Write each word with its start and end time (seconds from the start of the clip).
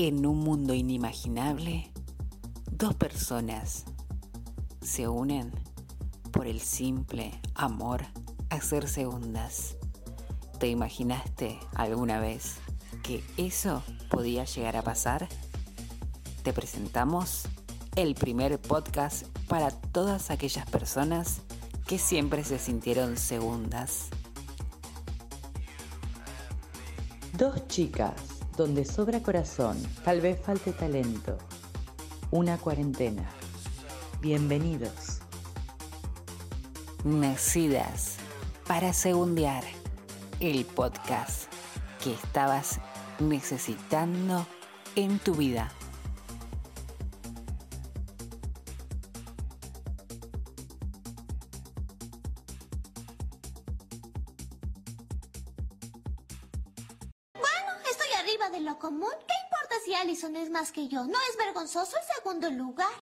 En 0.00 0.24
un 0.26 0.38
mundo 0.38 0.74
inimaginable, 0.74 1.90
dos 2.70 2.94
personas 2.94 3.82
se 4.80 5.08
unen 5.08 5.50
por 6.30 6.46
el 6.46 6.60
simple 6.60 7.32
amor 7.56 8.04
a 8.48 8.60
ser 8.60 8.88
segundas. 8.88 9.76
¿Te 10.60 10.68
imaginaste 10.68 11.58
alguna 11.74 12.20
vez 12.20 12.58
que 13.02 13.24
eso 13.36 13.82
podía 14.08 14.44
llegar 14.44 14.76
a 14.76 14.82
pasar? 14.82 15.28
Te 16.44 16.52
presentamos 16.52 17.48
el 17.96 18.14
primer 18.14 18.60
podcast 18.60 19.26
para 19.48 19.72
todas 19.72 20.30
aquellas 20.30 20.70
personas 20.70 21.40
que 21.88 21.98
siempre 21.98 22.44
se 22.44 22.60
sintieron 22.60 23.16
segundas. 23.16 24.10
Dos 27.36 27.66
chicas 27.66 28.27
donde 28.58 28.84
sobra 28.84 29.22
corazón, 29.22 29.78
tal 30.04 30.20
vez 30.20 30.40
falte 30.40 30.72
talento. 30.72 31.38
Una 32.32 32.58
cuarentena. 32.58 33.30
Bienvenidos. 34.20 35.20
Nacidas 37.04 38.16
para 38.66 38.92
segundear 38.92 39.62
el 40.40 40.64
podcast 40.64 41.44
que 42.02 42.12
estabas 42.12 42.80
necesitando 43.20 44.44
en 44.96 45.20
tu 45.20 45.34
vida. 45.36 45.70
Segundo 62.40 62.50
lugar? 62.64 63.02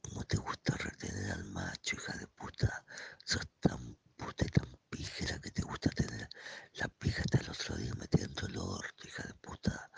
¿Cómo 0.00 0.24
te 0.24 0.36
gusta 0.38 0.74
retener 0.76 1.32
al 1.32 1.44
macho, 1.44 1.96
hija 1.96 2.16
de 2.16 2.26
puta? 2.28 2.84
Sos 3.24 3.46
tan 3.60 3.96
puta 4.16 4.46
y 4.46 4.48
tan 4.48 4.78
píjera 4.88 5.38
que 5.40 5.50
te 5.50 5.62
gusta 5.62 5.90
tener 5.90 6.28
la 6.74 6.88
pija 6.88 7.20
hasta 7.20 7.38
el 7.38 7.50
otro 7.50 7.76
día 7.76 7.92
metiendo 7.96 8.46
el 8.46 8.56
orto, 8.56 9.06
hija 9.06 9.24
de 9.24 9.34
puta. 9.34 9.90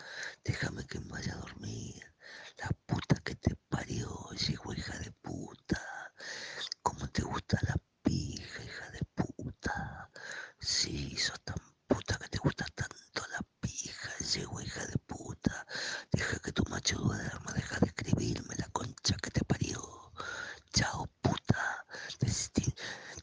Déjame 0.43 0.85
que 0.85 0.99
me 0.99 1.11
vaya 1.11 1.33
a 1.33 1.37
dormir. 1.37 2.03
La 2.57 2.69
puta 2.85 3.15
que 3.23 3.35
te 3.35 3.55
parió, 3.69 4.09
hijo, 4.49 4.73
hija 4.73 4.97
de 4.99 5.11
puta. 5.11 6.13
¿Cómo 6.81 7.07
te 7.07 7.21
gusta 7.21 7.57
la 7.61 7.75
pija, 8.03 8.63
hija 8.63 8.89
de 8.91 9.01
puta? 9.15 10.09
Sí, 10.59 11.15
sos 11.17 11.39
tan 11.43 11.57
puta 11.87 12.17
que 12.17 12.27
te 12.27 12.37
gusta 12.39 12.65
tanto 12.75 13.25
la 13.31 13.39
pija, 13.61 14.09
llego 14.33 14.59
hija 14.61 14.85
de 14.85 14.97
puta. 14.99 15.65
Deja 16.11 16.39
que 16.39 16.51
tu 16.51 16.63
macho 16.69 16.97
duerma, 16.97 17.51
deja 17.53 17.79
de 17.79 17.87
escribirme 17.87 18.55
la 18.57 18.67
concha 18.69 19.15
que 19.21 19.31
te 19.31 19.43
parió. 19.43 19.81
Chao, 20.73 21.07
puta. 21.21 21.85
Desistí. 22.19 22.73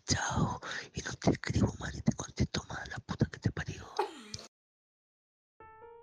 Chao. 0.06 0.60
Y 0.94 1.02
no 1.02 1.12
te 1.12 1.30
escribo 1.30 1.72
mal 1.78 1.94
y 1.94 2.02
te 2.02 2.12
contesto 2.12 2.64
mal, 2.68 2.88
la 2.90 2.98
puta 2.98 3.26
que 3.26 3.38
te 3.38 3.50
parió. 3.52 3.84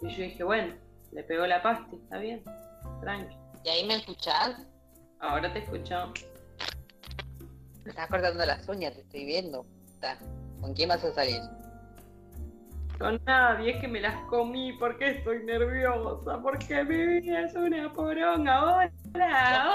Y 0.01 0.15
yo 0.15 0.22
dije, 0.33 0.43
bueno, 0.43 0.73
le 1.11 1.23
pegó 1.23 1.45
la 1.45 1.61
pasti, 1.61 1.95
está 1.95 2.17
bien, 2.17 2.43
tranqui. 3.01 3.37
¿Y 3.63 3.69
ahí 3.69 3.87
me 3.87 3.95
escuchás? 3.95 4.55
Ahora 5.19 5.53
te 5.53 5.59
escucho. 5.59 6.11
Me 7.83 7.91
estás 7.91 8.07
cortando 8.09 8.43
las 8.45 8.67
uñas, 8.67 8.93
te 8.95 9.01
estoy 9.01 9.25
viendo. 9.25 9.65
Está. 9.93 10.17
¿Con 10.59 10.73
quién 10.73 10.89
vas 10.89 11.03
a 11.03 11.13
salir? 11.13 11.41
Con 12.97 13.21
nadie, 13.25 13.71
es 13.73 13.81
que 13.81 13.87
me 13.87 14.01
las 14.01 14.15
comí 14.25 14.73
porque 14.73 15.17
estoy 15.17 15.43
nerviosa, 15.43 16.41
porque 16.41 16.83
mi 16.83 17.19
vida 17.19 17.41
es 17.41 17.55
una 17.55 17.91
poronga. 17.93 18.63
Hola, 18.63 18.91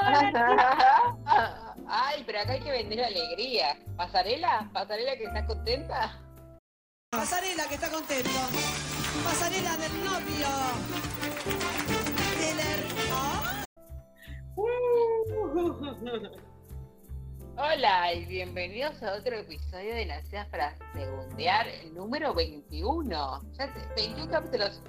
hola. 0.00 1.74
Ay, 1.88 2.22
pero 2.26 2.40
acá 2.40 2.52
hay 2.52 2.60
que 2.60 2.70
vender 2.72 3.04
alegría. 3.04 3.78
¿Pasarela? 3.96 4.68
¿Pasarela 4.72 5.16
que 5.16 5.24
estás 5.24 5.46
contenta? 5.46 6.20
Pasarela 7.10 7.68
que 7.68 7.74
está 7.74 7.90
contento. 7.90 8.97
Pasarela 9.24 9.76
del 9.76 10.04
novio. 10.04 10.48
Del 12.38 12.58
hermano. 12.60 13.64
Hola 17.56 18.12
y 18.14 18.24
bienvenidos 18.26 19.02
a 19.02 19.14
otro 19.14 19.36
episodio 19.38 19.94
de 19.94 20.06
Nacidas 20.06 20.46
para 20.48 20.76
Segundear, 20.94 21.66
el 21.68 21.94
número 21.94 22.32
21. 22.34 23.42
Ya 23.58 23.72
te- 23.72 24.02
21 24.02 24.30
capítulos. 24.30 24.80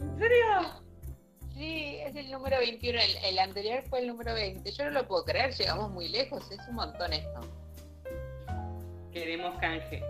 ¿En 0.00 0.18
serio? 0.18 0.46
Sí, 1.54 1.98
es 2.04 2.16
el 2.16 2.30
número 2.30 2.58
21. 2.58 2.98
El, 3.00 3.16
el 3.24 3.38
anterior 3.38 3.84
fue 3.88 4.00
el 4.00 4.08
número 4.08 4.34
20. 4.34 4.70
Yo 4.72 4.84
no 4.86 4.90
lo 4.90 5.06
puedo 5.06 5.24
creer, 5.24 5.52
llegamos 5.54 5.90
muy 5.90 6.08
lejos. 6.08 6.50
Es 6.50 6.58
un 6.68 6.76
montón 6.76 7.12
esto. 7.12 7.40
Queremos 9.12 9.54
canje. 9.60 10.02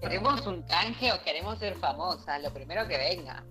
¿Queremos 0.00 0.46
un 0.46 0.62
canje 0.62 1.12
o 1.12 1.22
queremos 1.22 1.58
ser 1.58 1.74
famosas? 1.76 2.42
Lo 2.42 2.52
primero 2.52 2.86
que 2.86 2.98
venga. 2.98 3.44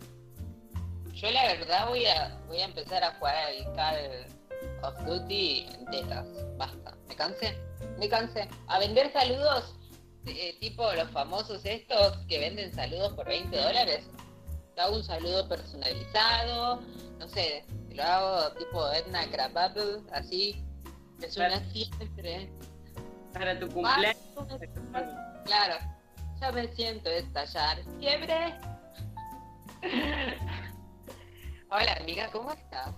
Yo 1.13 1.31
la 1.31 1.43
verdad 1.47 1.87
voy 1.87 2.05
a 2.05 2.37
voy 2.47 2.59
a 2.59 2.65
empezar 2.65 3.03
a 3.03 3.13
jugar 3.15 3.35
al 3.35 3.73
Call 3.75 4.25
of 4.83 5.05
Duty 5.05 5.67
en 5.73 5.85
tetas. 5.85 6.27
Basta. 6.57 6.95
Me 7.07 7.15
cansé. 7.15 7.57
Me 7.97 8.09
cansé. 8.09 8.47
A 8.67 8.79
vender 8.79 9.11
saludos 9.11 9.75
eh, 10.27 10.57
tipo 10.59 10.91
los 10.93 11.09
famosos 11.11 11.63
estos 11.65 12.17
que 12.27 12.39
venden 12.39 12.73
saludos 12.73 13.13
por 13.13 13.25
20 13.27 13.55
dólares. 13.55 14.05
Te 14.75 14.81
hago 14.81 14.97
un 14.97 15.03
saludo 15.03 15.47
personalizado. 15.47 16.81
No 17.19 17.29
sé, 17.29 17.63
lo 17.91 18.03
hago 18.03 18.51
tipo 18.55 18.91
Edna 18.91 19.29
Krabappel, 19.29 20.03
así. 20.11 20.63
Es 21.21 21.37
una 21.37 21.63
siempre. 21.71 22.51
Para 23.33 23.59
tu 23.59 23.69
cumpleaños. 23.69 24.23
Claro, 25.45 25.75
ya 26.45 26.51
me 26.51 26.67
siento 26.67 27.09
estallar. 27.09 27.77
¿Fiebre? 27.99 28.53
Hola 31.69 31.93
amiga, 31.99 32.29
¿cómo 32.31 32.51
estás? 32.51 32.95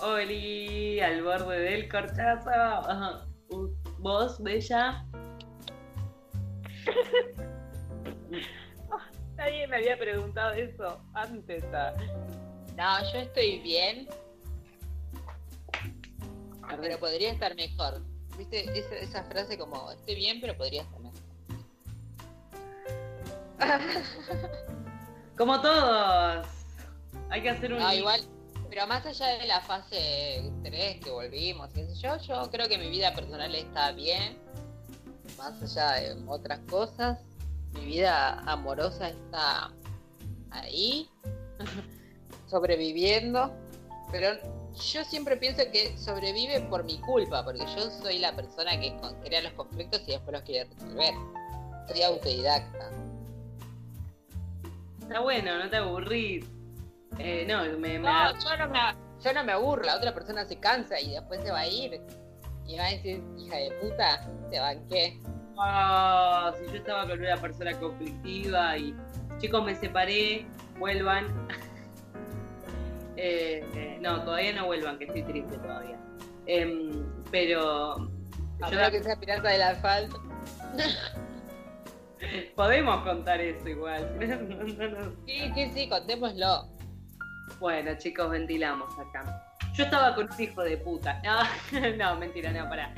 Oli, 0.00 0.98
al 1.00 1.22
borde 1.22 1.60
del 1.60 1.88
corchazo. 1.88 2.50
¿Vos, 3.98 4.42
Bella? 4.42 5.06
Nadie 9.36 9.66
me 9.68 9.76
había 9.76 9.96
preguntado 9.98 10.52
eso 10.52 11.00
antes. 11.14 11.64
ah. 11.72 11.94
No, 12.76 13.12
yo 13.12 13.20
estoy 13.20 13.60
bien, 13.60 14.08
pero 16.80 16.98
podría 16.98 17.30
estar 17.32 17.54
mejor. 17.54 18.02
¿Viste 18.36 18.64
esa, 18.78 18.96
esa 18.96 19.24
frase 19.24 19.56
como, 19.58 19.90
estoy 19.92 20.16
bien, 20.16 20.40
pero 20.40 20.56
podría 20.56 20.82
estar 20.82 21.00
mejor? 21.00 21.29
Como 25.36 25.60
todos. 25.60 26.46
Hay 27.30 27.42
que 27.42 27.50
hacer 27.50 27.72
un. 27.72 27.78
No, 27.78 27.92
igual, 27.92 28.20
pero 28.68 28.86
más 28.86 29.04
allá 29.06 29.26
de 29.38 29.46
la 29.46 29.60
fase 29.60 30.52
3 30.62 31.00
que 31.00 31.10
volvimos, 31.10 31.68
qué 31.72 31.86
sé 31.86 31.94
yo, 31.94 32.16
yo 32.18 32.50
creo 32.50 32.68
que 32.68 32.78
mi 32.78 32.90
vida 32.90 33.14
personal 33.14 33.54
está 33.54 33.92
bien, 33.92 34.38
más 35.36 35.60
allá 35.62 36.00
de 36.00 36.22
otras 36.26 36.60
cosas, 36.70 37.18
mi 37.72 37.84
vida 37.84 38.40
amorosa 38.46 39.08
está 39.08 39.72
ahí, 40.50 41.08
sobreviviendo, 42.46 43.52
pero 44.10 44.34
yo 44.92 45.04
siempre 45.04 45.36
pienso 45.36 45.62
que 45.72 45.96
sobrevive 45.98 46.60
por 46.62 46.84
mi 46.84 46.98
culpa, 47.00 47.44
porque 47.44 47.64
yo 47.76 47.90
soy 47.90 48.18
la 48.18 48.34
persona 48.34 48.78
que 48.80 48.96
crea 49.24 49.42
los 49.42 49.52
conflictos 49.52 50.02
y 50.06 50.12
después 50.12 50.32
los 50.32 50.42
quiere 50.42 50.68
resolver. 50.70 51.14
Soy 51.88 52.02
autodidacta. 52.02 52.90
Está 55.10 55.22
bueno, 55.22 55.58
no 55.58 55.68
te 55.68 55.76
aburrís. 55.76 56.46
Eh, 57.18 57.44
no, 57.48 57.64
me, 57.80 57.98
me 57.98 57.98
No, 57.98 58.32
yo 58.32 58.56
no, 58.56 58.68
me, 58.68 58.78
yo 59.20 59.32
no 59.32 59.42
me 59.42 59.50
aburro, 59.50 59.82
la 59.82 59.96
otra 59.96 60.14
persona 60.14 60.44
se 60.44 60.60
cansa 60.60 61.00
y 61.00 61.10
después 61.10 61.42
se 61.42 61.50
va 61.50 61.58
a 61.58 61.66
ir. 61.66 62.00
Y 62.64 62.78
va 62.78 62.84
a 62.84 62.90
decir, 62.90 63.20
hija 63.36 63.56
de 63.56 63.72
puta, 63.80 64.30
te 64.52 64.60
banqué. 64.60 65.20
Ah, 65.58 66.54
si 66.56 66.64
yo 66.70 66.76
estaba 66.78 67.08
con 67.08 67.18
una 67.18 67.36
persona 67.38 67.76
conflictiva 67.80 68.78
y 68.78 68.94
chicos 69.38 69.64
me 69.64 69.74
separé, 69.74 70.46
vuelvan. 70.78 71.26
Eh, 73.22 73.62
eh, 73.74 73.98
no, 74.00 74.22
todavía 74.24 74.54
no 74.54 74.64
vuelvan, 74.64 74.96
que 74.96 75.04
estoy 75.04 75.22
triste 75.24 75.58
todavía. 75.58 75.98
Em, 76.46 77.04
pero 77.30 78.08
A 78.62 78.70
yo 78.70 78.76
menos 78.76 78.90
que 78.92 79.02
sea 79.02 79.14
pirata 79.16 79.50
del 79.50 79.60
asfalto. 79.60 80.22
podemos 82.56 83.02
contar 83.02 83.40
eso 83.40 83.68
igual. 83.68 84.16
No, 84.20 84.88
no, 84.88 84.88
no. 84.88 85.16
Sí, 85.26 85.52
sí, 85.54 85.70
sí, 85.74 85.88
contémoslo. 85.88 86.68
Bueno, 87.58 87.96
chicos, 87.98 88.30
ventilamos 88.30 88.96
acá. 88.98 89.44
Yo 89.74 89.84
estaba 89.84 90.14
con 90.14 90.28
un 90.32 90.40
hijo 90.40 90.62
de 90.62 90.76
puta. 90.78 91.20
No, 91.24 91.90
no 91.96 92.16
mentira, 92.16 92.52
no, 92.52 92.68
pará. 92.68 92.92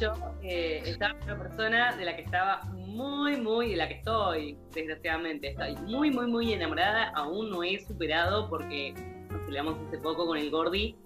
yo 0.00 0.12
eh, 0.42 0.82
estaba 0.84 1.14
con 1.18 1.22
una 1.24 1.38
persona 1.38 1.96
de 1.96 2.04
la 2.04 2.16
que 2.16 2.22
estaba 2.22 2.62
muy, 2.72 3.36
muy, 3.36 3.70
de 3.70 3.76
la 3.76 3.88
que 3.88 3.94
estoy, 3.94 4.58
desgraciadamente, 4.72 5.48
estoy 5.48 5.76
muy, 5.76 6.10
muy, 6.10 6.26
muy 6.26 6.52
enamorada, 6.52 7.10
aún 7.14 7.50
no 7.50 7.62
he 7.62 7.78
superado 7.84 8.48
porque 8.48 8.94
nos 9.30 9.40
peleamos 9.42 9.76
hace 9.88 9.98
poco 9.98 10.26
con 10.26 10.38
el 10.38 10.50
Gordi, 10.50 10.96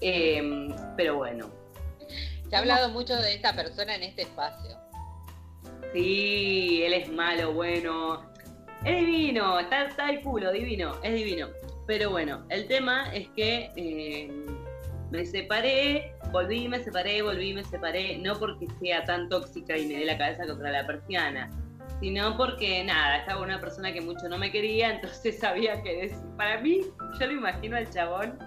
Em, 0.00 0.68
pero 0.96 1.16
bueno, 1.16 1.50
Se 2.50 2.56
ha 2.56 2.58
hablado 2.58 2.90
mucho 2.90 3.16
de 3.16 3.34
esta 3.34 3.54
persona 3.56 3.94
en 3.94 4.02
este 4.02 4.22
espacio. 4.22 4.76
Sí, 5.94 6.82
él 6.82 6.92
es 6.92 7.10
malo, 7.10 7.54
bueno, 7.54 8.22
es 8.84 8.98
divino, 8.98 9.58
está, 9.58 10.10
el 10.10 10.20
culo, 10.20 10.52
divino, 10.52 10.92
es 11.02 11.14
divino. 11.14 11.48
Pero 11.86 12.10
bueno, 12.10 12.44
el 12.50 12.66
tema 12.66 13.12
es 13.14 13.28
que 13.30 13.70
em, 13.76 14.44
me 15.10 15.24
separé, 15.24 16.14
volví, 16.32 16.68
me 16.68 16.80
separé, 16.80 17.22
volví, 17.22 17.54
me 17.54 17.64
separé, 17.64 18.18
no 18.18 18.34
porque 18.38 18.66
sea 18.80 19.04
tan 19.04 19.28
tóxica 19.28 19.76
y 19.76 19.86
me 19.86 19.98
dé 19.98 20.04
la 20.04 20.18
cabeza 20.18 20.46
contra 20.46 20.70
la 20.72 20.86
persiana, 20.86 21.50
sino 22.00 22.36
porque 22.36 22.82
nada, 22.84 23.18
estaba 23.18 23.40
una 23.42 23.60
persona 23.60 23.92
que 23.92 24.00
mucho 24.00 24.28
no 24.28 24.36
me 24.36 24.50
quería, 24.50 24.94
entonces 24.94 25.38
sabía 25.40 25.80
que 25.82 25.96
decir. 25.96 26.26
Para 26.36 26.60
mí, 26.60 26.80
yo 27.20 27.26
lo 27.26 27.32
imagino 27.32 27.76
al 27.76 27.88
chabón 27.90 28.38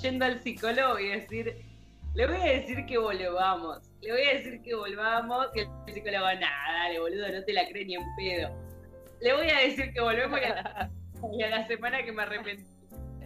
yendo 0.00 0.24
al 0.24 0.40
psicólogo 0.40 0.98
y 0.98 1.08
decir, 1.08 1.64
le 2.14 2.26
voy 2.26 2.36
a 2.36 2.44
decir 2.44 2.86
que 2.86 2.96
volvamos, 2.96 3.87
le 4.00 4.12
voy 4.12 4.22
a 4.22 4.34
decir 4.34 4.62
que 4.62 4.74
volvamos, 4.74 5.48
que 5.52 5.62
el 5.86 5.94
psicólogo, 5.94 6.26
nada, 6.26 6.72
dale 6.72 7.00
boludo, 7.00 7.28
no 7.28 7.44
te 7.44 7.52
la 7.52 7.66
cree 7.68 7.84
ni 7.84 7.94
en 7.96 8.04
pedo. 8.16 8.50
Le 9.20 9.32
voy 9.34 9.50
a 9.50 9.58
decir 9.60 9.92
que 9.92 10.00
volvemos 10.00 10.38
y 10.40 10.44
a, 10.44 10.90
y 11.32 11.42
a 11.42 11.50
la 11.50 11.66
semana 11.66 12.02
que 12.04 12.12
me 12.12 12.22
arrepentí. 12.22 12.64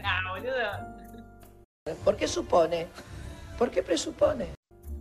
Ah, 0.02 0.20
boludo. 0.30 1.94
¿Por 2.04 2.16
qué 2.16 2.26
supone? 2.26 2.86
¿Por 3.58 3.70
qué 3.70 3.82
presupone? 3.82 4.54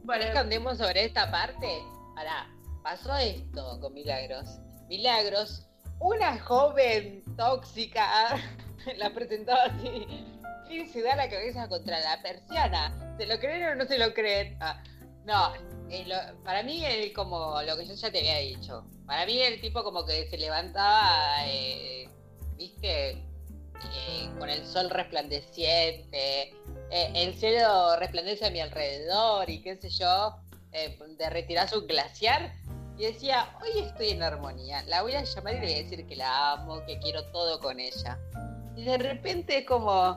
Bueno, 0.03 0.21
¿Querés 0.21 0.33
que 0.33 0.39
andemos 0.39 0.77
sobre 0.77 1.05
esta 1.05 1.31
parte? 1.31 1.67
Pará, 2.15 2.47
pasó 2.83 3.15
esto 3.17 3.79
con 3.79 3.93
Milagros. 3.93 4.59
Milagros, 4.89 5.67
una 5.99 6.37
joven 6.39 7.23
tóxica, 7.37 8.35
la 8.97 9.09
presentó 9.11 9.53
así, 9.53 10.25
y 10.69 10.85
se 10.87 11.01
da 11.01 11.15
la 11.15 11.29
cabeza 11.29 11.69
contra 11.69 11.99
la 11.99 12.21
persiana. 12.21 13.15
¿Se 13.17 13.25
lo 13.25 13.39
creen 13.39 13.63
o 13.69 13.75
no 13.75 13.85
se 13.85 13.97
lo 13.97 14.13
creen? 14.13 14.57
Ah, 14.59 14.81
no, 15.25 15.53
para 16.43 16.63
mí 16.63 16.85
es 16.85 17.13
como 17.13 17.61
lo 17.61 17.77
que 17.77 17.85
yo 17.85 17.93
ya 17.93 18.11
te 18.11 18.19
había 18.19 18.37
dicho. 18.37 18.85
Para 19.05 19.25
mí 19.25 19.39
el 19.41 19.59
tipo 19.59 19.83
como 19.83 20.05
que 20.05 20.29
se 20.29 20.37
levantaba, 20.37 21.45
eh, 21.47 22.09
viste, 22.57 23.23
Eh, 23.83 24.29
con 24.37 24.47
el 24.47 24.63
sol 24.63 24.91
resplandeciente, 24.91 26.53
eh, 26.91 27.11
el 27.15 27.33
cielo 27.33 27.95
resplandece 27.97 28.45
a 28.45 28.51
mi 28.51 28.59
alrededor 28.59 29.49
y 29.49 29.59
qué 29.63 29.75
sé 29.75 29.89
yo, 29.89 30.35
eh, 30.71 30.99
derretirás 31.17 31.73
un 31.73 31.87
glaciar. 31.87 32.53
Y 32.95 33.05
decía, 33.05 33.57
hoy 33.59 33.79
estoy 33.81 34.09
en 34.09 34.21
armonía, 34.21 34.83
la 34.83 35.01
voy 35.01 35.15
a 35.15 35.23
llamar 35.23 35.55
y 35.55 35.59
le 35.61 35.65
voy 35.65 35.73
a 35.73 35.83
decir 35.83 36.05
que 36.05 36.15
la 36.15 36.51
amo, 36.51 36.85
que 36.85 36.99
quiero 36.99 37.23
todo 37.31 37.59
con 37.59 37.79
ella. 37.79 38.19
Y 38.75 38.83
de 38.83 38.99
repente 38.99 39.65
como, 39.65 40.15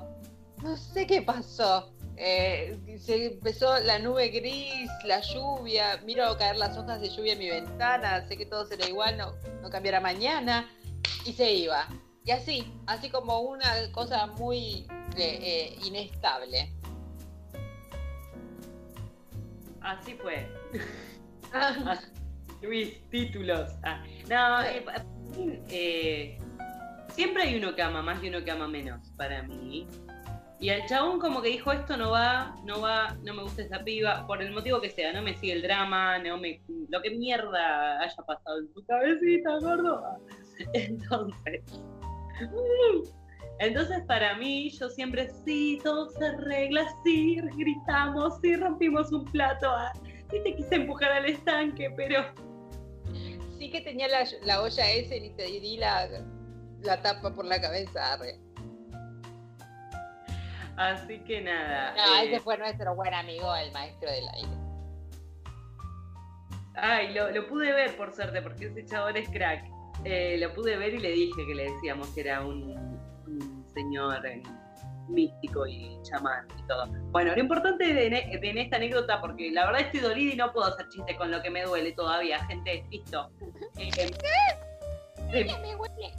no 0.63 0.77
sé 0.77 1.07
qué 1.07 1.23
pasó. 1.23 1.91
Eh, 2.17 2.79
se 2.99 3.27
empezó 3.27 3.79
la 3.81 3.99
nube 3.99 4.29
gris, 4.29 4.91
la 5.05 5.21
lluvia, 5.21 6.01
miro 6.05 6.37
caer 6.39 6.57
las 6.57 6.77
hojas 6.77 7.01
de 7.01 7.11
lluvia 7.11 7.35
en 7.35 7.39
mi 7.39 7.51
ventana, 7.51 8.27
sé 8.29 8.37
que 8.37 8.47
todo 8.47 8.67
será 8.67 8.89
igual, 8.89 9.17
no, 9.17 9.35
no 9.63 9.71
cambiará 9.71 10.01
mañana, 10.01 10.69
y 11.25 11.33
se 11.33 11.53
iba. 11.53 11.89
Y 12.25 12.31
así, 12.31 12.73
así 12.87 13.11
como 13.11 13.41
una 13.41 13.93
cosa 13.93 14.27
muy 14.27 14.87
eh, 15.17 15.39
eh, 15.43 15.79
inestable. 15.85 16.73
así 19.85 20.15
fue. 20.15 20.49
Luis, 22.63 23.09
títulos. 23.11 23.71
Ah, 23.83 24.03
no, 24.29 24.63
eh, 24.63 24.85
eh, 25.69 26.39
siempre 27.11 27.45
hay 27.45 27.57
uno 27.57 27.75
que 27.75 27.83
ama 27.83 28.03
más 28.03 28.23
y 28.23 28.29
uno 28.29 28.43
que 28.43 28.51
ama 28.51 28.67
menos, 28.67 29.13
para 29.17 29.43
mí. 29.43 29.87
Y 30.61 30.71
al 30.71 30.87
chabón 30.87 31.19
como 31.19 31.43
que 31.43 31.49
dijo, 31.49 31.73
esto 31.73 31.97
no 31.97 32.11
va, 32.11 32.55
no 32.65 32.81
va, 32.81 33.17
no 33.23 33.35
me 33.35 33.43
gusta 33.43 33.63
esa 33.63 33.81
piba, 33.81 34.27
por 34.27 34.41
el 34.41 34.53
motivo 34.53 34.81
que 34.81 34.89
sea, 34.89 35.13
no 35.13 35.21
me 35.21 35.35
sigue 35.35 35.55
el 35.55 35.63
drama, 35.63 36.19
no 36.19 36.39
me, 36.39 36.63
lo 36.89 37.03
que 37.03 37.11
mierda 37.11 38.01
haya 38.01 38.23
pasado 38.27 38.61
en 38.61 38.73
su 38.73 38.85
cabecita, 38.87 39.59
gordo. 39.61 40.03
Entonces, 40.73 41.63
entonces 43.59 44.03
para 44.07 44.37
mí, 44.37 44.71
yo 44.71 44.89
siempre, 44.89 45.29
sí, 45.45 45.81
todo 45.83 46.09
se 46.11 46.27
arregla, 46.27 46.87
sí, 47.05 47.41
gritamos, 47.57 48.39
sí, 48.41 48.57
rompimos 48.57 49.13
un 49.13 49.25
plato, 49.27 49.69
ah, 49.69 49.93
sí 50.31 50.41
te 50.45 50.55
quise 50.57 50.77
empujar 50.77 51.13
al 51.13 51.27
estanque, 51.27 51.93
pero 51.97 52.25
Sí 53.59 53.71
que 53.71 53.81
tenía 53.81 54.09
la, 54.09 54.25
la 54.43 54.63
olla 54.63 54.91
ese 54.91 55.17
y 55.19 55.31
te 55.31 55.45
di 55.45 55.77
la, 55.77 56.09
la 56.83 57.01
tapa 57.01 57.35
por 57.35 57.45
la 57.45 57.61
cabeza. 57.61 58.13
arre. 58.13 58.39
Así 60.77 61.19
que 61.21 61.41
nada. 61.41 61.95
No, 61.97 62.17
eh, 62.17 62.29
ese 62.29 62.41
fue 62.41 62.59
nuestro 62.59 62.95
buen 62.95 63.15
amigo, 63.15 63.55
el 63.57 63.73
maestro 63.73 64.11
del 64.11 64.29
aire. 64.35 64.49
Ay, 66.77 67.15
lo, 67.15 67.31
lo 67.31 67.47
pude 67.47 67.73
ver 67.73 67.97
por 67.97 68.13
suerte, 68.13 68.43
porque 68.43 68.67
ese 68.67 68.85
chabón 68.85 69.17
es 69.17 69.29
crack. 69.29 69.65
Eh, 70.05 70.37
lo 70.39 70.53
pude 70.53 70.77
ver 70.77 70.95
y 70.95 70.99
le 70.99 71.13
dije 71.13 71.47
que 71.47 71.55
le 71.55 71.71
decíamos 71.73 72.09
que 72.09 72.23
era 72.23 72.45
un, 72.45 72.77
un 73.27 73.65
señor 73.73 74.27
eh, 74.27 74.43
místico 75.09 75.67
y 75.67 75.99
chamán 76.03 76.47
y 76.59 76.67
todo. 76.67 76.87
Bueno, 77.11 77.33
lo 77.35 77.41
importante 77.41 77.85
de, 77.95 78.11
de 78.11 78.51
en 78.51 78.59
esta 78.59 78.77
anécdota, 78.77 79.21
porque 79.21 79.51
la 79.51 79.67
verdad 79.67 79.83
estoy 79.83 80.01
dolida 80.01 80.35
y 80.35 80.37
no 80.37 80.53
puedo 80.53 80.67
hacer 80.67 80.89
chiste 80.89 81.17
con 81.17 81.31
lo 81.31 81.41
que 81.43 81.51
me 81.51 81.63
duele 81.63 81.93
todavía, 81.93 82.45
gente, 82.47 82.85
listo. 82.91 83.31
Eh, 85.33 85.45
Me 85.63 85.75
huele. 85.75 86.13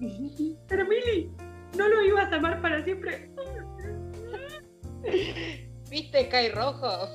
pero 0.68 0.84
Mili, 0.86 1.30
¿no 1.76 1.86
lo 1.86 2.02
ibas 2.02 2.32
a 2.32 2.36
amar 2.36 2.60
para 2.60 2.82
siempre? 2.82 3.30
¿Viste 5.90 6.26
Sky 6.26 6.48
Rojo? 6.50 7.08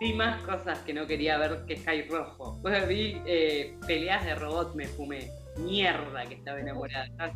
Vi 0.00 0.12
más 0.14 0.40
cosas 0.42 0.78
que 0.80 0.94
no 0.94 1.06
quería 1.06 1.38
ver 1.38 1.64
que 1.66 1.76
Sky 1.76 2.02
Rojo. 2.02 2.60
Vi 2.88 3.20
eh, 3.26 3.76
peleas 3.86 4.24
de 4.24 4.34
robot, 4.36 4.74
me 4.74 4.86
fumé. 4.86 5.30
Mierda 5.58 6.24
que 6.26 6.34
estaba 6.34 6.60
enamorada. 6.60 7.08
Ah. 7.18 7.32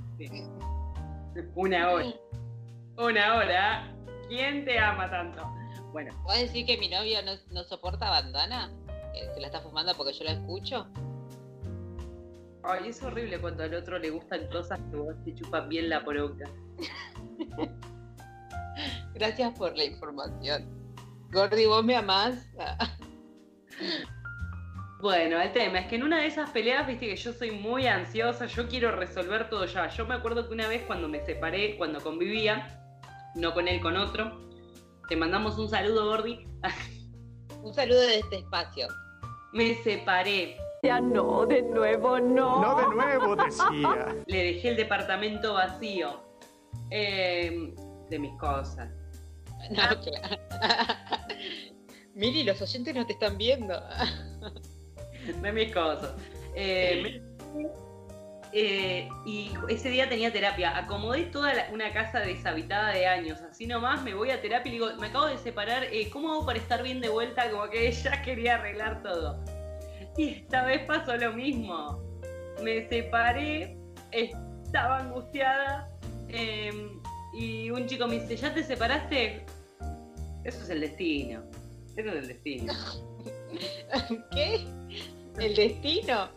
Una 1.56 1.90
hora. 1.90 2.12
Una 2.96 3.34
hora. 3.36 3.94
¿Quién 4.28 4.64
te 4.64 4.78
ama 4.78 5.10
tanto? 5.10 5.42
Bueno, 5.92 6.14
¿Vos 6.22 6.38
decís 6.38 6.64
que 6.64 6.78
mi 6.78 6.88
novio 6.88 7.20
no, 7.22 7.32
no 7.50 7.64
soporta 7.64 8.08
bandana? 8.08 8.70
¿Que 9.12 9.28
se 9.34 9.40
la 9.40 9.48
está 9.48 9.60
fumando 9.60 9.94
porque 9.96 10.12
yo 10.12 10.24
la 10.24 10.32
escucho? 10.32 10.86
Ay, 12.64 12.88
es 12.88 13.02
horrible 13.02 13.40
cuando 13.40 13.64
al 13.64 13.74
otro 13.74 13.98
le 13.98 14.10
gustan 14.10 14.46
cosas 14.48 14.78
que 14.90 14.96
vos 14.96 15.14
te 15.24 15.34
chupan 15.34 15.68
bien 15.68 15.88
la 15.88 16.04
poronga. 16.04 16.48
Gracias 19.14 19.56
por 19.58 19.76
la 19.76 19.84
información. 19.84 20.66
Gordi, 21.30 21.66
¿vos 21.66 21.84
me 21.84 21.96
amás? 21.96 22.48
Bueno, 25.00 25.40
el 25.40 25.52
tema 25.52 25.80
es 25.80 25.86
que 25.88 25.96
en 25.96 26.04
una 26.04 26.20
de 26.20 26.28
esas 26.28 26.50
peleas, 26.50 26.86
viste 26.86 27.08
que 27.08 27.16
yo 27.16 27.32
soy 27.32 27.50
muy 27.50 27.88
ansiosa, 27.88 28.46
yo 28.46 28.68
quiero 28.68 28.92
resolver 28.92 29.50
todo 29.50 29.66
ya. 29.66 29.88
Yo 29.88 30.06
me 30.06 30.14
acuerdo 30.14 30.46
que 30.46 30.54
una 30.54 30.68
vez 30.68 30.84
cuando 30.86 31.08
me 31.08 31.18
separé, 31.26 31.76
cuando 31.76 32.00
convivía, 32.00 32.80
no 33.34 33.52
con 33.52 33.66
él, 33.66 33.80
con 33.80 33.96
otro, 33.96 34.48
te 35.08 35.16
mandamos 35.16 35.58
un 35.58 35.68
saludo, 35.68 36.06
Gordi, 36.06 36.46
Un 37.62 37.74
saludo 37.74 38.00
de 38.00 38.20
este 38.20 38.36
espacio. 38.36 38.86
me 39.52 39.74
separé, 39.82 40.56
Ya 40.84 41.00
no, 41.00 41.46
de 41.46 41.62
nuevo 41.62 42.18
no. 42.18 42.60
No 42.60 42.74
de 42.74 42.94
nuevo, 42.96 43.36
decía. 43.36 44.16
le 44.26 44.44
dejé 44.54 44.70
el 44.70 44.76
departamento 44.76 45.54
vacío 45.54 46.20
eh, 46.90 47.72
de 48.10 48.18
mis 48.18 48.32
cosas. 48.38 48.88
No, 49.70 49.76
claro. 50.00 50.36
Miri, 52.16 52.42
los 52.42 52.60
oyentes 52.60 52.92
no 52.96 53.06
te 53.06 53.12
están 53.12 53.38
viendo. 53.38 53.80
de 55.40 55.52
mis 55.52 55.72
cosas. 55.72 56.16
Eh, 56.56 57.22
me- 57.54 57.68
eh, 58.52 59.08
y 59.24 59.52
ese 59.68 59.88
día 59.88 60.08
tenía 60.08 60.32
terapia. 60.32 60.76
Acomodé 60.76 61.26
toda 61.26 61.54
la- 61.54 61.68
una 61.72 61.92
casa 61.92 62.18
deshabitada 62.18 62.90
de 62.90 63.06
años. 63.06 63.40
Así 63.42 63.68
nomás 63.68 64.02
me 64.02 64.14
voy 64.14 64.30
a 64.30 64.42
terapia 64.42 64.68
y 64.68 64.72
digo, 64.72 64.88
me 64.98 65.06
acabo 65.06 65.26
de 65.26 65.38
separar. 65.38 65.84
eh, 65.84 66.10
¿Cómo 66.10 66.32
hago 66.32 66.44
para 66.44 66.58
estar 66.58 66.82
bien 66.82 67.00
de 67.00 67.08
vuelta? 67.08 67.48
Como 67.48 67.70
que 67.70 67.86
ella 67.86 68.20
quería 68.22 68.56
arreglar 68.56 69.00
todo. 69.04 69.44
Y 70.16 70.28
esta 70.28 70.64
vez 70.64 70.84
pasó 70.86 71.16
lo 71.16 71.32
mismo. 71.32 72.00
Me 72.62 72.88
separé, 72.88 73.76
estaba 74.10 74.98
angustiada. 74.98 75.88
eh, 76.28 76.70
y 77.34 77.70
un 77.70 77.86
chico 77.86 78.06
me 78.06 78.20
dice, 78.20 78.36
¿ya 78.36 78.52
te 78.52 78.62
separaste? 78.62 79.44
Eso 80.44 80.62
es 80.62 80.70
el 80.70 80.80
destino. 80.80 81.42
Eso 81.96 82.08
es 82.10 82.14
el 82.16 82.28
destino. 82.28 82.72
¿Qué? 84.32 84.66
¿El 85.38 85.54
destino? 85.54 86.28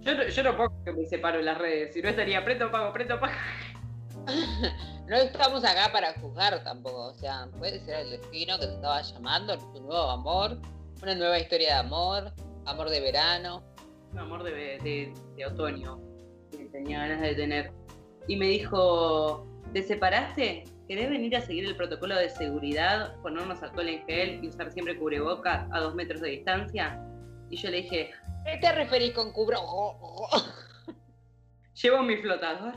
Yo, 0.00 0.14
no- 0.14 0.24
yo 0.28 0.42
no 0.42 0.56
pongo 0.56 0.84
que 0.84 0.92
me 0.92 1.06
separo 1.06 1.38
en 1.38 1.46
las 1.46 1.58
redes, 1.58 1.94
si 1.94 2.02
no 2.02 2.08
estaría 2.08 2.44
preto 2.44 2.70
pago, 2.70 2.92
preto 2.92 3.18
pago. 3.20 3.32
no 5.08 5.16
estamos 5.16 5.64
acá 5.64 5.90
para 5.92 6.12
juzgar 6.14 6.62
tampoco. 6.64 7.06
O 7.06 7.14
sea, 7.14 7.48
puede 7.58 7.78
ser 7.84 8.00
el 8.00 8.10
destino 8.10 8.58
que 8.58 8.66
te 8.66 8.74
estaba 8.74 9.02
llamando, 9.02 9.56
tu 9.58 9.80
nuevo 9.82 10.10
amor, 10.10 10.58
una 11.04 11.14
nueva 11.14 11.38
historia 11.38 11.74
de 11.74 11.80
amor, 11.80 12.32
amor 12.64 12.88
de 12.90 13.00
verano. 13.00 13.62
Un 14.12 14.18
amor 14.18 14.42
de, 14.42 14.52
de- 14.52 15.12
de 15.36 15.46
otoño 15.46 16.00
que 16.50 16.64
tenía 16.66 17.00
ganas 17.00 17.20
de 17.20 17.34
tener. 17.34 17.72
Y 18.26 18.36
me 18.36 18.46
dijo, 18.46 19.46
¿te 19.74 19.82
separaste? 19.82 20.64
¿Querés 20.88 21.10
venir 21.10 21.36
a 21.36 21.40
seguir 21.42 21.66
el 21.66 21.76
protocolo 21.76 22.16
de 22.16 22.30
seguridad, 22.30 23.16
ponernos 23.22 23.62
alcohol 23.62 23.88
en 23.88 24.04
gel 24.06 24.42
y 24.42 24.48
usar 24.48 24.72
siempre 24.72 24.98
cubrebocas 24.98 25.66
a 25.72 25.80
dos 25.80 25.94
metros 25.94 26.20
de 26.22 26.30
distancia? 26.30 26.98
Y 27.50 27.56
yo 27.56 27.70
le 27.70 27.82
dije, 27.82 28.10
¿Qué 28.46 28.56
te 28.58 28.72
referís 28.72 29.12
con 29.12 29.30
cubro? 29.32 29.58
llevo 31.82 32.02
mi 32.02 32.16
flotador. 32.16 32.72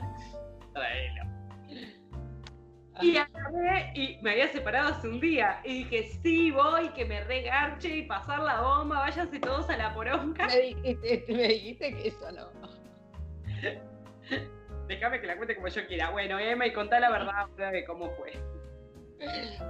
Y 3.00 3.16
agarré 3.16 3.92
y 3.94 4.18
me 4.22 4.32
había 4.32 4.48
separado 4.48 4.94
hace 4.94 5.08
un 5.08 5.20
día. 5.20 5.60
Y 5.64 5.84
dije, 5.84 6.10
sí, 6.22 6.50
voy, 6.50 6.88
que 6.90 7.04
me 7.04 7.22
regarche 7.24 7.88
y 7.88 8.02
pasar 8.02 8.40
la 8.40 8.60
bomba, 8.60 9.00
váyanse 9.00 9.38
todos 9.38 9.68
a 9.70 9.76
la 9.76 9.94
poronga. 9.94 10.46
Me 10.46 10.58
dijiste, 10.60 11.24
me 11.28 11.48
dijiste 11.48 11.94
que 11.94 12.08
eso 12.08 12.32
no. 12.32 12.50
Déjame 14.88 15.20
que 15.20 15.26
la 15.26 15.36
cuente 15.36 15.54
como 15.54 15.68
yo 15.68 15.86
quiera. 15.86 16.10
Bueno, 16.10 16.38
Emma, 16.38 16.66
y 16.66 16.72
contá 16.72 16.98
la 16.98 17.10
verdad 17.10 17.48
de 17.72 17.84
cómo 17.84 18.10
fue. 18.12 18.32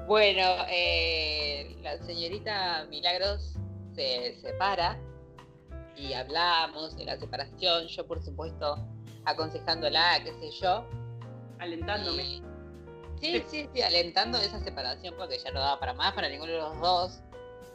Bueno, 0.06 0.42
eh, 0.68 1.76
la 1.82 1.98
señorita 1.98 2.86
Milagros 2.90 3.56
se 3.94 4.36
separa 4.40 4.98
y 5.96 6.12
hablamos 6.12 6.96
de 6.96 7.04
la 7.04 7.16
separación. 7.18 7.86
Yo, 7.88 8.06
por 8.06 8.22
supuesto, 8.22 8.76
aconsejándola, 9.24 10.20
qué 10.24 10.32
sé 10.34 10.50
yo. 10.62 10.86
Alentándome. 11.58 12.22
Y- 12.22 12.47
Sí, 13.20 13.42
sí, 13.48 13.68
sí, 13.72 13.82
alentando 13.82 14.38
esa 14.38 14.60
separación 14.60 15.14
porque 15.18 15.38
ya 15.38 15.50
no 15.50 15.60
daba 15.60 15.80
para 15.80 15.92
más 15.94 16.12
para 16.12 16.28
ninguno 16.28 16.52
de 16.52 16.58
los 16.58 16.80
dos. 16.80 17.20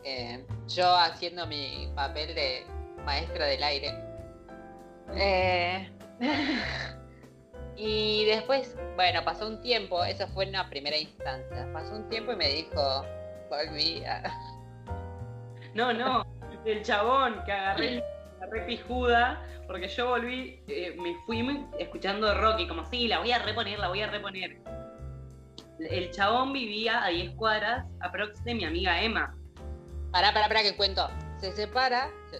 Eh, 0.04 0.46
yo 0.68 0.96
haciendo 0.96 1.46
mi 1.48 1.90
papel 1.96 2.34
de 2.36 2.66
maestra 3.06 3.46
del 3.46 3.64
aire. 3.64 3.94
Eh, 5.16 5.90
y 7.76 8.26
después, 8.26 8.78
bueno, 8.96 9.24
pasó 9.24 9.48
un 9.48 9.62
tiempo, 9.62 10.04
eso 10.04 10.28
fue 10.30 10.46
en 10.46 10.52
una 10.52 10.70
primera 10.70 10.98
instancia. 10.98 11.70
Pasó 11.74 11.96
un 11.96 12.08
tiempo 12.10 12.34
y 12.34 12.36
me 12.36 12.50
dijo, 12.50 13.06
volví 13.50 14.04
a... 14.06 14.24
No, 15.74 15.92
no, 15.92 16.24
el 16.66 16.84
chabón 16.84 17.44
que 17.46 17.52
agarré, 17.52 18.04
agarré 18.38 18.62
pijuda, 18.62 19.44
porque 19.66 19.88
yo 19.88 20.08
volví, 20.10 20.62
eh, 20.68 20.96
me 21.02 21.16
fui 21.26 21.66
escuchando 21.80 22.32
Rocky, 22.36 22.68
como 22.68 22.86
sí, 22.86 23.08
la 23.08 23.18
voy 23.18 23.32
a 23.32 23.40
reponer, 23.40 23.80
la 23.80 23.88
voy 23.88 24.02
a 24.02 24.08
reponer. 24.12 24.58
El 25.80 26.12
chabón 26.12 26.54
vivía 26.54 27.04
a 27.04 27.10
10 27.10 27.36
cuadras 27.36 27.86
aprox 28.00 28.44
de 28.44 28.54
mi 28.56 28.64
amiga 28.66 29.02
Emma. 29.02 29.36
Pará, 30.12 30.34
pará, 30.34 30.48
pará 30.48 30.62
que 30.64 30.76
cuento. 30.76 31.10
Se 31.40 31.52
separa, 31.52 32.10
se- 32.30 32.40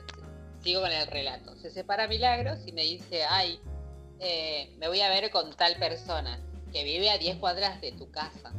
sigo 0.64 0.82
con 0.82 0.92
el 0.92 1.08
relato. 1.08 1.56
Se 1.58 1.72
separa 1.72 2.08
Milagros 2.08 2.60
y 2.66 2.72
me 2.72 2.84
dice, 2.84 3.24
ay, 3.26 3.60
eh, 4.20 4.74
me 4.78 4.88
voy 4.88 5.02
a 5.02 5.10
ver 5.10 5.30
con 5.32 5.52
tal 5.56 5.76
persona 5.78 6.40
que 6.72 6.84
vive 6.84 7.10
a 7.10 7.18
10 7.18 7.38
cuadras 7.38 7.82
de 7.82 7.92
tu 7.94 8.10
casa. 8.12 8.54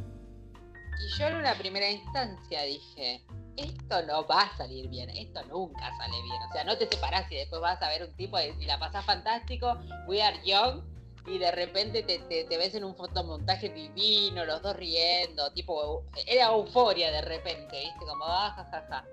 Y 1.03 1.17
yo 1.19 1.27
en 1.27 1.35
una 1.37 1.55
primera 1.55 1.89
instancia 1.89 2.61
dije, 2.63 3.21
esto 3.57 4.01
no 4.05 4.25
va 4.27 4.41
a 4.41 4.57
salir 4.57 4.87
bien, 4.89 5.09
esto 5.09 5.41
nunca 5.45 5.89
sale 5.97 6.21
bien. 6.21 6.41
O 6.49 6.51
sea, 6.53 6.63
no 6.63 6.77
te 6.77 6.87
separás 6.87 7.31
y 7.31 7.35
después 7.35 7.61
vas 7.61 7.81
a 7.81 7.89
ver 7.89 8.03
un 8.03 8.13
tipo 8.15 8.37
y 8.39 8.53
y 8.61 8.65
la 8.65 8.77
pasás 8.79 9.03
fantástico, 9.05 9.77
we 10.07 10.21
are 10.21 10.37
young, 10.45 10.81
y 11.27 11.37
de 11.39 11.51
repente 11.51 12.03
te, 12.03 12.19
te- 12.19 12.43
te 12.45 12.57
ves 12.57 12.75
en 12.75 12.83
un 12.83 12.95
fotomontaje 12.95 13.69
divino, 13.69 14.45
los 14.45 14.61
dos 14.61 14.75
riendo, 14.75 15.51
tipo, 15.53 16.03
era 16.27 16.47
euforia 16.47 17.11
de 17.11 17.21
repente, 17.21 17.79
¿viste? 17.79 18.05
Como, 18.05 18.23
ah, 18.25 18.53
ja, 18.55 18.65
ja, 18.65 18.85
ja. 18.89 19.05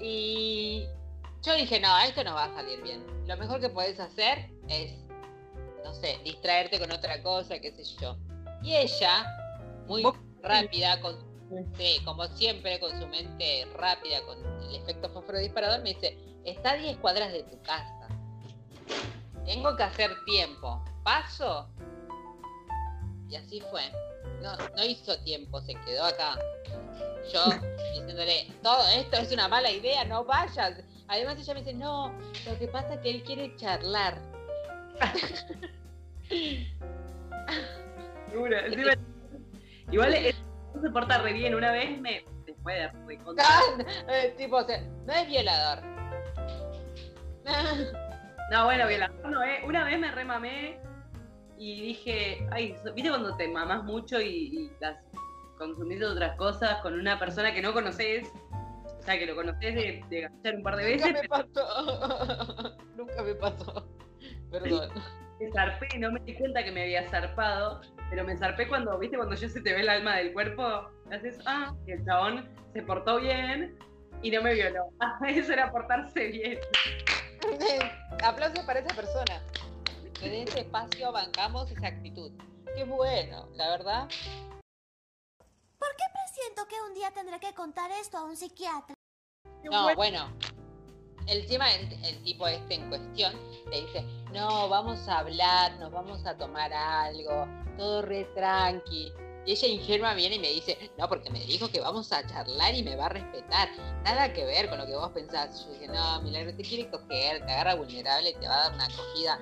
Y 0.00 0.86
yo 1.42 1.54
dije, 1.54 1.78
no, 1.80 1.96
esto 2.00 2.24
no 2.24 2.34
va 2.34 2.44
a 2.44 2.54
salir 2.54 2.82
bien. 2.82 3.04
Lo 3.26 3.36
mejor 3.36 3.60
que 3.60 3.68
puedes 3.68 3.98
hacer 4.00 4.50
es, 4.68 4.92
no 5.84 5.94
sé, 5.94 6.18
distraerte 6.24 6.78
con 6.80 6.90
otra 6.90 7.22
cosa, 7.22 7.58
qué 7.60 7.70
sé 7.72 7.84
yo. 8.00 8.16
Y 8.62 8.74
ella, 8.74 9.24
muy 9.86 10.02
rápida, 10.42 11.00
con, 11.00 11.16
sí, 11.78 12.00
como 12.04 12.26
siempre, 12.26 12.80
con 12.80 12.90
su 13.00 13.06
mente 13.06 13.66
rápida, 13.76 14.20
con 14.22 14.38
el 14.68 14.74
efecto 14.76 15.08
fósforo 15.10 15.38
disparador, 15.38 15.80
me 15.82 15.94
dice, 15.94 16.18
está 16.44 16.72
a 16.72 16.76
10 16.76 16.96
cuadras 16.98 17.32
de 17.32 17.44
tu 17.44 17.60
casa. 17.62 18.08
Tengo 19.44 19.76
que 19.76 19.84
hacer 19.84 20.10
tiempo. 20.24 20.82
¿Paso? 21.06 21.68
Y 23.30 23.36
así 23.36 23.62
fue. 23.70 23.82
No, 24.42 24.56
no 24.76 24.84
hizo 24.84 25.16
tiempo, 25.20 25.60
se 25.60 25.74
quedó 25.86 26.02
acá. 26.04 26.36
Yo 27.32 27.44
diciéndole, 27.94 28.48
todo 28.60 28.88
esto 28.88 29.16
es 29.18 29.30
una 29.30 29.46
mala 29.46 29.70
idea, 29.70 30.04
no 30.04 30.24
vayas. 30.24 30.82
Además 31.06 31.38
ella 31.38 31.54
me 31.54 31.60
dice, 31.60 31.74
no, 31.74 32.12
lo 32.44 32.58
que 32.58 32.66
pasa 32.66 32.94
es 32.94 33.00
que 33.02 33.10
él 33.10 33.22
quiere 33.22 33.54
charlar. 33.54 34.20
Seguro, 38.28 38.58
encima- 38.58 38.94
Igual 39.92 40.12
no 40.74 40.82
se 40.82 40.90
porta 40.90 41.18
re 41.18 41.32
bien. 41.34 41.54
Una 41.54 41.70
vez 41.70 42.00
me. 42.00 42.24
Después 42.44 42.76
de 42.76 42.90
Eh, 44.08 44.34
tipo, 44.36 44.60
no 44.60 45.12
es 45.12 45.26
violador. 45.28 45.84
No, 48.50 48.64
bueno, 48.64 48.88
violador 48.88 49.28
no 49.30 49.40
es. 49.44 49.62
Una 49.62 49.84
vez 49.84 50.00
me 50.00 50.10
remamé 50.10 50.84
y 51.58 51.80
dije, 51.80 52.46
ay, 52.50 52.76
¿viste 52.94 53.08
cuando 53.08 53.36
te 53.36 53.48
mamás 53.48 53.84
mucho 53.84 54.20
y, 54.20 54.28
y 54.28 54.70
las 54.80 54.98
consumís 55.58 56.02
otras 56.02 56.36
cosas 56.36 56.80
con 56.82 56.94
una 56.94 57.18
persona 57.18 57.52
que 57.52 57.62
no 57.62 57.72
conoces? 57.72 58.28
O 58.98 59.02
sea, 59.02 59.18
que 59.18 59.26
lo 59.26 59.36
conoces 59.36 59.74
de, 59.74 60.04
de 60.10 60.24
agachar 60.26 60.56
un 60.56 60.62
par 60.62 60.76
de 60.76 60.96
Nunca 60.96 61.06
veces, 61.06 61.22
me 61.22 61.28
pasó. 61.28 62.76
Nunca 62.96 63.22
me 63.22 63.34
pasó. 63.34 63.88
Perdón. 64.50 64.90
me 65.40 65.50
zarpé 65.52 65.98
no 65.98 66.12
me 66.12 66.20
di 66.20 66.34
cuenta 66.34 66.64
que 66.64 66.72
me 66.72 66.82
había 66.82 67.08
zarpado, 67.08 67.80
pero 68.10 68.24
me 68.24 68.36
zarpé 68.36 68.68
cuando, 68.68 68.98
¿viste? 68.98 69.16
Cuando 69.16 69.34
ya 69.34 69.48
se 69.48 69.60
te 69.60 69.72
ve 69.72 69.80
el 69.80 69.88
alma 69.88 70.16
del 70.16 70.32
cuerpo, 70.32 70.88
haces, 71.10 71.38
ah, 71.46 71.74
y 71.86 71.92
el 71.92 72.04
chabón 72.04 72.48
se 72.72 72.82
portó 72.82 73.20
bien 73.20 73.76
y 74.22 74.30
no 74.30 74.42
me 74.42 74.54
violó. 74.54 74.88
Eso 75.28 75.52
era 75.52 75.70
portarse 75.70 76.26
bien. 76.28 76.58
Aplausos 78.24 78.64
para 78.64 78.80
esa 78.80 78.94
persona. 78.94 79.42
Desde 80.26 80.42
este 80.42 80.60
espacio 80.62 81.12
bancamos 81.12 81.70
esa 81.70 81.86
actitud. 81.86 82.32
Qué 82.74 82.82
bueno, 82.82 83.48
la 83.54 83.68
verdad. 83.68 84.08
¿Por 85.78 85.88
qué 85.96 86.04
presiento 86.12 86.66
que 86.68 86.74
un 86.88 86.94
día 86.94 87.12
tendré 87.12 87.38
que 87.38 87.54
contar 87.54 87.92
esto 87.92 88.18
a 88.18 88.24
un 88.24 88.36
psiquiatra? 88.36 88.96
No, 89.62 89.84
bueno. 89.94 89.94
bueno. 89.94 90.32
El 91.28 91.46
tema, 91.46 91.72
el, 91.72 91.92
el 92.04 92.24
tipo 92.24 92.48
este 92.48 92.74
en 92.74 92.88
cuestión, 92.88 93.34
le 93.70 93.82
dice, 93.82 94.02
no, 94.32 94.68
vamos 94.68 95.06
a 95.06 95.18
hablar, 95.18 95.78
nos 95.78 95.92
vamos 95.92 96.26
a 96.26 96.36
tomar 96.36 96.72
algo, 96.72 97.46
todo 97.76 98.02
re 98.02 98.24
tranqui. 98.34 99.12
Y 99.46 99.52
ella 99.52 99.68
ingenua 99.68 100.14
viene 100.14 100.34
y 100.36 100.38
me 100.40 100.48
dice, 100.48 100.76
no, 100.98 101.08
porque 101.08 101.30
me 101.30 101.38
dijo 101.44 101.68
que 101.68 101.80
vamos 101.80 102.12
a 102.12 102.26
charlar 102.26 102.74
y 102.74 102.82
me 102.82 102.96
va 102.96 103.06
a 103.06 103.10
respetar. 103.10 103.68
Nada 104.02 104.32
que 104.32 104.44
ver 104.44 104.68
con 104.68 104.78
lo 104.78 104.86
que 104.86 104.94
vos 104.96 105.10
pensás. 105.12 105.64
Yo 105.64 105.72
dije, 105.72 105.86
no, 105.88 106.20
Milagro, 106.22 106.52
te 106.56 106.64
quiere 106.64 106.90
coger, 106.90 107.46
te 107.46 107.52
agarra 107.52 107.74
vulnerable, 107.76 108.32
te 108.34 108.48
va 108.48 108.54
a 108.56 108.62
dar 108.64 108.74
una 108.74 108.84
acogida. 108.86 109.38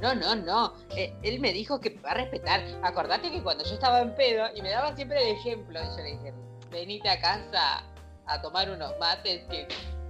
No, 0.00 0.14
no, 0.14 0.36
no. 0.36 0.74
Eh, 0.96 1.12
él 1.24 1.40
me 1.40 1.52
dijo 1.52 1.80
que 1.80 1.90
me 1.90 2.00
va 2.02 2.12
a 2.12 2.14
respetar. 2.14 2.62
Acordate 2.84 3.32
que 3.32 3.42
cuando 3.42 3.64
yo 3.64 3.74
estaba 3.74 4.00
en 4.00 4.14
pedo, 4.14 4.46
y 4.54 4.62
me 4.62 4.70
daba 4.70 4.94
siempre 4.94 5.20
el 5.30 5.36
ejemplo, 5.36 5.80
y 5.82 5.86
yo 5.86 5.96
le 5.96 6.12
dije, 6.16 6.34
venite 6.70 7.08
a 7.08 7.20
casa 7.20 7.84
a 8.26 8.40
tomar 8.40 8.70
unos 8.70 8.92
mates 9.00 9.42
que, 9.50 9.66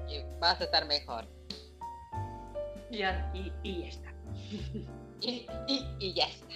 que 0.07 0.26
vas 0.40 0.61
a 0.61 0.64
estar 0.64 0.87
mejor. 0.87 1.26
Y, 2.90 2.99
ya- 2.99 3.31
y, 3.35 3.50
y 3.62 3.81
ya 3.83 3.88
está. 3.88 4.14
Y, 5.21 5.47
y- 5.67 5.97
y 5.99 6.14
ya 6.14 6.26
está. 6.26 6.47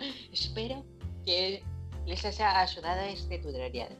Espero 0.32 0.84
que 1.24 1.62
les 2.06 2.24
haya 2.24 2.60
ayudado 2.60 3.00
este 3.02 3.38
tutorial. 3.38 3.96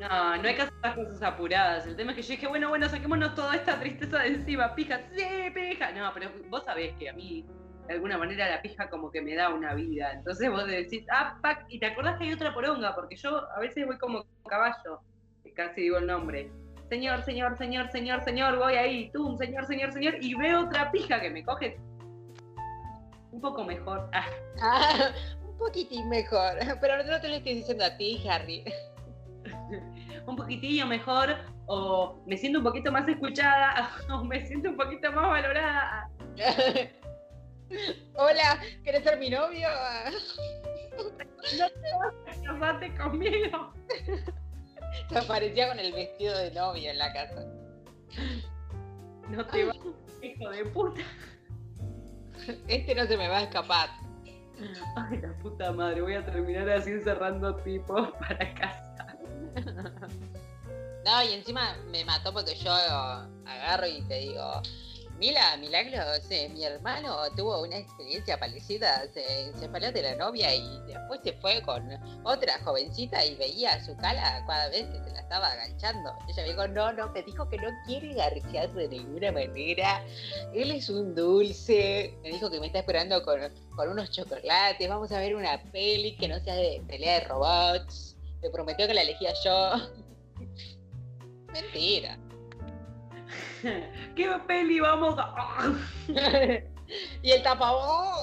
No, 0.00 0.36
no 0.36 0.48
hay 0.48 0.54
que 0.54 0.62
hacer 0.62 0.74
las 0.82 0.94
cosas 0.94 1.22
apuradas. 1.22 1.86
El 1.86 1.96
tema 1.96 2.12
es 2.12 2.16
que 2.16 2.22
yo 2.22 2.28
dije, 2.30 2.46
bueno, 2.46 2.68
bueno, 2.68 2.88
saquémonos 2.88 3.34
toda 3.34 3.56
esta 3.56 3.80
tristeza 3.80 4.18
de 4.18 4.28
encima. 4.28 4.74
Pija, 4.74 5.00
sí, 5.16 5.24
pija. 5.52 5.90
No, 5.92 6.12
pero 6.14 6.30
vos 6.48 6.64
sabés 6.64 6.94
que 6.98 7.08
a 7.10 7.12
mí, 7.14 7.44
de 7.88 7.94
alguna 7.94 8.16
manera, 8.16 8.48
la 8.48 8.62
pija 8.62 8.88
como 8.88 9.10
que 9.10 9.20
me 9.20 9.34
da 9.34 9.48
una 9.48 9.74
vida. 9.74 10.12
Entonces 10.12 10.48
vos 10.50 10.66
decís, 10.66 11.04
ah, 11.10 11.38
pac, 11.42 11.64
y 11.68 11.80
te 11.80 11.86
acordás 11.86 12.16
que 12.18 12.24
hay 12.24 12.32
otra 12.32 12.54
poronga, 12.54 12.94
porque 12.94 13.16
yo 13.16 13.50
a 13.50 13.58
veces 13.58 13.86
voy 13.86 13.98
como 13.98 14.24
caballo, 14.48 15.00
que 15.42 15.52
casi 15.52 15.82
digo 15.82 15.98
el 15.98 16.06
nombre. 16.06 16.52
Señor, 16.88 17.22
señor, 17.24 17.58
señor, 17.58 17.90
señor, 17.90 18.22
señor, 18.22 18.56
voy 18.56 18.74
ahí, 18.74 19.10
tú, 19.12 19.36
señor, 19.36 19.66
señor, 19.66 19.92
señor, 19.92 20.14
y 20.20 20.34
veo 20.34 20.60
otra 20.60 20.90
pija 20.92 21.20
que 21.20 21.28
me 21.28 21.44
coge 21.44 21.78
un 23.32 23.40
poco 23.40 23.64
mejor. 23.64 24.08
Ah, 24.12 24.24
Ah, 24.60 25.10
un 25.37 25.37
poquitín 25.58 26.08
mejor, 26.08 26.54
pero 26.80 27.02
no 27.02 27.20
te 27.20 27.28
lo 27.28 27.36
estoy 27.36 27.54
diciendo 27.54 27.84
a 27.84 27.96
ti, 27.96 28.22
Harry. 28.28 28.64
un 30.26 30.36
poquitillo 30.36 30.86
mejor, 30.86 31.36
o 31.66 32.22
me 32.26 32.36
siento 32.36 32.58
un 32.58 32.64
poquito 32.64 32.92
más 32.92 33.08
escuchada, 33.08 33.90
o 34.10 34.24
me 34.24 34.46
siento 34.46 34.70
un 34.70 34.76
poquito 34.76 35.12
más 35.12 35.28
valorada. 35.28 36.10
Hola, 38.14 38.60
¿querés 38.84 39.02
ser 39.02 39.18
mi 39.18 39.30
novio? 39.30 39.68
No 41.58 41.68
te 41.68 41.92
vas 41.98 42.14
a 42.26 42.42
casarte 42.42 42.94
conmigo. 42.96 43.72
Se 45.08 45.18
aparecía 45.18 45.68
con 45.68 45.78
el 45.78 45.92
vestido 45.92 46.36
de 46.38 46.50
novia 46.52 46.90
en 46.92 46.98
la 46.98 47.12
casa. 47.12 47.44
No 49.28 49.46
te 49.46 49.64
vas, 49.64 49.76
hijo 50.22 50.50
de 50.50 50.64
puta. 50.66 51.02
Este 52.66 52.94
no 52.94 53.06
se 53.06 53.16
me 53.16 53.28
va 53.28 53.38
a 53.38 53.42
escapar. 53.42 53.90
Ay, 54.96 55.20
la 55.20 55.32
puta 55.38 55.72
madre, 55.72 56.02
voy 56.02 56.14
a 56.14 56.24
terminar 56.24 56.68
así 56.70 56.90
encerrando 56.90 57.54
tipos 57.56 58.10
para 58.20 58.54
casa. 58.54 59.16
No, 61.04 61.22
y 61.24 61.32
encima 61.32 61.76
me 61.90 62.04
mató 62.04 62.32
porque 62.32 62.54
yo 62.54 62.72
agarro 62.72 63.86
y 63.86 64.02
te 64.02 64.14
digo, 64.20 64.62
Mira, 65.18 65.56
Milagros, 65.56 66.28
mi 66.54 66.62
hermano 66.62 67.16
tuvo 67.36 67.62
una 67.62 67.76
experiencia 67.76 68.38
parecida, 68.38 69.02
se 69.12 69.52
separó 69.58 69.90
de 69.90 70.02
la 70.02 70.14
novia 70.14 70.54
y 70.54 70.80
después 70.86 71.20
se 71.24 71.32
fue 71.40 71.60
con 71.62 71.90
otra 72.22 72.60
jovencita 72.62 73.24
y 73.24 73.34
veía 73.34 73.84
su 73.84 73.96
cara 73.96 74.44
cada 74.46 74.68
vez 74.68 74.86
que 74.86 75.02
se 75.02 75.10
la 75.10 75.20
estaba 75.20 75.48
agachando. 75.50 76.12
Ella 76.28 76.42
me 76.42 76.48
dijo, 76.50 76.68
no, 76.68 76.92
no, 76.92 77.10
me 77.10 77.22
dijo 77.24 77.48
que 77.48 77.56
no 77.56 77.68
quiere 77.84 78.14
garchear 78.14 78.72
de 78.74 78.88
ninguna 78.88 79.32
manera, 79.32 80.04
él 80.54 80.70
es 80.70 80.88
un 80.88 81.16
dulce, 81.16 82.16
me 82.22 82.28
dijo 82.28 82.48
que 82.48 82.60
me 82.60 82.68
está 82.68 82.78
esperando 82.78 83.20
con, 83.24 83.40
con 83.74 83.88
unos 83.88 84.12
chocolates, 84.12 84.88
vamos 84.88 85.10
a 85.10 85.18
ver 85.18 85.34
una 85.34 85.60
peli 85.72 86.16
que 86.16 86.28
no 86.28 86.38
sea 86.38 86.54
de 86.54 86.80
pelea 86.86 87.18
de 87.18 87.24
robots, 87.26 88.16
me 88.40 88.50
prometió 88.50 88.86
que 88.86 88.94
la 88.94 89.02
elegía 89.02 89.32
yo. 89.44 89.72
Mentira. 91.52 92.16
¿Qué 94.16 94.30
peli 94.46 94.80
vamos 94.80 95.16
a.? 95.18 95.72
y 97.22 97.30
el 97.30 97.42
tapabocas. 97.42 98.18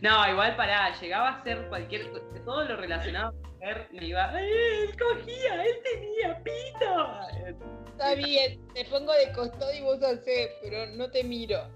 No, 0.00 0.28
igual 0.28 0.56
pará, 0.56 0.98
llegaba 0.98 1.28
a 1.28 1.44
ser 1.44 1.68
cualquier 1.68 2.10
todo 2.44 2.64
lo 2.64 2.76
relacionado 2.76 3.32
con 3.32 3.52
mujer 3.52 3.88
me 3.92 4.04
iba, 4.04 4.40
él 4.40 4.96
cogía, 4.98 5.64
él 5.64 5.76
tenía 5.84 6.42
pito. 6.42 7.56
Está 7.90 8.14
bien, 8.14 8.60
te 8.74 8.84
pongo 8.86 9.12
de 9.12 9.32
costado 9.32 9.72
y 9.72 9.80
vos 9.82 10.02
hacés, 10.02 10.50
pero 10.62 10.86
no 10.96 11.10
te 11.10 11.24
miro. 11.24 11.68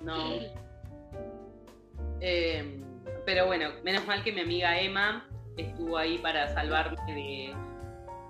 No. 0.00 0.38
Eh, 2.20 2.80
pero 3.26 3.46
bueno, 3.46 3.70
menos 3.82 4.06
mal 4.06 4.22
que 4.24 4.32
mi 4.32 4.40
amiga 4.40 4.80
Emma 4.80 5.28
estuvo 5.58 5.98
ahí 5.98 6.18
para 6.18 6.48
salvarme 6.54 6.96
de 7.06 7.54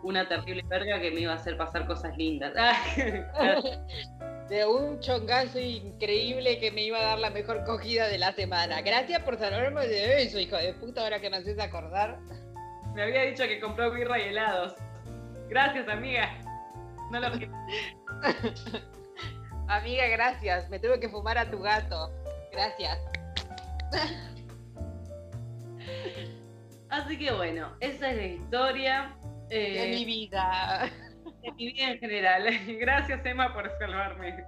una 0.02 0.26
terrible 0.28 0.62
verga 0.68 1.00
que 1.00 1.10
me 1.10 1.20
iba 1.20 1.32
a 1.32 1.36
hacer 1.36 1.56
pasar 1.56 1.86
cosas 1.86 2.16
lindas. 2.16 2.52
de 4.48 4.64
un 4.64 4.98
chongazo 5.00 5.58
increíble 5.58 6.58
que 6.58 6.70
me 6.70 6.82
iba 6.82 6.98
a 6.98 7.02
dar 7.02 7.18
la 7.18 7.30
mejor 7.30 7.64
cogida 7.64 8.08
de 8.08 8.18
la 8.18 8.32
semana. 8.32 8.80
Gracias 8.80 9.22
por 9.22 9.38
salvarme 9.38 9.86
de 9.86 10.22
eso, 10.22 10.38
hijo 10.38 10.56
de 10.56 10.72
puta, 10.74 11.02
ahora 11.02 11.20
que 11.20 11.28
me 11.28 11.36
haces 11.36 11.58
acordar. 11.58 12.18
Me 12.94 13.02
había 13.02 13.22
dicho 13.22 13.44
que 13.44 13.60
compró 13.60 13.92
birra 13.92 14.18
y 14.18 14.28
helados. 14.28 14.74
Gracias, 15.48 15.88
amiga. 15.88 16.30
No 17.10 17.20
lo 17.20 17.28
Amiga, 19.68 20.08
gracias. 20.08 20.68
Me 20.70 20.78
tuve 20.78 20.98
que 20.98 21.08
fumar 21.08 21.36
a 21.36 21.50
tu 21.50 21.60
gato. 21.60 22.10
Gracias. 22.52 22.98
Así 26.90 27.18
que 27.18 27.32
bueno, 27.32 27.76
esa 27.80 28.10
es 28.10 28.16
la 28.16 28.26
historia. 28.26 29.16
de 29.48 29.88
mi 29.90 30.04
vida. 30.04 30.90
De 31.42 31.52
mi 31.52 31.72
vida 31.72 31.90
en 31.90 31.98
general. 31.98 32.46
Gracias, 32.80 33.24
Emma, 33.24 33.52
por 33.52 33.70
salvarme. 33.78 34.44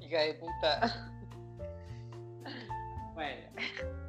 Hija 0.00 0.20
de 0.20 0.34
puta. 0.34 1.12
Bueno, 3.14 3.50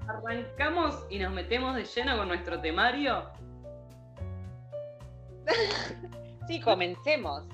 arrancamos 0.08 1.06
y 1.10 1.18
nos 1.18 1.34
metemos 1.34 1.76
de 1.76 1.84
lleno 1.84 2.16
con 2.16 2.28
nuestro 2.28 2.62
temario. 2.62 3.32
Sí, 6.48 6.62
comencemos. 6.62 7.48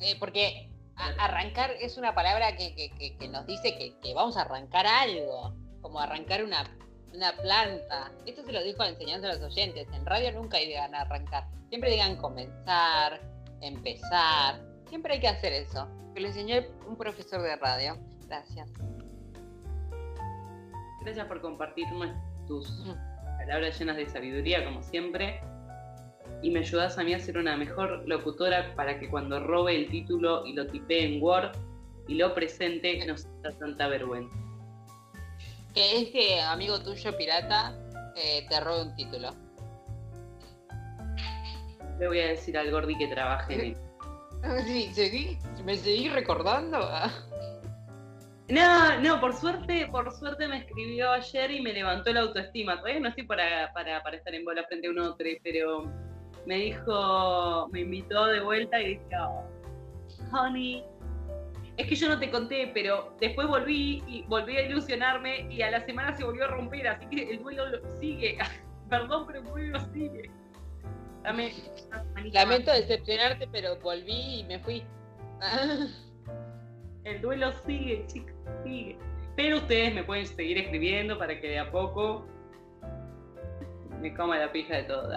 Eh, 0.00 0.16
porque 0.20 0.70
arrancar 1.18 1.70
es 1.80 1.96
una 1.96 2.14
palabra 2.14 2.56
que, 2.56 3.28
nos 3.30 3.46
dice 3.46 3.76
que, 3.76 4.14
vamos 4.14 4.36
a 4.36 4.42
arrancar 4.42 4.86
algo, 4.86 5.54
como 5.80 6.00
arrancar 6.00 6.44
una 6.44 6.64
una 7.14 7.32
planta. 7.32 8.10
Esto 8.26 8.44
se 8.44 8.52
lo 8.52 8.62
dijo 8.62 8.82
a 8.82 8.88
enseñanza 8.88 9.30
a 9.30 9.34
los 9.34 9.42
oyentes. 9.42 9.88
En 9.92 10.04
radio 10.06 10.32
nunca 10.32 10.58
digan 10.58 10.94
arrancar. 10.94 11.44
Siempre 11.68 11.90
digan 11.90 12.16
comenzar, 12.16 13.20
empezar. 13.60 14.60
Siempre 14.88 15.14
hay 15.14 15.20
que 15.20 15.28
hacer 15.28 15.52
eso. 15.52 15.88
Que 16.14 16.20
lo 16.20 16.28
enseñó 16.28 16.56
un 16.86 16.96
profesor 16.96 17.42
de 17.42 17.56
radio. 17.56 17.98
Gracias. 18.26 18.70
Gracias 21.02 21.26
por 21.26 21.40
compartir 21.40 21.86
tus 22.46 22.68
palabras 23.38 23.78
llenas 23.78 23.96
de 23.96 24.06
sabiduría, 24.06 24.64
como 24.64 24.82
siempre. 24.82 25.40
Y 26.42 26.50
me 26.50 26.60
ayudas 26.60 26.98
a 26.98 27.04
mí 27.04 27.14
a 27.14 27.18
ser 27.18 27.38
una 27.38 27.56
mejor 27.56 28.06
locutora 28.06 28.74
para 28.74 28.98
que 28.98 29.08
cuando 29.08 29.40
robe 29.40 29.76
el 29.76 29.88
título 29.88 30.44
y 30.44 30.52
lo 30.52 30.66
tipee 30.66 31.16
en 31.16 31.22
Word 31.22 31.52
y 32.08 32.14
lo 32.14 32.34
presente 32.34 33.04
no 33.06 33.16
sea 33.16 33.30
tanta 33.58 33.88
vergüenza 33.88 34.45
que 35.76 35.98
este 35.98 36.40
amigo 36.40 36.80
tuyo 36.80 37.14
pirata 37.18 37.74
eh, 38.16 38.46
te 38.48 38.60
robe 38.60 38.82
un 38.84 38.96
título. 38.96 39.30
Le 42.00 42.08
voy 42.08 42.18
a 42.20 42.28
decir 42.28 42.56
al 42.56 42.70
Gordi 42.70 42.96
que 42.96 43.08
trabaje 43.08 43.54
en 43.54 43.60
él. 43.60 43.76
Sí, 44.66 44.90
seguí, 44.94 45.38
me 45.64 45.76
seguí 45.76 46.08
recordando. 46.08 46.78
No, 48.48 49.00
no, 49.00 49.20
por 49.20 49.34
suerte, 49.34 49.88
por 49.90 50.12
suerte 50.12 50.46
me 50.46 50.58
escribió 50.58 51.10
ayer 51.10 51.50
y 51.50 51.60
me 51.60 51.72
levantó 51.72 52.12
la 52.12 52.20
autoestima. 52.20 52.78
Todavía 52.78 53.00
no 53.00 53.08
estoy 53.08 53.26
para, 53.26 53.72
para, 53.72 54.02
para 54.02 54.16
estar 54.16 54.32
en 54.34 54.44
bola 54.44 54.62
frente 54.68 54.86
a 54.86 54.90
un 54.90 55.00
otro, 55.00 55.26
pero 55.42 55.90
me 56.46 56.56
dijo, 56.56 57.68
me 57.72 57.80
invitó 57.80 58.26
de 58.26 58.40
vuelta 58.40 58.80
y 58.80 58.88
dije, 58.90 59.16
oh, 59.20 59.44
honey, 60.32 60.84
es 61.76 61.86
que 61.86 61.94
yo 61.94 62.08
no 62.08 62.18
te 62.18 62.30
conté, 62.30 62.70
pero 62.72 63.14
después 63.20 63.46
volví 63.46 64.02
y 64.06 64.22
volví 64.22 64.56
a 64.56 64.62
ilusionarme 64.62 65.46
y 65.50 65.60
a 65.62 65.70
la 65.70 65.84
semana 65.84 66.16
se 66.16 66.24
volvió 66.24 66.44
a 66.44 66.48
romper, 66.48 66.88
así 66.88 67.06
que 67.06 67.30
el 67.30 67.42
duelo 67.42 67.64
sigue. 68.00 68.38
Perdón, 68.88 69.26
pero 69.26 69.40
el 69.40 69.44
duelo 69.46 69.80
sigue. 69.92 70.30
Dame, 71.22 71.52
Lamento 72.32 72.72
decepcionarte, 72.72 73.48
pero 73.48 73.76
volví 73.80 74.40
y 74.40 74.44
me 74.44 74.58
fui. 74.60 74.84
el 77.04 77.20
duelo 77.20 77.52
sigue, 77.66 78.06
chicos, 78.06 78.32
sigue. 78.64 78.96
Pero 79.34 79.58
ustedes 79.58 79.92
me 79.92 80.02
pueden 80.04 80.26
seguir 80.26 80.56
escribiendo 80.56 81.18
para 81.18 81.38
que 81.38 81.48
de 81.48 81.58
a 81.58 81.70
poco 81.70 82.26
me 84.00 84.14
coma 84.14 84.38
la 84.38 84.50
pija 84.50 84.76
de 84.76 84.84
todo. 84.84 85.12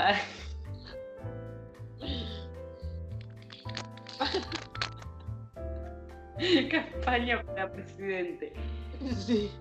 Campaña 6.72 7.44
para 7.44 7.72
presidente. 7.72 8.54
Sí. 9.18 9.52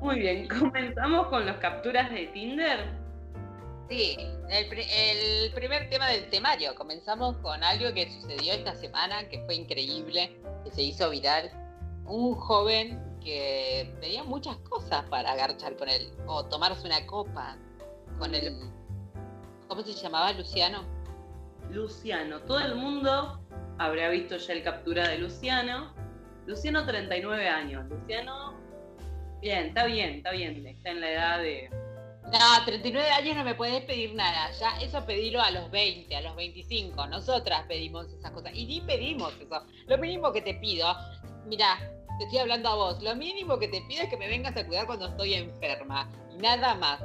Muy 0.00 0.20
bien, 0.20 0.48
comenzamos 0.48 1.28
con 1.28 1.46
las 1.46 1.56
capturas 1.58 2.10
de 2.10 2.26
Tinder. 2.26 3.06
Sí, 3.88 4.16
el, 4.50 5.52
primer 5.54 5.88
tema 5.88 6.08
del 6.08 6.28
temario. 6.28 6.74
Comenzamos 6.74 7.36
con 7.38 7.62
algo 7.62 7.92
que 7.94 8.10
sucedió 8.10 8.52
esta 8.52 8.74
semana, 8.74 9.28
que 9.28 9.40
fue 9.44 9.54
increíble, 9.54 10.36
que 10.64 10.70
se 10.72 10.82
hizo 10.82 11.08
viral. 11.10 11.50
Un 12.04 12.34
joven 12.34 13.00
que 13.20 13.94
tenía 14.00 14.24
muchas 14.24 14.56
cosas 14.58 15.04
para 15.08 15.32
agarchar 15.32 15.76
con 15.76 15.88
él, 15.88 16.12
o 16.26 16.44
tomarse 16.44 16.86
una 16.86 17.06
copa 17.06 17.56
con 18.18 18.34
él. 18.34 18.56
¿Cómo 19.68 19.82
se 19.82 19.92
llamaba? 19.92 20.32
Luciano. 20.32 20.82
Luciano. 21.70 22.40
Todo 22.40 22.60
el 22.60 22.74
mundo 22.74 23.40
habrá 23.78 24.08
visto 24.10 24.36
ya 24.36 24.52
el 24.52 24.62
captura 24.62 25.08
de 25.08 25.18
Luciano. 25.18 26.05
Luciano, 26.46 26.86
39 26.86 27.48
años. 27.48 27.88
Luciano, 27.88 28.54
bien, 29.40 29.66
está 29.66 29.84
bien, 29.86 30.14
está 30.14 30.30
bien. 30.30 30.66
Está 30.66 30.90
en 30.90 31.00
la 31.00 31.10
edad 31.10 31.38
de. 31.40 31.68
No, 32.32 32.64
39 32.64 33.08
años 33.10 33.36
no 33.36 33.44
me 33.44 33.54
puedes 33.54 33.84
pedir 33.84 34.14
nada. 34.14 34.50
Ya 34.52 34.80
eso 34.80 35.04
pedilo 35.04 35.40
a 35.40 35.50
los 35.50 35.70
20, 35.70 36.14
a 36.14 36.20
los 36.20 36.36
25. 36.36 37.06
Nosotras 37.08 37.64
pedimos 37.66 38.12
esas 38.12 38.30
cosas. 38.30 38.52
Y 38.54 38.66
ni 38.66 38.80
pedimos 38.80 39.34
eso. 39.40 39.64
Lo 39.86 39.98
mínimo 39.98 40.32
que 40.32 40.40
te 40.40 40.54
pido, 40.54 40.86
mira, 41.46 41.78
te 42.18 42.24
estoy 42.24 42.38
hablando 42.38 42.68
a 42.68 42.74
vos. 42.76 43.02
Lo 43.02 43.14
mínimo 43.16 43.58
que 43.58 43.68
te 43.68 43.82
pido 43.82 44.04
es 44.04 44.08
que 44.08 44.16
me 44.16 44.28
vengas 44.28 44.56
a 44.56 44.64
cuidar 44.66 44.86
cuando 44.86 45.06
estoy 45.06 45.34
enferma. 45.34 46.08
Y 46.32 46.38
nada 46.38 46.76
más. 46.76 47.00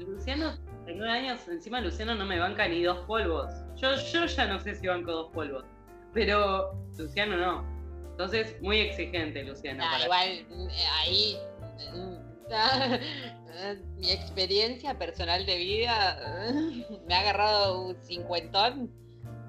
Luciano, 0.00 0.56
39 0.84 1.10
años, 1.12 1.48
encima 1.48 1.80
Luciano 1.80 2.14
no 2.14 2.24
me 2.24 2.38
banca 2.40 2.66
ni 2.66 2.82
dos 2.82 2.98
polvos. 3.06 3.52
Yo, 3.76 3.94
yo 3.96 4.26
ya 4.26 4.46
no 4.46 4.58
sé 4.58 4.74
si 4.74 4.86
banco 4.86 5.12
dos 5.12 5.32
polvos 5.32 5.64
pero 6.16 6.72
Luciano 6.96 7.36
no. 7.36 7.76
Entonces, 8.12 8.56
muy 8.62 8.80
exigente 8.80 9.44
Luciano. 9.44 9.84
Ah, 9.86 9.98
igual, 10.02 10.28
eh, 10.70 10.86
ahí 10.98 11.36
mm, 11.92 12.16
mi 14.00 14.10
experiencia 14.10 14.98
personal 14.98 15.44
de 15.44 15.58
vida 15.58 16.18
me 17.06 17.14
ha 17.14 17.20
agarrado 17.20 17.88
un 17.88 18.02
cincuentón. 18.02 18.90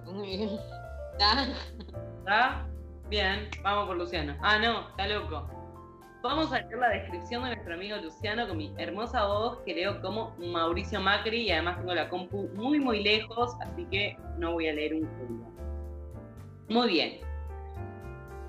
¿Está? 1.13 2.67
Bien, 3.09 3.49
vamos 3.63 3.87
por 3.87 3.97
Luciano. 3.97 4.35
Ah, 4.41 4.59
no, 4.59 4.89
está 4.89 5.07
loco. 5.07 5.49
Vamos 6.21 6.51
a 6.51 6.59
leer 6.59 6.79
la 6.79 6.89
descripción 6.89 7.43
de 7.43 7.51
nuestro 7.51 7.75
amigo 7.75 7.95
Luciano 7.95 8.45
con 8.45 8.57
mi 8.57 8.73
hermosa 8.77 9.25
voz 9.25 9.59
que 9.65 9.73
leo 9.73 10.01
como 10.01 10.35
Mauricio 10.37 10.99
Macri 10.99 11.43
y 11.43 11.51
además 11.51 11.77
tengo 11.77 11.93
la 11.93 12.09
compu 12.09 12.49
muy 12.55 12.81
muy 12.81 13.01
lejos, 13.01 13.55
así 13.61 13.85
que 13.85 14.17
no 14.37 14.51
voy 14.51 14.67
a 14.67 14.73
leer 14.73 14.95
un 14.95 15.05
culo. 15.05 15.66
Muy 16.69 16.89
bien. 16.89 17.19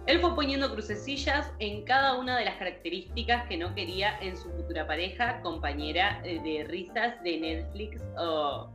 Él 0.06 0.20
fue 0.20 0.34
poniendo 0.34 0.72
crucecillas 0.72 1.52
en 1.58 1.84
cada 1.84 2.16
una 2.16 2.38
de 2.38 2.46
las 2.46 2.56
características 2.56 3.46
que 3.46 3.58
no 3.58 3.74
quería 3.74 4.18
en 4.20 4.36
su 4.36 4.50
futura 4.52 4.86
pareja, 4.86 5.40
compañera 5.42 6.20
eh, 6.24 6.40
de 6.40 6.64
risas 6.64 7.22
de 7.22 7.38
Netflix 7.38 8.02
o 8.16 8.70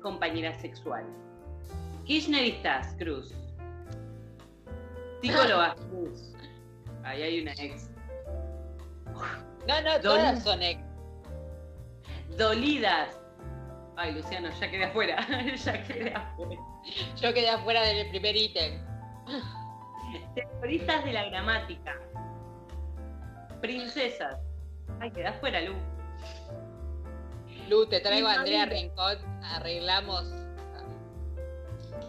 compañera 0.00 0.54
sexual. 0.60 1.04
Kirchneristas, 2.04 2.94
Cruz. 2.96 3.34
Psicólogas, 5.20 5.74
Cruz. 5.90 6.32
Ahí 7.02 7.22
hay 7.22 7.42
una 7.42 7.52
ex. 7.54 7.90
No, 9.66 9.82
no, 9.82 10.00
todas 10.00 10.42
son 10.44 10.62
ex. 10.62 10.80
Dolidas. 12.36 13.20
Ay, 13.96 14.14
Luciano, 14.14 14.48
ya 14.60 14.70
quedé 14.70 14.84
afuera. 14.84 15.26
ya 15.56 15.82
quedé 15.82 16.14
afuera. 16.14 16.60
Yo 17.20 17.32
quedé 17.34 17.48
afuera 17.48 17.82
del 17.82 18.08
primer 18.10 18.36
ítem. 18.36 18.80
Terroristas 20.34 21.04
de 21.04 21.12
la 21.12 21.24
gramática. 21.28 22.00
Princesas. 23.60 24.38
Ay, 25.00 25.10
quedé 25.10 25.26
afuera, 25.26 25.60
Lu. 25.60 25.74
Lu, 27.68 27.86
te 27.86 28.00
traigo 28.00 28.28
a 28.28 28.34
Andrea 28.34 28.66
Rincón. 28.66 29.18
Arreglamos. 29.42 30.32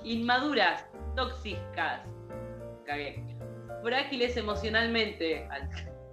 Inmaduras, 0.04 0.86
tóxicas. 1.16 2.02
Cagué. 2.86 3.24
Frágiles 3.84 4.38
emocionalmente. 4.38 5.48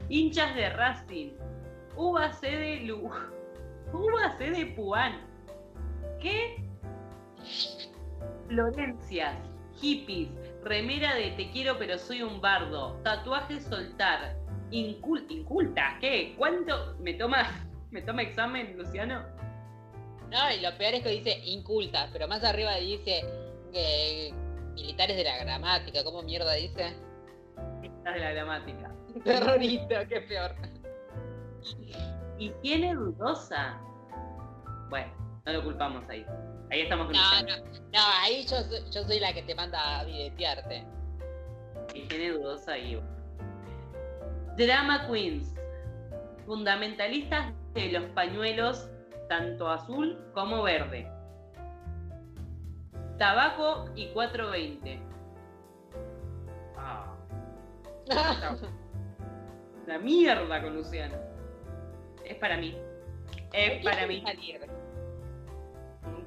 Hinchas 0.09 0.55
de 0.55 0.71
Racing. 0.71 1.33
UAC 1.97 2.41
de 2.41 2.77
Lu. 2.81 3.11
UAC 3.93 4.39
de 4.39 4.67
Puan. 4.75 5.21
¿Qué? 6.21 6.57
Florencias, 8.49 9.35
hippies, 9.81 10.29
remera 10.63 11.15
de 11.15 11.33
te 11.33 11.51
quiero 11.51 11.79
pero 11.79 11.99
soy 11.99 12.23
un 12.23 12.41
bardo, 12.41 13.01
tatuaje 13.03 13.61
soltar, 13.61 14.37
inculta, 14.71 15.97
¿qué? 16.01 16.35
¿Cuánto 16.37 16.97
me 17.01 17.15
toma, 17.15 17.47
me 17.91 18.03
toma 18.03 18.23
examen, 18.23 18.77
Luciano? 18.77 19.25
No, 20.31 20.53
y 20.53 20.61
lo 20.61 20.77
peor 20.77 20.95
es 20.95 21.03
que 21.03 21.11
dice 21.11 21.39
inculta, 21.45 22.09
pero 22.13 22.27
más 22.27 22.43
arriba 22.43 22.75
dice 22.77 23.23
militares 24.75 25.17
de 25.17 25.25
la 25.25 25.39
gramática, 25.39 26.03
¿cómo 26.05 26.23
mierda 26.23 26.53
dice? 26.55 26.95
Militares 27.81 28.21
de 28.21 28.29
la 28.29 28.33
gramática. 28.33 28.93
Terrorista, 29.25 30.07
qué 30.07 30.21
peor. 30.23 30.55
¿Y 32.39 32.51
tiene 32.63 32.95
dudosa? 32.95 33.81
Bueno, 34.89 35.13
no 35.45 35.53
lo 35.53 35.65
culpamos 35.65 36.09
ahí. 36.09 36.25
Ahí 36.71 36.81
estamos 36.81 37.09
No, 37.09 37.43
no, 37.43 37.57
no, 37.93 38.01
ahí 38.23 38.45
yo, 38.47 38.57
yo 38.91 39.05
soy 39.05 39.21
la 39.21 39.33
que 39.33 39.43
te 39.43 39.55
manda 39.55 40.01
a 40.01 40.05
videtearte. 40.05 40.85
Y 41.95 42.03
tiene 42.03 42.31
dudosa 42.31 42.73
ahí. 42.73 43.01
Drama 44.57 45.07
Queens. 45.07 45.55
Fundamentalistas 46.47 47.53
de 47.75 47.93
los 47.93 48.05
pañuelos, 48.11 48.89
tanto 49.29 49.69
azul 49.69 50.19
como 50.33 50.63
verde. 50.63 51.11
Tabaco 53.19 53.87
y 53.95 54.09
420. 54.09 55.01
Ah. 56.77 57.15
La 59.87 59.99
mierda 59.99 60.63
con 60.63 60.75
Luciano. 60.75 61.17
Es 62.25 62.37
para 62.37 62.57
mí. 62.57 62.77
Es 63.53 63.85
para 63.85 64.07
mí. 64.07 64.23
¿Con 64.23 64.76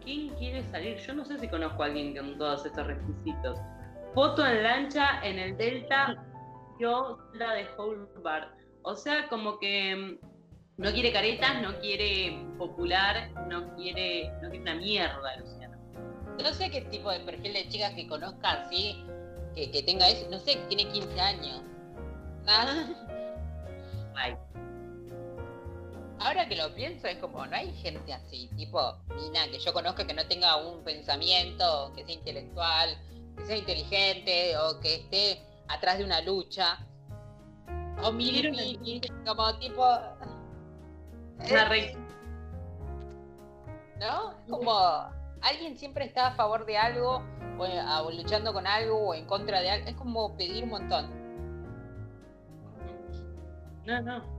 quién 0.04 0.30
quiere 0.36 0.64
salir? 0.72 0.98
Yo 0.98 1.14
no 1.14 1.26
sé 1.26 1.40
si 1.40 1.48
conozco 1.48 1.84
a 1.84 1.88
alguien 1.88 2.16
con 2.16 2.38
todos 2.38 2.66
estos 2.66 2.88
requisitos. 2.88 3.60
Foto 4.14 4.46
en 4.46 4.64
lancha 4.64 5.20
en 5.24 5.40
el 5.40 5.58
Delta, 5.58 6.24
yo 6.80 7.20
la 7.34 7.54
de 7.54 7.68
Hobart. 7.78 8.50
O 8.84 8.96
sea, 8.96 9.28
como 9.28 9.60
que 9.60 9.96
mm, 9.96 10.82
no 10.82 10.92
quiere 10.92 11.12
caretas, 11.12 11.62
no 11.62 11.78
quiere 11.80 12.42
popular, 12.58 13.30
no 13.48 13.76
quiere, 13.76 14.32
no 14.42 14.50
quiere 14.50 14.62
una 14.62 14.76
mierda, 14.76 15.38
Luciano. 15.38 15.78
No 16.42 16.54
sé 16.54 16.72
qué 16.72 16.82
tipo 16.82 17.12
de 17.12 17.20
perfil 17.20 17.54
de 17.54 17.68
chicas 17.68 17.94
que 17.94 18.08
conozca 18.08 18.52
así, 18.52 19.04
que, 19.54 19.70
que 19.72 19.84
tenga 19.84 20.08
eso, 20.08 20.30
no 20.32 20.40
sé, 20.40 20.58
tiene 20.70 20.90
15 20.90 21.20
años. 21.20 21.62
Nada. 22.46 22.88
Ay. 24.16 24.36
Ahora 26.20 26.50
que 26.50 26.56
lo 26.58 26.74
pienso, 26.76 27.08
es 27.08 27.18
como, 27.18 27.46
no 27.46 27.56
hay 27.56 27.72
gente 27.76 28.14
así, 28.14 28.50
tipo, 28.58 28.98
Nina, 29.16 29.48
que 29.50 29.58
yo 29.58 29.72
conozca 29.72 30.06
que 30.06 30.14
no 30.14 30.28
tenga 30.28 30.58
un 30.58 30.84
pensamiento, 30.84 31.94
que 31.96 32.06
sea 32.06 32.14
intelectual, 32.14 32.98
que 33.38 33.46
sea 33.46 33.58
inteligente, 33.58 34.58
o 34.58 34.80
que 34.82 34.96
esté 34.96 35.42
atrás 35.70 35.98
de 35.98 36.04
una 36.04 36.22
lucha. 36.22 36.86
O 38.04 38.12
mil, 38.12 39.02
como 39.26 39.58
tipo... 39.60 39.86
Una 41.50 41.66
rey. 41.70 41.96
¿No? 43.98 44.36
Como 44.50 44.72
alguien 45.42 45.78
siempre 45.78 46.04
está 46.04 46.28
a 46.28 46.36
favor 46.36 46.66
de 46.66 46.78
algo, 46.78 47.24
o, 47.58 47.64
o 47.64 48.12
luchando 48.12 48.52
con 48.52 48.68
algo, 48.68 49.08
o 49.08 49.14
en 49.14 49.26
contra 49.26 49.62
de 49.62 49.70
algo. 49.70 49.88
Es 49.88 49.96
como 49.96 50.36
pedir 50.36 50.66
un 50.66 50.72
montón. 50.72 51.10
No, 53.86 54.02
no. 54.02 54.39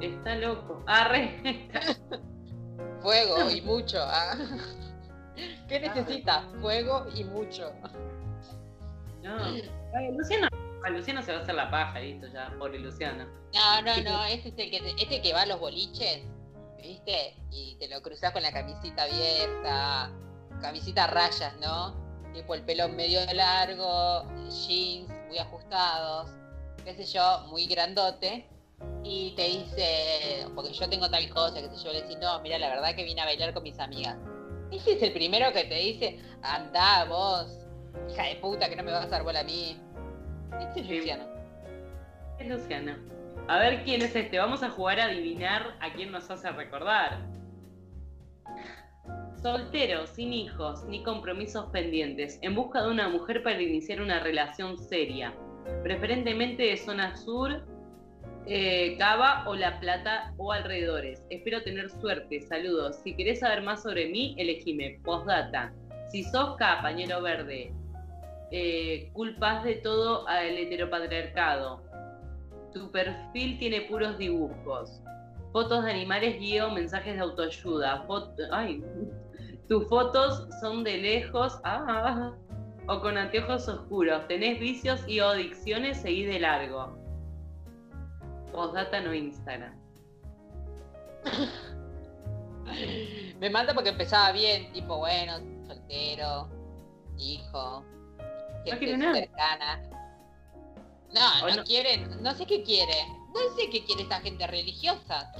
Está 0.00 0.36
loco. 0.36 0.82
Arre. 0.86 1.40
Fuego 3.00 3.50
y 3.50 3.60
mucho. 3.60 3.98
ah. 4.00 4.36
¿Qué 5.68 5.80
necesita? 5.80 6.42
Fuego 6.60 7.06
y 7.14 7.24
mucho. 7.24 7.72
No. 9.22 9.42
Ay, 9.42 10.12
Luciano, 10.12 10.48
a 10.84 10.90
Luciano 10.90 11.22
se 11.22 11.32
va 11.32 11.38
a 11.38 11.42
hacer 11.42 11.54
la 11.54 11.70
paja, 11.70 11.98
listo, 11.98 12.26
ya, 12.28 12.54
pobre 12.58 12.78
Luciano. 12.78 13.24
No, 13.54 13.82
no, 13.82 14.02
no, 14.02 14.24
este 14.24 14.48
es 14.48 14.58
el 14.58 14.70
que, 14.70 14.94
este 15.02 15.22
que 15.22 15.32
va 15.32 15.42
a 15.42 15.46
los 15.46 15.58
boliches, 15.58 16.22
¿viste? 16.80 17.34
Y 17.50 17.76
te 17.76 17.88
lo 17.88 18.02
cruzas 18.02 18.32
con 18.32 18.42
la 18.42 18.52
camisita 18.52 19.04
abierta, 19.04 20.10
camisita 20.60 21.04
a 21.04 21.06
rayas, 21.06 21.54
¿no? 21.60 21.94
Tipo 22.34 22.54
el 22.54 22.62
pelo 22.64 22.88
medio 22.88 23.20
largo, 23.32 24.28
jeans 24.48 25.08
muy 25.28 25.38
ajustados, 25.38 26.30
qué 26.84 26.94
sé 26.94 27.04
yo, 27.04 27.46
muy 27.48 27.66
grandote. 27.66 28.46
Y 29.04 29.34
te 29.36 29.42
dice, 29.42 30.46
porque 30.54 30.72
yo 30.72 30.88
tengo 30.88 31.10
tal 31.10 31.28
cosa, 31.28 31.60
que 31.60 31.68
sé 31.68 31.84
yo, 31.84 31.92
le 31.92 32.02
decís, 32.02 32.16
no, 32.20 32.40
mira, 32.40 32.58
la 32.58 32.70
verdad 32.70 32.96
que 32.96 33.04
vine 33.04 33.20
a 33.20 33.26
bailar 33.26 33.52
con 33.52 33.62
mis 33.62 33.78
amigas. 33.78 34.16
Ese 34.72 34.94
es 34.94 35.02
el 35.02 35.12
primero 35.12 35.52
que 35.52 35.64
te 35.64 35.74
dice, 35.74 36.18
anda 36.42 37.04
vos, 37.04 37.66
hija 38.10 38.24
de 38.24 38.36
puta, 38.36 38.68
que 38.68 38.76
no 38.76 38.82
me 38.82 38.92
vas 38.92 39.04
a 39.04 39.08
dar 39.08 39.22
bola 39.22 39.40
a 39.40 39.44
mí. 39.44 39.78
Este 40.60 40.80
es 40.80 40.86
Sí. 40.86 40.96
Luciano. 40.96 41.24
Es 42.38 42.48
Luciano. 42.48 42.96
A 43.46 43.58
ver 43.58 43.84
quién 43.84 44.00
es 44.00 44.16
este. 44.16 44.38
Vamos 44.38 44.62
a 44.62 44.70
jugar 44.70 44.98
a 44.98 45.04
adivinar 45.04 45.76
a 45.80 45.92
quién 45.92 46.10
nos 46.10 46.30
hace 46.30 46.50
recordar. 46.50 47.18
Soltero, 49.42 50.06
sin 50.06 50.32
hijos 50.32 50.84
ni 50.84 51.02
compromisos 51.02 51.66
pendientes, 51.66 52.38
en 52.40 52.54
busca 52.54 52.82
de 52.82 52.90
una 52.90 53.10
mujer 53.10 53.42
para 53.42 53.60
iniciar 53.60 54.00
una 54.00 54.20
relación 54.20 54.78
seria, 54.78 55.34
preferentemente 55.82 56.62
de 56.62 56.78
zona 56.78 57.14
sur, 57.14 57.62
eh, 58.46 58.96
Cava 58.98 59.44
o 59.46 59.54
La 59.54 59.80
Plata 59.80 60.34
o 60.36 60.52
alrededores. 60.52 61.24
Espero 61.30 61.62
tener 61.62 61.90
suerte, 61.90 62.40
saludos. 62.42 62.96
Si 63.02 63.16
querés 63.16 63.40
saber 63.40 63.62
más 63.62 63.82
sobre 63.82 64.08
mí, 64.08 64.34
elegime. 64.38 65.00
Postdata. 65.02 65.72
Si 66.10 66.22
sos 66.24 66.56
K, 66.56 66.82
pañuelo 66.82 67.22
verde, 67.22 67.72
eh, 68.50 69.10
culpas 69.14 69.64
de 69.64 69.76
todo 69.76 70.28
al 70.28 70.58
heteropatriarcado. 70.58 71.82
Tu 72.72 72.90
perfil 72.90 73.58
tiene 73.58 73.82
puros 73.82 74.18
dibujos. 74.18 75.00
Fotos 75.52 75.84
de 75.84 75.92
animales 75.92 76.38
guío, 76.38 76.70
mensajes 76.70 77.14
de 77.14 77.20
autoayuda. 77.20 78.06
Ay, 78.52 78.84
tus 79.68 79.88
fotos 79.88 80.46
son 80.60 80.84
de 80.84 80.98
lejos 80.98 81.58
ah, 81.64 82.32
o 82.88 83.00
con 83.00 83.16
anteojos 83.16 83.68
oscuros. 83.68 84.26
Tenés 84.28 84.60
vicios 84.60 85.00
y 85.08 85.20
o 85.20 85.28
adicciones, 85.28 85.96
seguí 86.02 86.24
de 86.24 86.40
largo. 86.40 87.03
Postdata 88.54 89.00
no 89.00 89.12
Instagram. 89.12 89.74
Me 93.40 93.50
mata 93.50 93.74
porque 93.74 93.90
empezaba 93.90 94.32
bien, 94.32 94.72
tipo, 94.72 94.98
bueno, 94.98 95.38
soltero, 95.66 96.48
hijo, 97.18 97.84
gente 98.64 98.96
nada. 98.96 99.14
cercana. 99.14 99.82
No, 101.12 101.48
no, 101.48 101.56
no- 101.56 101.64
quieren, 101.64 102.22
no 102.22 102.32
sé 102.34 102.46
qué 102.46 102.62
quiere. 102.62 102.94
No 103.34 103.40
sé 103.56 103.68
qué 103.70 103.84
quiere 103.84 104.02
esta 104.02 104.20
gente 104.20 104.46
religiosa. 104.46 105.32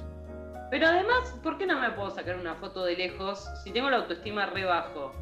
Pero 0.69 0.87
además, 0.87 1.33
¿por 1.41 1.57
qué 1.57 1.65
no 1.65 1.79
me 1.79 1.91
puedo 1.91 2.11
sacar 2.11 2.35
una 2.35 2.55
foto 2.55 2.83
de 2.83 2.97
lejos 2.97 3.47
si 3.63 3.71
tengo 3.71 3.89
la 3.89 3.97
autoestima 3.97 4.45
re 4.47 4.65
bajo? 4.65 5.13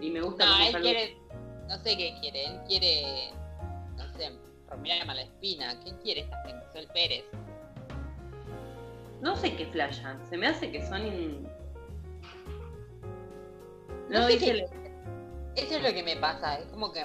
Y 0.00 0.10
me 0.10 0.20
gusta 0.20 0.44
No, 0.44 0.56
él 0.64 0.80
quiere, 0.80 1.18
no 1.66 1.76
sé 1.78 1.96
qué 1.96 2.16
quiere. 2.20 2.44
Él 2.44 2.60
quiere, 2.68 3.32
no 3.96 4.06
sé, 4.12 4.30
Romina 4.70 5.04
Malaspina. 5.04 5.78
¿Qué 5.84 5.92
quiere 6.02 6.20
esta 6.22 6.36
gente? 6.46 6.66
Sol 6.72 6.86
Pérez. 6.92 7.24
No 9.20 9.36
sé 9.36 9.56
qué 9.56 9.66
flashan. 9.66 10.20
Se 10.28 10.36
me 10.36 10.46
hace 10.46 10.70
que 10.70 10.86
son. 10.86 11.06
in- 11.06 11.48
No, 14.08 14.20
No, 14.20 14.26
sé 14.28 14.38
qué- 14.38 14.54
le- 14.54 14.68
Eso 15.56 15.76
es 15.76 15.82
lo 15.82 15.92
que 15.92 16.02
me 16.02 16.16
pasa. 16.16 16.58
Es 16.58 16.66
como 16.66 16.92
que. 16.92 17.04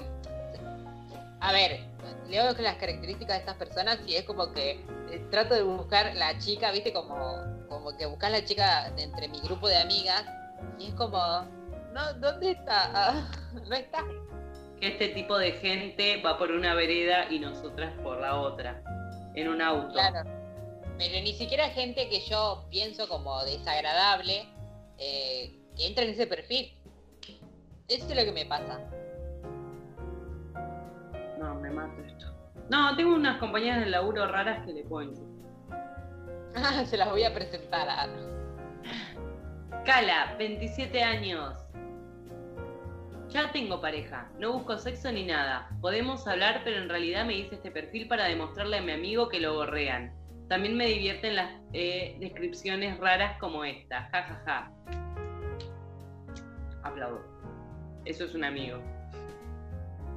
A 1.40 1.52
ver, 1.52 1.80
leo 2.28 2.52
las 2.52 2.76
características 2.76 3.36
de 3.36 3.40
estas 3.40 3.56
personas 3.56 3.98
y 4.06 4.14
es 4.16 4.24
como 4.24 4.52
que 4.52 4.80
eh, 5.10 5.26
trato 5.30 5.54
de 5.54 5.62
buscar 5.62 6.14
la 6.14 6.38
chica, 6.38 6.70
viste, 6.70 6.92
como, 6.92 7.36
como 7.68 7.94
que 7.98 8.06
buscar 8.06 8.30
la 8.30 8.42
chica 8.44 8.90
de 8.92 9.02
entre 9.02 9.28
mi 9.28 9.40
grupo 9.40 9.68
de 9.68 9.76
amigas 9.78 10.24
y 10.78 10.88
es 10.88 10.94
como. 10.94 11.18
No, 11.92 12.12
¿dónde 12.20 12.52
está? 12.52 12.90
Ah, 12.94 13.30
no 13.68 13.74
está. 13.76 13.98
Que 14.84 14.90
este 14.90 15.08
tipo 15.08 15.38
de 15.38 15.52
gente 15.52 16.20
va 16.20 16.36
por 16.36 16.50
una 16.50 16.74
vereda 16.74 17.26
y 17.30 17.38
nosotras 17.38 17.90
por 18.02 18.20
la 18.20 18.38
otra. 18.38 18.82
En 19.34 19.48
un 19.48 19.62
auto. 19.62 19.94
Claro. 19.94 20.28
Pero 20.98 21.24
ni 21.24 21.32
siquiera 21.32 21.70
gente 21.70 22.06
que 22.10 22.20
yo 22.20 22.66
pienso 22.70 23.08
como 23.08 23.42
desagradable 23.44 24.46
eh, 24.98 25.58
que 25.74 25.86
entra 25.86 26.04
en 26.04 26.10
ese 26.10 26.26
perfil. 26.26 26.76
Eso 27.88 28.08
es 28.10 28.14
lo 28.14 28.24
que 28.24 28.32
me 28.32 28.44
pasa. 28.44 28.78
No, 31.38 31.54
me 31.54 31.70
mato 31.70 32.02
esto. 32.02 32.26
No, 32.68 32.94
tengo 32.94 33.14
unas 33.14 33.38
compañeras 33.38 33.80
del 33.80 33.90
laburo 33.90 34.26
raras 34.26 34.66
que 34.66 34.72
le 34.74 34.84
pueden. 34.84 35.14
Ah, 36.56 36.84
Se 36.90 36.98
las 36.98 37.08
voy 37.08 37.24
a 37.24 37.32
presentar 37.32 37.88
a 37.88 38.06
Cala, 39.86 40.34
27 40.38 41.02
años. 41.02 41.63
Ya 43.34 43.50
tengo 43.50 43.80
pareja, 43.80 44.30
no 44.38 44.52
busco 44.52 44.78
sexo 44.78 45.10
ni 45.10 45.26
nada. 45.26 45.68
Podemos 45.80 46.24
hablar, 46.28 46.60
pero 46.62 46.76
en 46.76 46.88
realidad 46.88 47.26
me 47.26 47.34
hice 47.34 47.56
este 47.56 47.72
perfil 47.72 48.06
para 48.06 48.26
demostrarle 48.26 48.78
a 48.78 48.80
mi 48.80 48.92
amigo 48.92 49.28
que 49.28 49.40
lo 49.40 49.54
gorrean. 49.54 50.14
También 50.48 50.76
me 50.76 50.86
divierten 50.86 51.34
las 51.34 51.50
eh, 51.72 52.16
descripciones 52.20 52.96
raras 52.98 53.36
como 53.40 53.64
esta. 53.64 54.02
Ja, 54.12 54.22
ja, 54.22 54.42
ja. 54.46 54.72
Aplaudo. 56.84 57.24
Eso 58.04 58.24
es 58.24 58.36
un 58.36 58.44
amigo. 58.44 58.78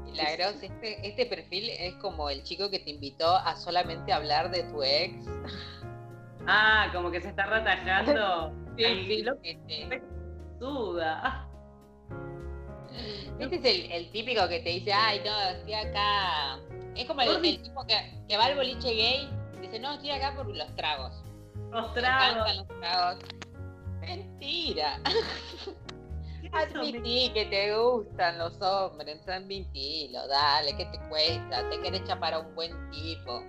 Milagros, 0.04 0.62
este, 0.62 1.08
este 1.08 1.26
perfil 1.26 1.72
es 1.72 1.96
como 1.96 2.30
el 2.30 2.44
chico 2.44 2.70
que 2.70 2.78
te 2.78 2.92
invitó 2.92 3.36
a 3.36 3.56
solamente 3.56 4.14
hablar 4.14 4.52
de 4.52 4.62
tu 4.66 4.84
ex. 4.84 5.26
Ah, 6.46 6.92
como 6.94 7.10
que 7.10 7.20
se 7.20 7.30
está 7.30 7.46
ratajando. 7.48 8.54
Sí, 8.78 8.86
sí, 9.08 9.90
suda. 10.60 11.47
Este 13.40 13.56
es 13.58 13.66
el, 13.66 13.92
el 13.92 14.12
típico 14.12 14.48
que 14.48 14.60
te 14.62 14.70
dice, 14.70 14.92
ay, 14.94 15.22
no, 15.26 15.40
estoy 15.50 15.74
acá. 15.74 16.60
Es 16.96 17.06
como 17.06 17.22
el, 17.22 17.46
el 17.46 17.62
tipo 17.62 17.86
que, 17.86 17.96
que 18.28 18.38
va 18.38 18.46
al 18.46 18.56
boliche 18.56 18.94
gay 18.94 19.30
dice, 19.62 19.80
no, 19.80 19.94
estoy 19.94 20.12
acá 20.12 20.34
por 20.36 20.48
los 20.48 20.76
tragos. 20.76 21.24
Los 21.72 21.94
tragos. 21.94 22.32
encantan 22.32 22.58
los 22.58 22.68
tragos. 22.80 23.18
Mentira. 24.02 25.00
Admití 26.54 27.32
que 27.34 27.46
te 27.46 27.76
gustan 27.78 28.38
los 28.38 28.60
hombres, 28.62 29.28
admitilo, 29.28 30.26
dale, 30.28 30.76
¿qué 30.78 30.86
te 30.86 31.00
cuesta? 31.10 31.70
Te 31.70 31.82
querés 31.82 32.04
chapar 32.06 32.34
a 32.36 32.40
un 32.40 32.56
buen 32.56 32.72
tipo. 32.92 33.44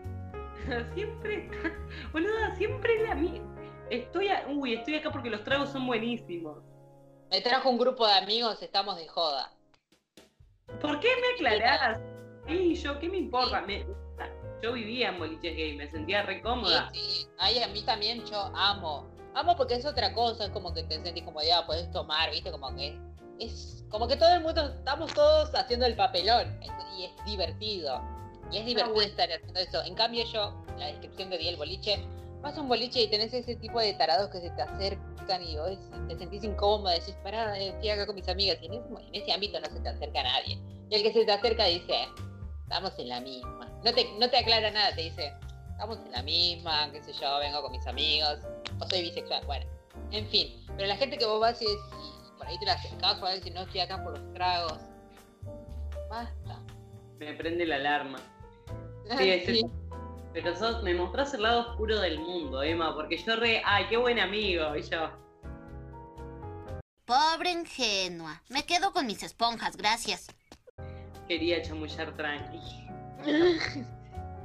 Siempre 0.95 1.47
está. 1.47 1.73
Boluda, 2.13 2.55
siempre 2.57 2.97
es 2.97 3.09
la 3.09 3.15
misma. 3.15 3.47
Estoy, 3.91 4.29
a- 4.29 4.47
uy, 4.49 4.75
estoy 4.75 4.97
acá 4.97 5.11
porque 5.13 5.31
los 5.31 5.43
tragos 5.45 5.71
son 5.71 5.87
buenísimos. 5.87 6.59
Me 7.31 7.41
trajo 7.41 7.69
un 7.69 7.79
grupo 7.79 8.07
de 8.07 8.15
amigos, 8.15 8.63
estamos 8.63 8.97
de 8.97 9.07
joda. 9.07 9.53
¿Por 10.81 10.99
qué 11.01 11.09
me 11.21 11.47
aclarás? 11.49 11.99
Sí, 12.47 12.75
yo, 12.75 12.99
¿qué 12.99 13.09
me 13.09 13.19
importa? 13.19 13.61
Me- 13.63 13.87
yo 14.63 14.73
vivía 14.73 15.11
en 15.11 15.19
boliches 15.19 15.57
gay, 15.57 15.77
me 15.77 15.89
sentía 15.89 16.23
re 16.23 16.41
cómoda. 16.43 16.91
Sí, 16.93 17.01
sí. 17.01 17.27
Ay, 17.39 17.63
a 17.63 17.69
mí 17.69 17.83
también 17.83 18.25
yo 18.27 18.51
amo. 18.55 19.09
Amo 19.35 19.57
porque 19.57 19.75
es 19.75 19.85
otra 19.85 20.13
cosa, 20.15 20.47
es 20.47 20.51
como 20.51 20.73
que 20.73 20.83
te 20.85 21.01
sentís 21.03 21.23
como 21.23 21.43
ya 21.43 21.65
podés 21.67 21.91
tomar, 21.93 22.31
viste, 22.31 22.51
como 22.51 22.75
que 22.75 22.99
es 23.39 23.85
como 23.89 24.09
que 24.09 24.17
todo 24.17 24.35
el 24.35 24.41
mundo, 24.41 24.67
estamos 24.67 25.13
todos 25.15 25.55
haciendo 25.55 25.87
el 25.87 25.95
papelón 25.95 26.59
y 26.97 27.05
es 27.05 27.25
divertido. 27.25 28.01
Y 28.51 28.59
es 28.59 28.67
divertido 28.67 28.95
bueno. 28.95 29.11
estar 29.11 29.31
haciendo 29.31 29.61
eso. 29.61 29.83
En 29.85 29.95
cambio 29.95 30.25
yo, 30.25 30.65
la 30.79 30.87
descripción 30.87 31.31
que 31.31 31.39
di 31.39 31.49
el 31.49 31.57
boliche, 31.57 32.05
vas 32.41 32.57
a 32.57 32.61
un 32.61 32.69
boliche 32.69 33.03
y 33.03 33.11
tenés 33.11 33.33
ese 33.33 33.57
tipo 33.57 33.81
de 33.81 33.93
tarados 33.95 34.31
que 34.31 34.41
se 34.41 34.51
te 34.51 34.63
acercan 34.63 35.43
y 35.43 35.57
vos 35.57 35.79
te 36.09 36.17
sentís 36.17 36.45
incómoda, 36.45 36.95
decís, 36.95 37.15
pará, 37.23 37.59
estoy 37.59 37.91
acá 37.91 38.07
con 38.07 38.15
mis 38.15 38.29
amigas. 38.29 38.59
Y 38.63 38.67
en 38.67 38.75
ese, 38.75 38.87
en 38.89 39.15
ese 39.15 39.33
ámbito 39.33 39.61
no 39.61 39.67
se 39.67 39.81
te 39.81 39.89
acerca 39.89 40.23
nadie. 40.23 40.59
Y 40.91 40.95
el 40.95 41.03
que 41.03 41.13
se 41.13 41.25
te 41.25 41.33
acerca 41.33 41.65
dice, 41.65 42.09
estamos 42.63 42.99
en 42.99 43.09
la 43.09 43.21
misma. 43.21 43.71
No 43.85 43.93
te, 43.93 44.07
no 44.19 44.29
te 44.31 44.39
aclara 44.39 44.71
nada, 44.71 44.95
te 44.95 45.03
dice, 45.03 45.33
estamos 45.71 45.99
en 45.99 46.13
la 46.13 46.23
misma, 46.23 46.91
qué 46.93 47.03
sé 47.03 47.13
yo, 47.13 47.39
vengo 47.39 47.63
con 47.63 47.73
mis 47.73 47.87
amigos, 47.87 48.39
o 48.81 48.87
soy 48.89 49.03
bisexual, 49.03 49.45
bueno, 49.47 49.67
en 50.11 50.27
fin. 50.29 50.65
Pero 50.77 50.89
la 50.89 50.97
gente 50.97 51.19
que 51.19 51.27
vos 51.27 51.41
vas 51.41 51.61
y, 51.61 51.67
decís, 51.67 51.81
por 52.37 52.47
ahí 52.47 52.59
te 52.59 52.67
la 52.67 52.73
acercás, 52.73 53.23
ahí 53.23 53.39
decís, 53.39 53.55
no 53.55 53.63
estoy 53.63 53.81
acá 53.81 54.03
por 54.03 54.19
los 54.19 54.33
tragos. 54.35 54.79
Basta. 56.09 56.63
Me 57.19 57.35
prende 57.35 57.67
la 57.67 57.77
alarma. 57.77 58.19
Sí, 59.19 59.41
Sí. 59.47 59.65
Pero 60.41 60.55
sos, 60.55 60.85
me 60.85 60.95
mostrás 60.95 61.35
el 61.35 61.43
lado 61.43 61.71
oscuro 61.71 61.99
del 61.99 62.21
mundo, 62.21 62.63
Emma, 62.63 62.95
porque 62.95 63.17
yo 63.19 63.35
re, 63.35 63.61
ay, 63.65 63.87
qué 63.91 63.97
buen 63.97 64.21
amigo, 64.21 64.77
y 64.77 64.83
yo. 64.83 65.11
Pobre 67.05 67.51
ingenua. 67.51 68.41
Me 68.49 68.63
quedo 68.63 68.93
con 68.93 69.05
mis 69.07 69.25
esponjas, 69.25 69.77
gracias. 69.77 70.29
Quería 71.27 71.61
chamullar 71.63 72.17
tranqui. 72.17 72.61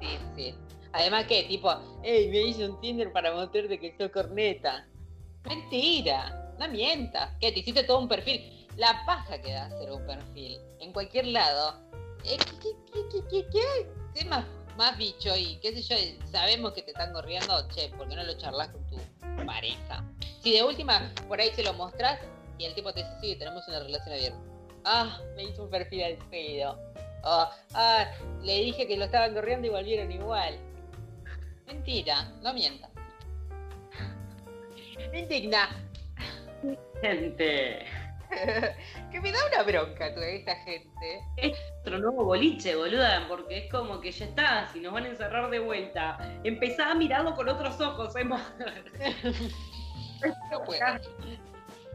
Sí, 0.02 0.18
sí. 0.36 0.56
Además 0.94 1.26
que, 1.28 1.44
tipo, 1.44 1.72
hey, 2.02 2.28
me 2.30 2.42
hice 2.42 2.68
un 2.68 2.82
Tinder 2.82 3.14
para 3.14 3.32
mostrarte 3.32 3.80
que 3.80 3.96
soy 3.96 4.10
corneta. 4.10 4.88
Mentira, 5.46 6.54
no 6.60 6.68
mientas. 6.70 7.38
¿Qué? 7.40 7.52
Te 7.52 7.60
hiciste 7.60 7.84
todo 7.84 8.00
un 8.00 8.10
perfil. 8.10 8.68
La 8.78 9.06
paja 9.06 9.40
que 9.40 9.54
da 9.54 9.68
hacer 9.68 9.92
un 9.92 10.06
perfil. 10.08 10.60
En 10.80 10.92
cualquier 10.92 11.28
lado. 11.28 11.80
Eh, 12.26 12.38
¿Qué, 12.38 12.58
qué, 12.60 12.70
qué, 12.92 13.00
qué, 13.12 13.24
qué, 13.30 13.50
qué? 13.50 14.20
Sé 14.20 14.26
más, 14.26 14.44
más 14.78 14.98
bicho 14.98 15.36
y 15.36 15.58
qué 15.58 15.74
sé 15.74 15.82
yo, 15.82 15.96
sabemos 16.32 16.74
que 16.74 16.82
te 16.82 16.92
están 16.92 17.14
corriendo, 17.14 17.68
che, 17.70 17.90
¿por 17.90 18.08
qué 18.08 18.16
no 18.16 18.24
lo 18.24 18.38
charlas 18.38 18.70
con 18.70 18.86
tu 18.88 18.98
pareja? 19.46 20.04
Si 20.42 20.54
de 20.54 20.64
última, 20.64 21.12
por 21.28 21.40
ahí 21.40 21.52
se 21.54 21.64
lo 21.64 21.74
mostrás 21.74 22.20
y 22.58 22.66
el 22.66 22.76
tipo 22.76 22.94
te 22.94 23.02
dice, 23.02 23.14
sí, 23.22 23.36
tenemos 23.36 23.68
una 23.68 23.80
relación 23.80 24.14
abierta. 24.14 24.40
Ah, 24.86 25.20
me 25.36 25.44
hizo 25.44 25.64
un 25.64 25.70
perfil 25.70 26.04
al 26.04 26.18
pedo. 26.30 26.78
Ah, 27.24 27.52
ah, 27.74 28.12
le 28.42 28.60
dije 28.60 28.86
que 28.86 28.98
lo 28.98 29.06
estaban 29.06 29.34
corriendo 29.34 29.68
y 29.68 29.70
volvieron 29.70 30.12
igual. 30.12 30.58
Mentira, 31.66 32.32
no 32.42 32.54
mientas. 32.54 32.92
Indigna. 35.14 35.70
Gente. 37.02 37.86
que 39.12 39.22
me 39.22 39.32
da 39.32 39.40
una 39.48 39.64
bronca 39.64 40.14
toda 40.14 40.28
esta 40.28 40.56
gente. 40.58 41.22
Otro 41.82 42.00
nuevo 42.00 42.26
boliche, 42.26 42.76
boluda, 42.76 43.26
porque 43.28 43.66
es 43.66 43.72
como 43.72 44.00
que 44.00 44.12
ya 44.12 44.26
está, 44.26 44.68
si 44.72 44.80
nos 44.80 44.94
van 44.94 45.06
a 45.06 45.10
encerrar 45.10 45.50
de 45.50 45.60
vuelta. 45.60 46.18
Empezá 46.44 46.92
a 46.92 46.96
mirarlo 46.96 47.36
con 47.36 47.50
otros 47.50 47.80
ojos, 47.80 48.16
Emma. 48.16 48.54
No 50.50 50.64
puedo. 50.64 50.80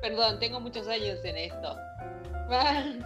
Perdón, 0.03 0.39
tengo 0.39 0.61
muchos 0.61 0.87
años 0.87 1.25
en 1.25 1.39
esto. 1.39 1.77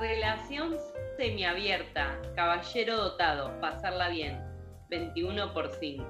Relación 0.00 0.76
semiabierta, 1.16 2.20
caballero 2.34 2.96
dotado, 2.96 3.60
pasarla 3.60 4.08
bien. 4.08 4.42
21 4.88 5.54
por 5.54 5.72
5. 5.78 6.04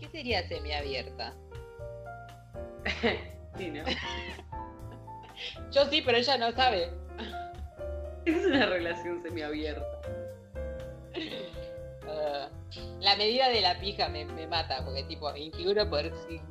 ¿Qué 0.00 0.08
sería 0.08 0.46
semiabierta? 0.48 1.34
Sí, 3.56 3.70
¿no? 3.70 3.84
Yo 5.70 5.84
sí, 5.86 6.02
pero 6.02 6.18
ella 6.18 6.36
no 6.38 6.52
sabe. 6.52 6.90
Es 8.24 8.46
una 8.46 8.66
relación 8.66 9.22
semiabierta. 9.22 10.00
Ah, 12.04 12.48
la 13.00 13.14
medida 13.14 13.48
de 13.48 13.60
la 13.60 13.78
pija 13.78 14.08
me, 14.08 14.24
me 14.24 14.48
mata, 14.48 14.84
porque 14.84 15.04
tipo 15.04 15.32
21 15.32 15.88
por 15.88 16.02
5. 16.28 16.44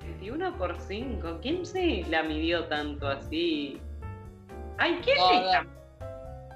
21 0.00 0.56
por 0.56 0.80
5. 0.80 1.38
¿Quién 1.42 1.66
se 1.66 2.04
la 2.08 2.22
midió 2.22 2.64
tanto 2.64 3.08
así? 3.08 3.78
Ay, 4.78 4.98
¿quién 5.04 5.18
Todo. 5.18 5.52
es? 5.52 5.58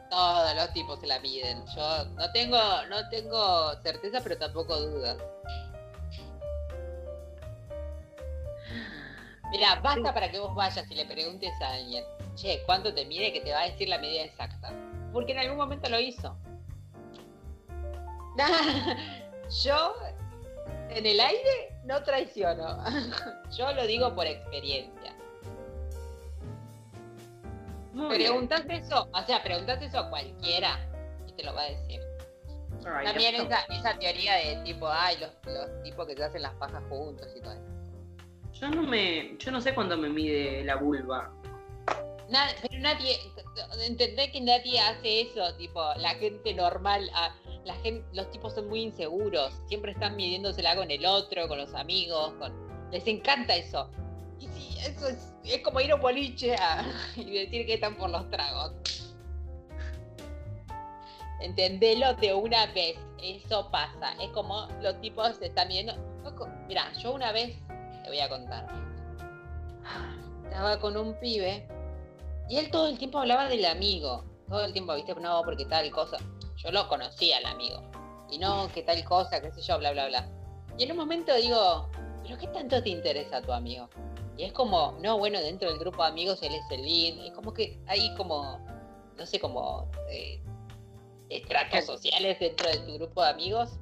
Todos 0.08 0.54
los 0.54 0.72
tipos 0.72 1.00
se 1.00 1.06
la 1.06 1.20
miden. 1.20 1.64
Yo 1.74 2.04
no 2.16 2.30
tengo, 2.32 2.58
no 2.88 3.08
tengo 3.10 3.74
certeza, 3.82 4.20
pero 4.22 4.38
tampoco 4.38 4.78
dudas. 4.80 5.18
Mira, 9.52 9.78
basta 9.82 10.14
para 10.14 10.30
que 10.30 10.38
vos 10.38 10.54
vayas 10.54 10.90
y 10.90 10.94
le 10.94 11.04
preguntes 11.04 11.52
a 11.60 11.74
alguien, 11.74 12.02
che, 12.34 12.62
¿cuánto 12.64 12.94
te 12.94 13.04
mide? 13.04 13.34
Que 13.34 13.42
te 13.42 13.52
va 13.52 13.60
a 13.60 13.64
decir 13.68 13.86
la 13.86 13.98
medida 13.98 14.22
exacta. 14.22 14.72
Porque 15.12 15.32
en 15.32 15.40
algún 15.40 15.58
momento 15.58 15.90
lo 15.90 16.00
hizo. 16.00 16.34
Yo, 19.62 19.94
en 20.88 21.04
el 21.04 21.20
aire, 21.20 21.76
no 21.84 22.02
traiciono. 22.02 22.82
Yo 23.56 23.70
lo 23.74 23.86
digo 23.86 24.14
por 24.14 24.26
experiencia. 24.26 25.14
Muy 27.92 28.16
bien. 28.16 28.30
Preguntas 28.30 28.62
eso, 28.70 29.06
o 29.12 29.22
sea, 29.26 29.42
preguntas 29.42 29.82
eso 29.82 29.98
a 29.98 30.08
cualquiera 30.08 30.78
y 31.26 31.32
te 31.32 31.42
lo 31.44 31.54
va 31.54 31.60
a 31.60 31.68
decir. 31.68 32.00
También 32.82 33.34
esa, 33.34 33.60
esa 33.64 33.98
teoría 33.98 34.36
de 34.36 34.62
tipo, 34.64 34.88
ay, 34.88 35.18
los, 35.18 35.30
los 35.44 35.82
tipos 35.82 36.06
que 36.06 36.16
se 36.16 36.24
hacen 36.24 36.40
las 36.40 36.54
pajas 36.54 36.82
juntos 36.88 37.28
y 37.36 37.40
todo 37.40 37.52
eso. 37.52 37.71
Yo 38.62 38.70
no 38.70 38.82
me, 38.84 39.36
yo 39.38 39.50
no 39.50 39.60
sé 39.60 39.74
cuánto 39.74 39.96
me 39.96 40.08
mide 40.08 40.62
la 40.62 40.76
vulva. 40.76 41.32
Pero 42.62 42.78
nadie, 42.80 43.18
entendé 43.84 44.30
que 44.30 44.40
nadie 44.40 44.78
hace 44.78 45.22
eso, 45.22 45.52
tipo, 45.56 45.82
la 45.96 46.10
gente 46.10 46.54
normal, 46.54 47.10
ah, 47.12 47.34
la 47.64 47.74
gente, 47.74 48.06
los 48.12 48.30
tipos 48.30 48.54
son 48.54 48.68
muy 48.68 48.82
inseguros, 48.82 49.52
siempre 49.66 49.90
están 49.90 50.14
midiéndosela 50.14 50.76
con 50.76 50.92
el 50.92 51.04
otro, 51.04 51.48
con 51.48 51.58
los 51.58 51.74
amigos, 51.74 52.34
con, 52.34 52.52
les 52.92 53.04
encanta 53.08 53.56
eso. 53.56 53.90
Y 54.38 54.46
sí, 54.46 54.76
eso 54.78 55.08
es, 55.08 55.34
es 55.42 55.58
como 55.62 55.80
ir 55.80 55.90
a 55.90 55.96
un 55.96 56.00
boliche 56.00 56.54
a- 56.54 56.84
y 57.16 57.32
decir 57.32 57.66
que 57.66 57.74
están 57.74 57.96
por 57.96 58.10
los 58.10 58.30
tragos. 58.30 58.74
Entendelo 61.40 62.14
de 62.14 62.32
una 62.32 62.66
vez, 62.66 62.96
eso 63.20 63.68
pasa, 63.72 64.12
es 64.20 64.28
como 64.30 64.68
los 64.80 65.00
tipos 65.00 65.36
se 65.38 65.46
están 65.46 65.66
midiendo. 65.66 65.94
Mira, 66.68 66.92
yo 66.94 67.12
una 67.12 67.32
vez, 67.32 67.56
te 68.02 68.08
voy 68.08 68.20
a 68.20 68.28
contar, 68.28 68.66
estaba 70.44 70.78
con 70.80 70.96
un 70.96 71.14
pibe 71.20 71.66
y 72.48 72.58
él 72.58 72.70
todo 72.70 72.88
el 72.88 72.98
tiempo 72.98 73.18
hablaba 73.18 73.48
del 73.48 73.64
amigo. 73.64 74.24
Todo 74.48 74.64
el 74.64 74.72
tiempo, 74.72 74.94
viste, 74.94 75.14
no, 75.14 75.42
porque 75.42 75.64
tal 75.64 75.90
cosa. 75.90 76.18
Yo 76.56 76.70
lo 76.70 76.86
conocía 76.88 77.38
al 77.38 77.46
amigo. 77.46 77.82
Y 78.30 78.38
no, 78.38 78.68
que 78.72 78.82
tal 78.82 79.02
cosa, 79.04 79.40
qué 79.40 79.50
sé 79.52 79.62
yo, 79.62 79.78
bla, 79.78 79.92
bla, 79.92 80.08
bla. 80.08 80.28
Y 80.76 80.84
en 80.84 80.92
un 80.92 80.98
momento 80.98 81.34
digo, 81.34 81.88
¿pero 82.22 82.36
qué 82.36 82.46
tanto 82.48 82.82
te 82.82 82.90
interesa 82.90 83.40
tu 83.40 83.52
amigo? 83.52 83.88
Y 84.36 84.44
es 84.44 84.52
como, 84.52 84.98
no, 85.00 85.18
bueno, 85.18 85.40
dentro 85.40 85.68
del 85.70 85.78
grupo 85.78 86.02
de 86.02 86.08
amigos 86.08 86.42
él 86.42 86.54
es 86.54 86.70
el 86.70 86.82
lindo. 86.82 87.24
Es 87.24 87.32
como 87.32 87.52
que 87.52 87.78
hay 87.86 88.14
como, 88.16 88.58
no 89.16 89.26
sé, 89.26 89.40
como 89.40 89.90
eh, 90.10 90.38
estratos 91.28 91.86
sociales 91.86 92.38
dentro 92.38 92.68
de 92.68 92.78
tu 92.78 92.94
grupo 92.94 93.22
de 93.22 93.30
amigos. 93.30 93.78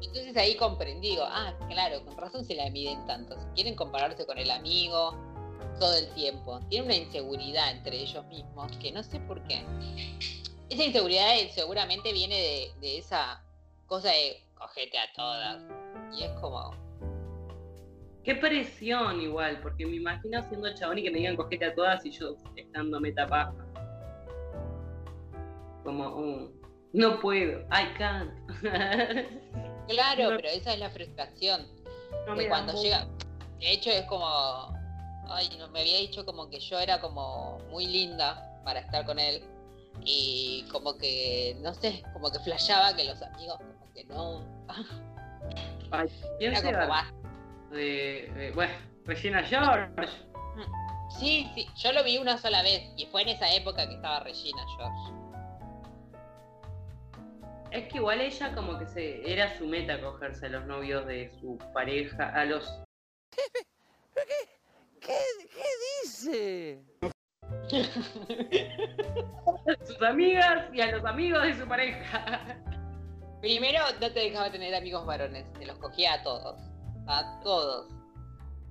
Entonces 0.00 0.36
ahí 0.36 0.56
comprendí, 0.56 1.10
digo, 1.10 1.24
ah, 1.26 1.54
claro, 1.68 2.04
con 2.04 2.16
razón 2.16 2.44
se 2.44 2.54
la 2.54 2.70
miden 2.70 3.04
tanto. 3.06 3.38
Si 3.38 3.46
quieren 3.54 3.74
compararse 3.74 4.26
con 4.26 4.38
el 4.38 4.50
amigo, 4.50 5.14
todo 5.78 5.96
el 5.96 6.08
tiempo. 6.14 6.60
Tiene 6.68 6.86
una 6.86 6.96
inseguridad 6.96 7.70
entre 7.70 7.96
ellos 7.96 8.24
mismos 8.26 8.76
que 8.78 8.92
no 8.92 9.02
sé 9.02 9.20
por 9.20 9.42
qué. 9.44 9.64
Esa 10.70 10.84
inseguridad 10.84 11.38
eh, 11.38 11.50
seguramente 11.52 12.12
viene 12.12 12.72
de, 12.80 12.98
esa 12.98 13.42
cosa 13.86 14.08
de 14.08 14.42
cogete 14.54 14.98
a 14.98 15.12
todas. 15.14 15.62
Y 16.16 16.24
es 16.24 16.30
como, 16.40 16.72
Qué 18.22 18.34
presión 18.34 19.20
igual, 19.20 19.60
porque 19.60 19.84
me 19.84 19.96
imagino 19.96 20.40
siendo 20.48 20.72
chabón 20.74 20.98
y 20.98 21.02
que 21.02 21.10
me 21.10 21.18
digan 21.18 21.36
cogete 21.36 21.66
a 21.66 21.74
todas 21.74 22.06
y 22.06 22.10
yo 22.10 22.36
estando 22.56 22.98
metapaja. 22.98 23.52
Como, 25.82 26.08
uh, 26.08 26.53
no 26.94 27.20
puedo, 27.20 27.60
I 27.70 27.92
can't. 27.98 28.30
claro, 29.88 30.30
No. 30.30 30.36
pero 30.36 30.48
esa 30.48 30.72
es 30.72 30.78
la 30.78 30.88
frustración. 30.90 31.66
No 32.26 32.34
cuando 32.48 32.80
llega. 32.82 33.06
De 33.58 33.70
hecho 33.72 33.90
es 33.90 34.02
como. 34.06 34.26
Ay, 35.28 35.48
no, 35.58 35.68
me 35.68 35.80
había 35.80 35.98
dicho 35.98 36.24
como 36.24 36.48
que 36.48 36.60
yo 36.60 36.78
era 36.78 37.00
como 37.00 37.58
muy 37.70 37.86
linda 37.86 38.60
para 38.64 38.80
estar 38.80 39.04
con 39.04 39.18
él. 39.18 39.42
Y 40.04 40.64
como 40.72 40.96
que, 40.98 41.56
no 41.60 41.72
sé, 41.74 42.02
como 42.12 42.30
que 42.30 42.38
flasheaba 42.40 42.94
que 42.96 43.04
los 43.04 43.20
amigos 43.22 43.56
como 43.58 43.92
que 43.94 44.04
no. 44.04 44.44
Ay, 45.90 46.08
¿Quién 46.38 46.52
Era 46.52 46.60
como 46.62 46.94
de- 47.70 48.52
bueno, 48.54 48.72
Regina 49.04 49.42
George. 49.42 49.90
Sí, 51.18 51.48
sí, 51.54 51.68
yo 51.76 51.92
lo 51.92 52.02
vi 52.02 52.18
una 52.18 52.38
sola 52.38 52.62
vez 52.62 52.82
y 52.96 53.06
fue 53.06 53.22
en 53.22 53.28
esa 53.30 53.52
época 53.52 53.86
que 53.88 53.94
estaba 53.94 54.20
Regina 54.20 54.62
George. 54.76 55.23
Es 57.74 57.88
que 57.88 57.98
igual 57.98 58.20
ella 58.20 58.54
como 58.54 58.78
que 58.78 58.86
se 58.86 59.28
era 59.30 59.58
su 59.58 59.66
meta 59.66 60.00
cogerse 60.00 60.46
a 60.46 60.48
los 60.48 60.64
novios 60.64 61.04
de 61.06 61.32
su 61.40 61.58
pareja, 61.72 62.28
a 62.28 62.44
los 62.44 62.64
¿Qué, 65.00 65.00
qué 65.00 65.18
dice? 66.04 66.84
a 67.02 67.10
sus 69.86 70.00
amigas 70.02 70.72
y 70.72 70.82
a 70.82 70.92
los 70.92 71.04
amigos 71.04 71.42
de 71.42 71.54
su 71.54 71.66
pareja. 71.66 72.62
Primero 73.40 73.80
no 74.00 74.12
te 74.12 74.20
dejaba 74.20 74.52
tener 74.52 74.72
amigos 74.72 75.04
varones, 75.04 75.52
te 75.54 75.66
los 75.66 75.76
cogía 75.78 76.14
a 76.14 76.22
todos. 76.22 76.60
A 77.08 77.40
todos. 77.42 77.92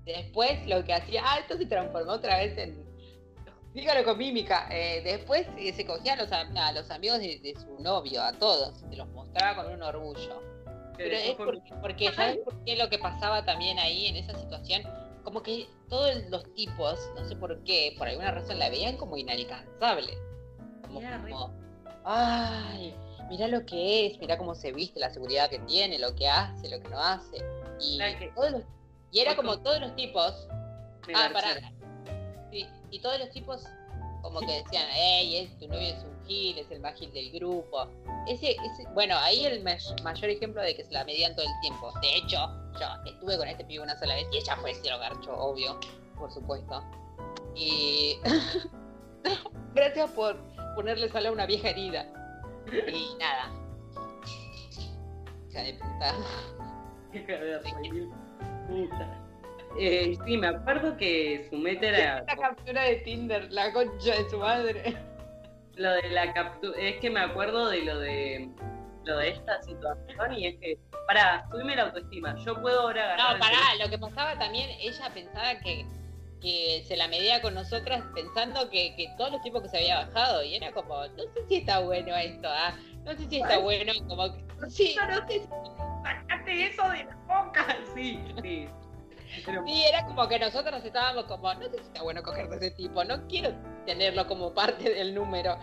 Después 0.05 0.65
lo 0.65 0.81
que 0.85 0.93
hacía, 0.93 1.23
ah, 1.25 1.39
esto 1.39 1.57
se 1.57 1.65
transformó 1.65 2.13
otra 2.13 2.37
vez 2.37 2.57
en. 2.57 2.92
Dígalo 3.73 4.03
con 4.03 4.17
mímica. 4.17 4.67
eh, 4.71 5.01
después 5.03 5.47
eh, 5.57 5.73
se 5.73 5.85
cogía 5.85 6.13
a 6.13 6.15
los, 6.17 6.31
am- 6.31 6.55
a 6.57 6.71
los 6.71 6.89
amigos 6.91 7.19
de, 7.19 7.39
de 7.39 7.53
su 7.59 7.81
novio, 7.81 8.21
a 8.21 8.31
todos. 8.33 8.79
Se 8.79 8.95
los 8.95 9.07
mostraba 9.09 9.63
con 9.63 9.73
un 9.73 9.81
orgullo. 9.83 10.41
Pero 10.95 11.15
es 11.15 11.35
porque, 11.35 11.73
porque 11.81 12.05
¿sabes 12.13 12.37
por 12.43 12.63
qué 12.65 12.75
lo 12.75 12.87
que 12.89 12.99
pasaba 12.99 13.43
también 13.45 13.79
ahí 13.79 14.05
en 14.07 14.15
esa 14.17 14.37
situación? 14.37 14.83
Como 15.23 15.41
que 15.41 15.67
todos 15.89 16.15
los 16.29 16.43
tipos, 16.53 16.99
no 17.15 17.25
sé 17.27 17.35
por 17.35 17.63
qué, 17.63 17.95
por 17.97 18.07
alguna 18.07 18.29
razón 18.31 18.59
la 18.59 18.69
veían 18.69 18.95
como 18.97 19.17
inalcanzable. 19.17 20.13
Como, 20.85 20.99
como, 21.29 21.53
ay, 22.05 22.93
mira 23.29 23.47
lo 23.47 23.65
que 23.65 24.05
es, 24.05 24.19
mira 24.19 24.37
cómo 24.37 24.53
se 24.53 24.71
viste, 24.71 24.99
la 24.99 25.09
seguridad 25.09 25.49
que 25.49 25.59
tiene, 25.59 25.97
lo 25.97 26.13
que 26.15 26.27
hace, 26.27 26.69
lo 26.69 26.79
que 26.79 26.89
no 26.89 26.99
hace. 26.99 27.37
Y, 27.79 27.97
Claro 27.97 28.19
que- 28.19 28.27
todos 28.35 28.51
los- 28.51 28.63
y 29.11 29.19
era 29.19 29.35
como 29.35 29.59
todos 29.61 29.79
los 29.79 29.95
tipos, 29.95 30.47
ah. 31.15 31.29
Y 32.93 32.99
todos 32.99 33.19
los 33.19 33.29
tipos 33.31 33.63
como 34.21 34.39
que 34.39 34.63
decían, 34.63 34.85
hey, 34.93 35.37
es, 35.37 35.59
tu 35.59 35.67
novio 35.67 35.87
es 35.87 36.03
un 36.03 36.25
gil, 36.25 36.57
es 36.57 36.71
el 36.71 36.79
más 36.79 36.93
gil 36.97 37.11
del 37.11 37.29
grupo. 37.31 37.87
Ese, 38.27 38.51
ese, 38.51 38.87
bueno, 38.93 39.17
ahí 39.17 39.45
el 39.45 39.61
may- 39.63 39.77
mayor 40.01 40.29
ejemplo 40.29 40.61
de 40.61 40.75
que 40.75 40.85
se 40.85 40.91
la 40.93 41.03
medían 41.03 41.35
todo 41.35 41.45
el 41.45 41.51
tiempo. 41.61 41.91
De 42.01 42.15
hecho, 42.17 42.37
yo 42.79 42.87
estuve 43.11 43.37
con 43.37 43.47
este 43.49 43.65
pibe 43.65 43.83
una 43.83 43.97
sola 43.99 44.15
vez 44.15 44.25
y 44.31 44.37
ella 44.37 44.55
fue 44.57 44.73
se 44.75 44.89
lo 44.89 44.97
garchó, 44.99 45.35
obvio, 45.37 45.77
por 46.17 46.31
supuesto. 46.31 46.81
Y 47.55 48.17
gracias 49.75 50.09
por 50.11 50.37
ponerle 50.75 51.09
sal 51.09 51.25
a 51.25 51.31
una 51.31 51.45
vieja 51.45 51.69
herida. 51.69 52.05
Y 52.71 53.15
nada. 53.19 53.51
Hija 55.49 55.61
de 55.63 55.73
puta. 55.73 56.15
Hija 57.13 57.33
de 57.33 57.59
puta. 58.69 59.22
Eh, 59.79 60.15
sí, 60.25 60.37
me 60.37 60.47
acuerdo 60.47 60.95
que 60.97 61.47
su 61.49 61.57
meta 61.57 61.87
era 61.87 62.23
La 62.27 62.35
captura 62.35 62.83
de 62.83 62.95
Tinder, 62.97 63.51
la 63.51 63.73
concha 63.73 64.15
de 64.15 64.29
su 64.29 64.37
madre. 64.37 64.95
lo 65.75 65.91
de 65.93 66.09
la 66.09 66.31
captura. 66.33 66.77
Es 66.79 66.97
que 66.99 67.09
me 67.09 67.19
acuerdo 67.21 67.69
de 67.69 67.81
lo 67.83 67.99
de 67.99 68.49
lo 69.05 69.17
de 69.17 69.29
esta 69.31 69.61
situación 69.63 70.33
y 70.33 70.47
es 70.47 70.55
que, 70.61 70.77
pará, 71.07 71.45
subime 71.51 71.75
la 71.75 71.83
autoestima. 71.83 72.35
Yo 72.45 72.61
puedo 72.61 72.81
ahora 72.81 73.03
agarrar. 73.15 73.33
No, 73.33 73.39
pará, 73.39 73.57
lo 73.83 73.89
que 73.89 73.97
pasaba 73.97 74.37
también, 74.39 74.69
ella 74.79 75.09
pensaba 75.13 75.59
que, 75.59 75.85
que 76.41 76.83
se 76.87 76.95
la 76.95 77.09
medía 77.09 77.41
con 77.41 77.53
nosotras 77.53 78.01
pensando 78.15 78.69
que, 78.69 78.95
que 78.95 79.09
todos 79.17 79.31
los 79.33 79.41
tipos 79.41 79.61
que 79.61 79.67
se 79.69 79.77
había 79.79 80.05
bajado, 80.05 80.41
y 80.43 80.55
era 80.55 80.71
como, 80.71 81.05
no 81.05 81.23
sé 81.33 81.45
si 81.49 81.55
está 81.57 81.79
bueno 81.79 82.15
esto, 82.15 82.47
ah, 82.49 82.73
no 83.03 83.11
sé 83.11 83.27
si 83.27 83.41
está 83.41 83.57
bueno, 83.57 83.91
como 84.07 84.33
que, 84.33 84.69
sí, 84.69 84.95
no 85.09 85.27
sé 85.27 85.39
si- 85.41 85.49
¡Sacate 86.03 86.65
eso 86.67 86.89
de 86.89 87.03
la 87.03 87.15
boca! 87.27 87.77
Sí, 87.95 88.23
sí. 88.41 88.67
Pero 89.45 89.63
sí, 89.65 89.83
era 89.85 90.05
como 90.05 90.27
que 90.27 90.39
nosotros 90.39 90.83
estábamos 90.83 91.25
como, 91.25 91.53
no 91.53 91.61
sé 91.69 91.77
si 91.77 91.83
está 91.83 92.03
bueno 92.03 92.23
coger 92.23 92.49
de 92.49 92.55
ese 92.57 92.71
tipo, 92.71 93.03
no 93.03 93.27
quiero 93.27 93.51
tenerlo 93.85 94.27
como 94.27 94.53
parte 94.53 94.89
del 94.93 95.13
número, 95.13 95.57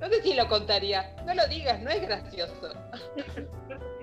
no 0.00 0.08
sé 0.08 0.20
si 0.22 0.34
lo 0.34 0.48
contaría, 0.48 1.14
no 1.24 1.32
lo 1.32 1.46
digas, 1.46 1.80
no 1.80 1.90
es 1.90 2.02
gracioso. 2.02 2.74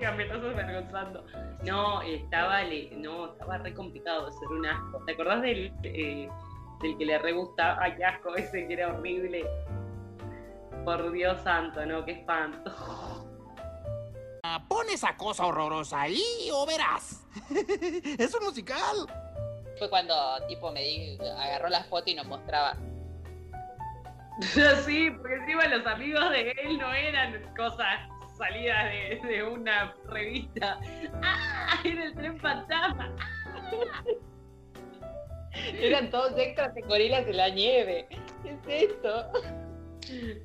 Me 0.00 0.22
estás 0.24 0.42
avergonzando. 0.42 1.26
No, 1.62 2.00
estaba, 2.00 2.62
no, 2.92 3.32
estaba 3.32 3.58
re 3.58 3.74
complicado 3.74 4.32
ser 4.32 4.48
un 4.48 4.64
asco. 4.64 5.02
¿Te 5.04 5.12
acordás 5.12 5.42
del, 5.42 5.70
eh, 5.82 6.26
del 6.80 6.96
que 6.96 7.04
le 7.04 7.18
re 7.18 7.32
gustaba? 7.32 7.76
Ay, 7.82 7.96
qué 7.96 8.04
asco 8.06 8.34
ese 8.34 8.66
que 8.66 8.72
era 8.72 8.88
horrible. 8.88 9.44
Por 10.86 11.12
Dios 11.12 11.38
santo, 11.42 11.84
no, 11.84 12.02
qué 12.06 12.12
espanto. 12.12 12.72
Ah, 14.42 14.64
Pon 14.68 14.88
esa 14.90 15.16
cosa 15.16 15.46
horrorosa 15.46 16.02
ahí 16.02 16.48
o 16.52 16.66
verás. 16.66 17.26
es 18.18 18.34
un 18.34 18.44
musical. 18.44 19.06
Fue 19.78 19.90
cuando 19.90 20.14
tipo 20.48 20.70
me 20.72 20.82
di, 20.82 21.18
agarró 21.18 21.68
la 21.68 21.84
foto 21.84 22.10
y 22.10 22.14
nos 22.14 22.26
mostraba. 22.26 22.76
sí, 24.86 25.10
porque 25.10 25.34
encima 25.34 25.66
los 25.66 25.86
amigos 25.86 26.30
de 26.30 26.52
él 26.52 26.78
no 26.78 26.92
eran 26.92 27.54
cosas 27.54 28.08
salidas 28.38 28.84
de, 28.84 29.20
de 29.28 29.42
una 29.42 29.94
revista. 30.06 30.80
¡Ah! 31.22 31.78
Era 31.84 32.04
el 32.04 32.14
tren 32.14 32.40
fantasma. 32.40 33.14
Eran 35.52 36.10
todos 36.10 36.32
extras 36.38 36.74
de 36.74 36.82
gorilas 36.82 37.26
en 37.26 37.36
la 37.36 37.48
nieve. 37.50 38.06
¿Qué 38.42 38.50
es 38.52 38.90
esto? 38.90 39.30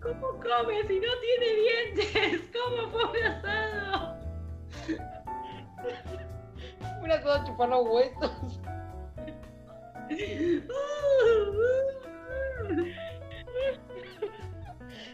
¿Cómo 0.01 0.27
come 0.39 0.83
si 0.87 0.99
no 0.99 1.11
tiene 1.19 1.47
dientes? 1.55 2.51
¿Cómo 2.53 2.89
fue 2.89 3.03
un 3.09 3.23
asado? 3.25 4.15
Una 7.01 7.21
toda 7.21 7.43
chupar 7.45 7.69
los 7.69 7.87
huesos. 7.87 8.59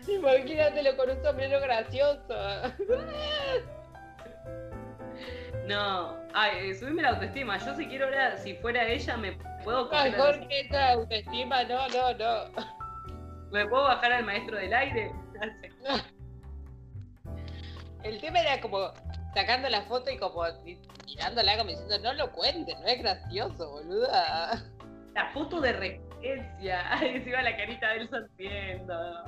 Imagínatelo 0.07 0.97
con 0.97 1.09
un 1.11 1.23
sombrero 1.23 1.59
gracioso. 1.61 2.21
No, 5.67 6.17
ay, 6.33 6.71
eh, 6.71 6.75
subime 6.75 7.03
la 7.03 7.09
autoestima. 7.09 7.57
Yo 7.59 7.75
si 7.75 7.85
quiero 7.85 8.05
ahora, 8.05 8.35
si 8.35 8.55
fuera 8.55 8.87
ella, 8.87 9.15
me 9.15 9.37
puedo 9.63 9.89
coger 9.89 10.11
Mejor 10.11 10.47
que 10.47 10.61
esa 10.61 10.93
autoestima, 10.93 11.63
no, 11.63 11.87
no, 11.89 12.13
no. 12.15 12.80
¿Me 13.51 13.65
puedo 13.67 13.83
bajar 13.83 14.11
al 14.13 14.25
maestro 14.25 14.57
del 14.57 14.73
aire? 14.73 15.11
El 18.03 18.19
tema 18.19 18.39
era 18.39 18.59
como 18.61 18.91
sacando 19.35 19.69
la 19.69 19.83
foto 19.83 20.09
y 20.09 20.17
como 20.17 20.43
tirándola 21.05 21.55
como 21.57 21.69
diciendo, 21.69 21.99
no 22.01 22.13
lo 22.13 22.31
cuentes, 22.31 22.75
no 22.79 22.87
es 22.87 22.99
gracioso, 22.99 23.69
boluda. 23.69 24.63
La 25.13 25.31
foto 25.33 25.61
de 25.61 25.73
referencia. 25.73 26.81
Ay, 26.97 27.17
encima 27.17 27.41
la 27.43 27.55
carita 27.55 27.89
de 27.89 27.97
él 27.97 28.09
sonriendo. 28.09 29.23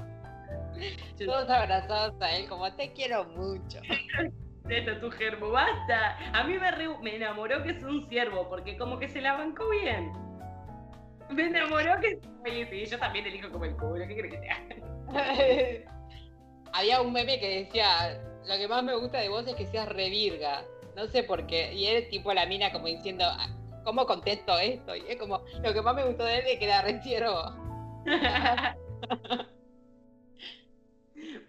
Todos 1.26 1.50
abrazados 1.50 2.20
a 2.22 2.32
él, 2.36 2.48
como 2.50 2.74
te 2.74 2.92
quiero 2.94 3.26
mucho. 3.26 3.80
Esto 4.68 5.00
tu 5.00 5.12
germo, 5.12 5.52
basta. 5.52 6.18
A 6.34 6.44
mí 6.46 6.58
me, 6.58 6.72
re- 6.72 6.98
me 7.00 7.16
enamoró 7.18 7.62
que 7.64 7.72
es 7.72 7.84
un 7.84 8.08
ciervo, 8.10 8.50
porque 8.50 8.76
como 8.78 8.98
que 8.98 9.08
se 9.10 9.22
la 9.22 9.34
bancó 9.34 9.70
bien. 9.70 10.12
Me 11.34 11.44
enamoró 11.48 12.00
que 12.00 12.20
sí, 12.46 12.66
sí, 12.70 12.86
yo 12.86 13.00
también 13.00 13.26
elijo 13.26 13.50
como 13.52 13.66
el 13.66 13.76
culo, 13.76 14.06
¿qué 14.08 14.16
crees 14.16 14.34
que 14.34 14.40
te 14.40 14.50
haga? 14.50 14.76
Había 16.74 17.02
un 17.02 17.14
meme 17.14 17.40
que 17.40 17.64
decía, 17.64 18.20
lo 18.46 18.56
que 18.58 18.68
más 18.68 18.84
me 18.84 18.96
gusta 18.96 19.20
de 19.20 19.30
vos 19.30 19.48
es 19.48 19.56
que 19.56 19.66
seas 19.68 19.88
revirga. 19.90 20.64
No 20.96 21.08
sé 21.08 21.24
por 21.24 21.46
qué. 21.48 21.74
Y 21.74 21.88
él 21.88 22.08
tipo 22.10 22.34
la 22.34 22.46
mina 22.46 22.72
como 22.72 22.88
diciendo, 22.88 23.26
"Ah, 23.28 23.48
¿cómo 23.84 24.06
contesto 24.06 24.58
esto? 24.60 24.96
Y 24.96 25.04
es 25.08 25.18
como, 25.18 25.44
lo 25.64 25.74
que 25.74 25.82
más 25.82 25.96
me 25.96 26.04
gustó 26.04 26.24
de 26.26 26.40
él 26.40 26.46
es 26.48 26.60
que 26.60 26.66
era 26.66 26.82
re 26.82 27.02
ciervo. 27.02 27.54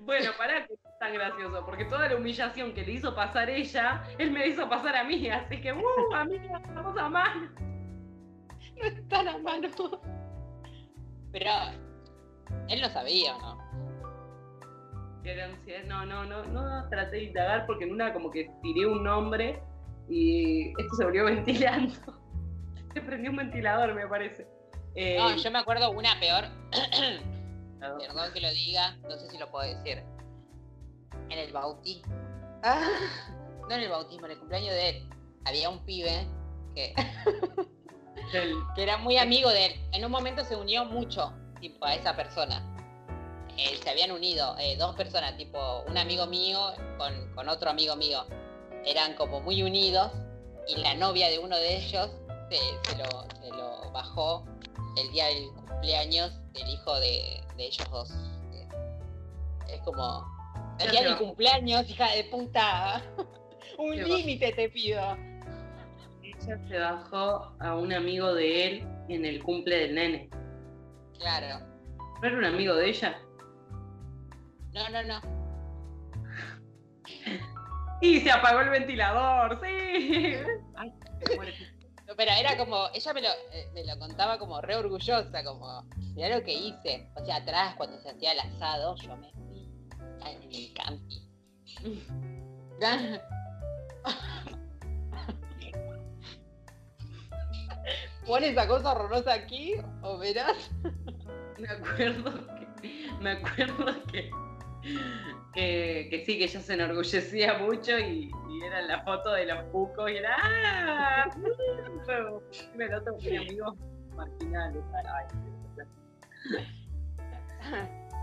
Bueno, 0.00 0.30
pará 0.36 0.66
que 0.66 0.74
es 0.74 0.80
tan 1.00 1.14
gracioso, 1.14 1.64
porque 1.64 1.86
toda 1.86 2.08
la 2.08 2.16
humillación 2.16 2.74
que 2.74 2.82
le 2.84 2.92
hizo 2.92 3.14
pasar 3.14 3.48
ella, 3.48 4.04
él 4.18 4.30
me 4.30 4.46
hizo 4.46 4.68
pasar 4.68 4.96
a 4.96 5.04
mí, 5.04 5.28
así 5.30 5.60
que, 5.60 5.72
¡uh! 5.72 6.14
Amiga, 6.14 6.60
estamos 6.62 6.96
a 6.98 7.08
mano. 7.08 7.73
No 8.76 8.84
están 8.84 9.28
a 9.28 9.38
mano. 9.38 9.68
Pero 11.32 11.50
él 12.68 12.80
no 12.80 12.88
sabía, 12.90 13.36
¿o 13.36 13.40
¿no? 13.40 13.64
No, 15.86 16.04
no, 16.06 16.24
no, 16.24 16.44
no 16.44 16.88
traté 16.90 17.16
de 17.16 17.24
indagar 17.24 17.66
porque 17.66 17.84
en 17.84 17.92
una 17.92 18.12
como 18.12 18.30
que 18.30 18.50
tiré 18.62 18.86
un 18.86 19.02
nombre 19.02 19.62
y 20.08 20.68
esto 20.80 20.96
se 20.96 21.04
volvió 21.04 21.24
ventilando. 21.24 21.94
Se 22.92 23.00
prendió 23.00 23.30
un 23.32 23.38
ventilador, 23.38 23.92
me 23.92 24.06
parece. 24.06 24.46
Eh, 24.94 25.16
No, 25.18 25.34
yo 25.34 25.50
me 25.50 25.58
acuerdo 25.58 25.90
una 25.90 26.20
peor. 26.20 26.44
Perdón 27.80 28.32
que 28.32 28.40
lo 28.40 28.50
diga, 28.50 28.96
no 29.02 29.18
sé 29.18 29.30
si 29.30 29.38
lo 29.38 29.50
puedo 29.50 29.66
decir. 29.66 30.04
En 31.28 31.38
el 31.38 31.52
bautismo. 31.52 32.14
No 33.68 33.74
en 33.74 33.80
el 33.80 33.88
bautismo, 33.88 34.26
en 34.26 34.32
el 34.32 34.38
cumpleaños 34.38 34.70
de 34.74 34.88
él. 34.90 35.08
Había 35.44 35.70
un 35.70 35.84
pibe 35.84 36.28
que, 36.76 36.94
del- 38.32 38.54
que 38.74 38.82
era 38.82 38.96
muy 38.98 39.16
amigo 39.18 39.50
de 39.50 39.66
él. 39.66 39.72
En 39.92 40.04
un 40.04 40.10
momento 40.10 40.44
se 40.44 40.56
unió 40.56 40.84
mucho, 40.84 41.32
tipo, 41.60 41.84
a 41.86 41.94
esa 41.94 42.14
persona. 42.16 42.62
Eh, 43.56 43.78
se 43.82 43.88
habían 43.90 44.10
unido 44.10 44.56
eh, 44.58 44.76
dos 44.76 44.96
personas, 44.96 45.36
tipo, 45.36 45.84
un 45.86 45.96
amigo 45.96 46.26
mío 46.26 46.72
con, 46.98 47.34
con 47.34 47.48
otro 47.48 47.70
amigo 47.70 47.94
mío. 47.96 48.24
Eran 48.84 49.14
como 49.14 49.40
muy 49.40 49.62
unidos 49.62 50.10
y 50.66 50.76
la 50.80 50.94
novia 50.94 51.28
de 51.30 51.38
uno 51.38 51.56
de 51.56 51.76
ellos 51.76 52.10
se, 52.50 52.56
se 52.90 52.98
lo, 52.98 53.26
se 53.40 53.48
lo 53.50 53.90
bajó 53.92 54.44
el 55.00 55.10
día 55.12 55.26
del 55.26 55.46
cumpleaños 55.54 56.32
del 56.52 56.68
hijo 56.68 56.94
de, 57.00 57.42
de 57.56 57.64
ellos 57.66 57.88
dos. 57.90 58.10
Eh, 58.52 58.68
Es 59.68 59.80
como, 59.82 60.26
el 60.80 60.90
día 60.90 61.02
del 61.02 61.12
bajó. 61.12 61.24
cumpleaños, 61.26 61.88
hija 61.88 62.10
de 62.10 62.24
puta. 62.24 63.02
Un 63.78 63.96
límite 63.96 64.52
te 64.52 64.68
pido. 64.68 65.00
Ella 66.46 66.58
se 66.68 66.78
bajó 66.78 67.56
a 67.58 67.74
un 67.74 67.92
amigo 67.92 68.34
de 68.34 68.66
él 68.66 68.88
en 69.08 69.24
el 69.24 69.42
cumple 69.42 69.76
del 69.78 69.94
nene. 69.94 70.28
Claro. 71.18 71.64
¿No 72.20 72.28
era 72.28 72.36
un 72.36 72.44
amigo 72.44 72.74
de 72.74 72.90
ella? 72.90 73.18
No, 74.72 74.88
no, 74.90 75.02
no. 75.04 75.20
Y 78.02 78.20
se 78.20 78.30
apagó 78.30 78.60
el 78.60 78.68
ventilador, 78.68 79.58
sí. 79.62 80.36
Ay. 80.76 80.92
No, 82.06 82.14
Pero 82.14 82.30
era 82.32 82.58
como, 82.58 82.88
ella 82.92 83.12
me 83.14 83.22
lo, 83.22 83.28
eh, 83.50 83.70
me 83.72 83.84
lo 83.86 83.98
contaba 83.98 84.38
como 84.38 84.60
re 84.60 84.76
orgullosa, 84.76 85.42
como, 85.42 85.88
mirá 86.14 86.36
lo 86.36 86.44
que 86.44 86.52
hice. 86.52 87.08
O 87.16 87.24
sea, 87.24 87.36
atrás 87.36 87.74
cuando 87.76 87.98
se 88.00 88.10
hacía 88.10 88.32
el 88.32 88.40
asado, 88.40 88.96
yo 88.96 89.16
me 89.16 89.32
fui 89.32 89.70
en 90.26 90.42
el 90.52 90.74
campi. 90.74 91.26
Pon 98.26 98.42
esa 98.42 98.66
cosa 98.66 98.92
horrorosa 98.92 99.32
aquí, 99.34 99.74
o 100.02 100.18
verás. 100.18 100.70
Me 101.58 101.68
acuerdo 101.68 102.32
que. 102.56 103.10
Me 103.20 103.30
acuerdo 103.32 103.86
que. 104.10 104.30
Que, 105.54 106.08
que 106.10 106.24
sí, 106.26 106.36
que 106.36 106.44
ella 106.44 106.60
se 106.60 106.74
enorgullecía 106.74 107.54
mucho 107.58 107.98
y, 107.98 108.30
y 108.50 108.64
era 108.64 108.82
la 108.82 109.02
foto 109.02 109.32
de 109.32 109.46
los 109.46 109.64
pucos 109.70 110.10
y 110.10 110.16
era 110.16 110.36
¡Ah! 110.36 111.30
Y 112.76 112.82
el 112.82 112.94
otro 112.94 113.16
mi 113.18 113.36
amigo 113.36 113.74
marginales. 114.14 114.82
Ay, 114.92 115.26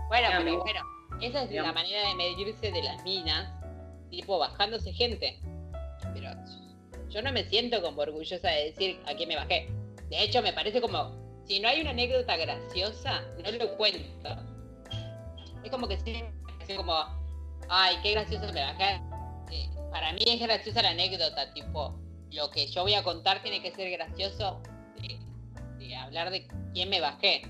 Bueno, 0.08 0.28
pero 0.28 0.40
amigo. 0.40 0.60
bueno, 0.62 0.80
esa 1.20 1.42
es 1.42 1.50
la 1.50 1.72
manera 1.72 2.08
de 2.08 2.14
medirse 2.14 2.70
de 2.70 2.82
las 2.82 3.02
minas, 3.02 3.50
tipo 4.10 4.38
bajándose 4.38 4.92
gente. 4.92 5.40
Pero 6.14 6.30
yo 7.08 7.22
no 7.22 7.32
me 7.32 7.44
siento 7.44 7.82
como 7.82 8.02
orgullosa 8.02 8.48
de 8.50 8.66
decir 8.66 9.00
a 9.06 9.14
quién 9.14 9.28
me 9.30 9.36
bajé. 9.36 9.68
De 10.12 10.24
hecho, 10.24 10.42
me 10.42 10.52
parece 10.52 10.82
como, 10.82 11.10
si 11.46 11.58
no 11.58 11.68
hay 11.68 11.80
una 11.80 11.88
anécdota 11.88 12.36
graciosa, 12.36 13.22
no 13.42 13.50
lo 13.50 13.76
cuento. 13.78 14.28
Es 15.64 15.70
como 15.70 15.88
que 15.88 15.96
sí, 16.00 16.22
como, 16.76 16.94
ay, 17.70 17.96
qué 18.02 18.10
gracioso 18.12 18.52
me 18.52 18.60
bajé. 18.60 19.00
Para 19.90 20.12
mí 20.12 20.20
es 20.26 20.38
graciosa 20.38 20.82
la 20.82 20.90
anécdota, 20.90 21.50
tipo, 21.54 21.98
lo 22.30 22.50
que 22.50 22.66
yo 22.66 22.82
voy 22.82 22.92
a 22.92 23.02
contar 23.02 23.42
tiene 23.42 23.62
que 23.62 23.70
ser 23.72 23.90
gracioso 23.90 24.60
de, 25.00 25.18
de 25.78 25.96
hablar 25.96 26.30
de 26.30 26.46
quién 26.74 26.90
me 26.90 27.00
bajé. 27.00 27.40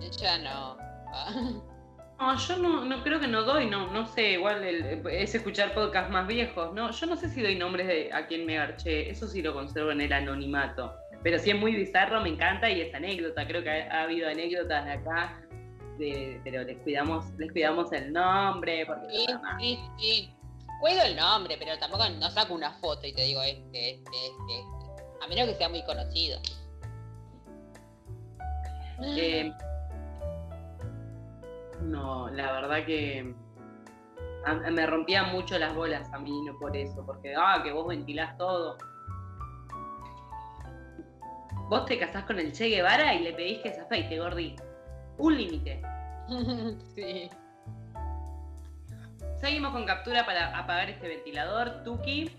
Ella 0.00 0.38
no. 0.38 1.66
No, 2.18 2.34
yo 2.38 2.56
no, 2.56 2.84
no 2.84 3.02
creo 3.02 3.20
que 3.20 3.26
no 3.28 3.42
doy, 3.42 3.66
no, 3.66 3.90
no 3.92 4.06
sé, 4.06 4.32
igual 4.32 4.64
el- 4.64 5.06
es 5.08 5.34
escuchar 5.34 5.74
podcasts 5.74 6.10
más 6.10 6.26
viejos, 6.26 6.72
¿no? 6.72 6.90
Yo 6.90 7.06
no 7.06 7.16
sé 7.16 7.28
si 7.28 7.42
doy 7.42 7.56
nombres 7.56 7.86
de 7.86 8.10
a 8.12 8.26
quién 8.26 8.46
me 8.46 8.54
garché, 8.54 9.10
eso 9.10 9.28
sí 9.28 9.42
lo 9.42 9.52
conservo 9.52 9.90
en 9.90 10.00
el 10.00 10.12
anonimato. 10.12 10.94
Pero 11.22 11.38
si 11.38 11.50
es 11.50 11.56
muy 11.58 11.74
bizarro, 11.74 12.20
me 12.22 12.30
encanta 12.30 12.70
y 12.70 12.80
es 12.80 12.94
anécdota. 12.94 13.46
Creo 13.46 13.62
que 13.62 13.70
ha, 13.70 13.92
ha 14.00 14.02
habido 14.04 14.28
anécdotas 14.30 14.84
de 14.86 14.92
acá, 14.92 15.40
de, 15.98 16.40
pero 16.44 16.62
les 16.62 16.78
cuidamos, 16.78 17.26
les 17.36 17.52
cuidamos 17.52 17.92
el 17.92 18.12
nombre, 18.12 18.86
porque 18.86 19.06
Sí, 19.10 19.26
sí, 19.58 19.78
sí. 19.98 20.32
Cuido 20.80 21.02
el 21.04 21.16
nombre, 21.16 21.56
pero 21.58 21.78
tampoco 21.78 22.08
no 22.08 22.30
saco 22.30 22.54
una 22.54 22.70
foto 22.74 23.06
y 23.06 23.12
te 23.12 23.22
digo 23.22 23.42
este, 23.42 23.90
este, 23.94 24.10
este, 24.10 24.58
este. 24.58 25.24
A 25.24 25.28
menos 25.28 25.48
que 25.48 25.54
sea 25.54 25.68
muy 25.68 25.82
conocido. 25.84 26.38
Eh, 29.02 29.52
no, 31.86 32.28
la 32.30 32.52
verdad 32.52 32.84
que 32.84 33.34
a- 34.44 34.54
me 34.70 34.86
rompían 34.86 35.32
mucho 35.32 35.58
las 35.58 35.74
bolas 35.74 36.12
a 36.12 36.18
mí, 36.18 36.42
no 36.44 36.58
por 36.58 36.76
eso, 36.76 37.04
porque, 37.04 37.34
ah, 37.36 37.60
que 37.62 37.72
vos 37.72 37.86
ventilás 37.86 38.36
todo. 38.36 38.76
Vos 41.68 41.84
te 41.86 41.98
casás 41.98 42.24
con 42.24 42.38
el 42.38 42.52
Che 42.52 42.68
Guevara 42.68 43.14
y 43.14 43.24
le 43.24 43.32
pedís 43.32 43.58
que 43.58 43.72
se 43.72 43.80
afeite, 43.80 44.18
gordi. 44.18 44.54
Un 45.18 45.36
límite. 45.36 45.82
sí. 46.94 47.28
Seguimos 49.40 49.72
con 49.72 49.84
captura 49.84 50.24
para 50.24 50.56
apagar 50.56 50.90
este 50.90 51.08
ventilador. 51.08 51.82
Tuki. 51.82 52.30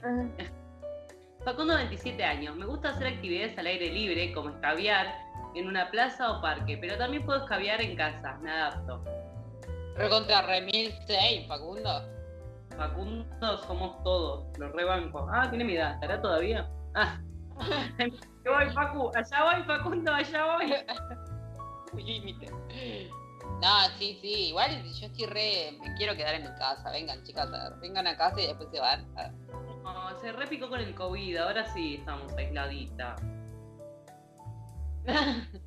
Facundo, 1.43 1.75
27 1.75 2.23
años. 2.23 2.55
Me 2.55 2.65
gusta 2.65 2.89
hacer 2.89 3.07
actividades 3.07 3.57
al 3.57 3.67
aire 3.67 3.91
libre, 3.91 4.33
como 4.33 4.49
escabiar 4.49 5.07
en 5.55 5.67
una 5.67 5.89
plaza 5.91 6.31
o 6.31 6.41
parque, 6.41 6.77
pero 6.79 6.97
también 6.97 7.25
puedo 7.25 7.39
escabiar 7.43 7.81
en 7.81 7.95
casa, 7.95 8.37
me 8.41 8.51
adapto. 8.51 9.03
Recontra 9.97 10.43
remil 10.43 10.93
6, 11.07 11.47
Facundo. 11.47 12.03
Facundo 12.77 13.57
somos 13.65 14.03
todos, 14.03 14.45
los 14.59 14.71
rebanco. 14.73 15.27
Ah, 15.31 15.49
tiene 15.49 15.65
mi 15.65 15.75
edad, 15.75 15.95
¿estará 15.95 16.21
todavía? 16.21 16.69
Ah. 16.93 17.19
Voy, 18.45 18.69
Facu, 18.73 19.11
allá 19.13 19.43
voy, 19.43 19.63
Facundo, 19.63 20.13
allá 20.13 20.45
voy. 20.45 20.73
Límite. 22.01 22.47
No, 23.61 23.89
sí, 23.97 24.17
sí. 24.21 24.49
Igual 24.49 24.83
yo 24.83 25.07
estoy 25.07 25.25
re. 25.25 25.77
Me 25.81 25.93
quiero 25.95 26.15
quedar 26.15 26.35
en 26.35 26.43
mi 26.43 26.57
casa. 26.57 26.91
Vengan, 26.91 27.23
chicas, 27.23 27.49
vengan 27.81 28.07
a 28.07 28.15
casa 28.15 28.39
y 28.39 28.47
después 28.47 28.69
se 28.71 28.79
van. 28.79 29.05
No, 29.83 30.17
se 30.19 30.31
repicó 30.31 30.69
con 30.69 30.79
el 30.79 30.93
COVID, 30.95 31.37
ahora 31.37 31.65
sí 31.73 31.95
estamos 31.95 32.31
aisladitas. 32.37 33.21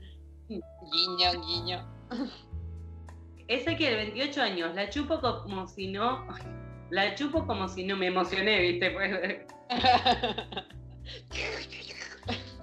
Guiño, 0.48 1.32
guiño. 1.42 1.86
Ese 3.50 3.76
que 3.76 3.90
de 3.90 3.96
28 3.96 4.42
años, 4.42 4.74
la 4.76 4.88
chupo 4.90 5.20
como 5.20 5.66
si 5.66 5.88
no. 5.88 6.24
La 6.90 7.14
chupo 7.16 7.44
como 7.46 7.66
si 7.68 7.84
no 7.84 7.96
me 7.96 8.06
emocioné, 8.06 8.60
¿viste? 8.60 8.90
Pues, 8.92 9.44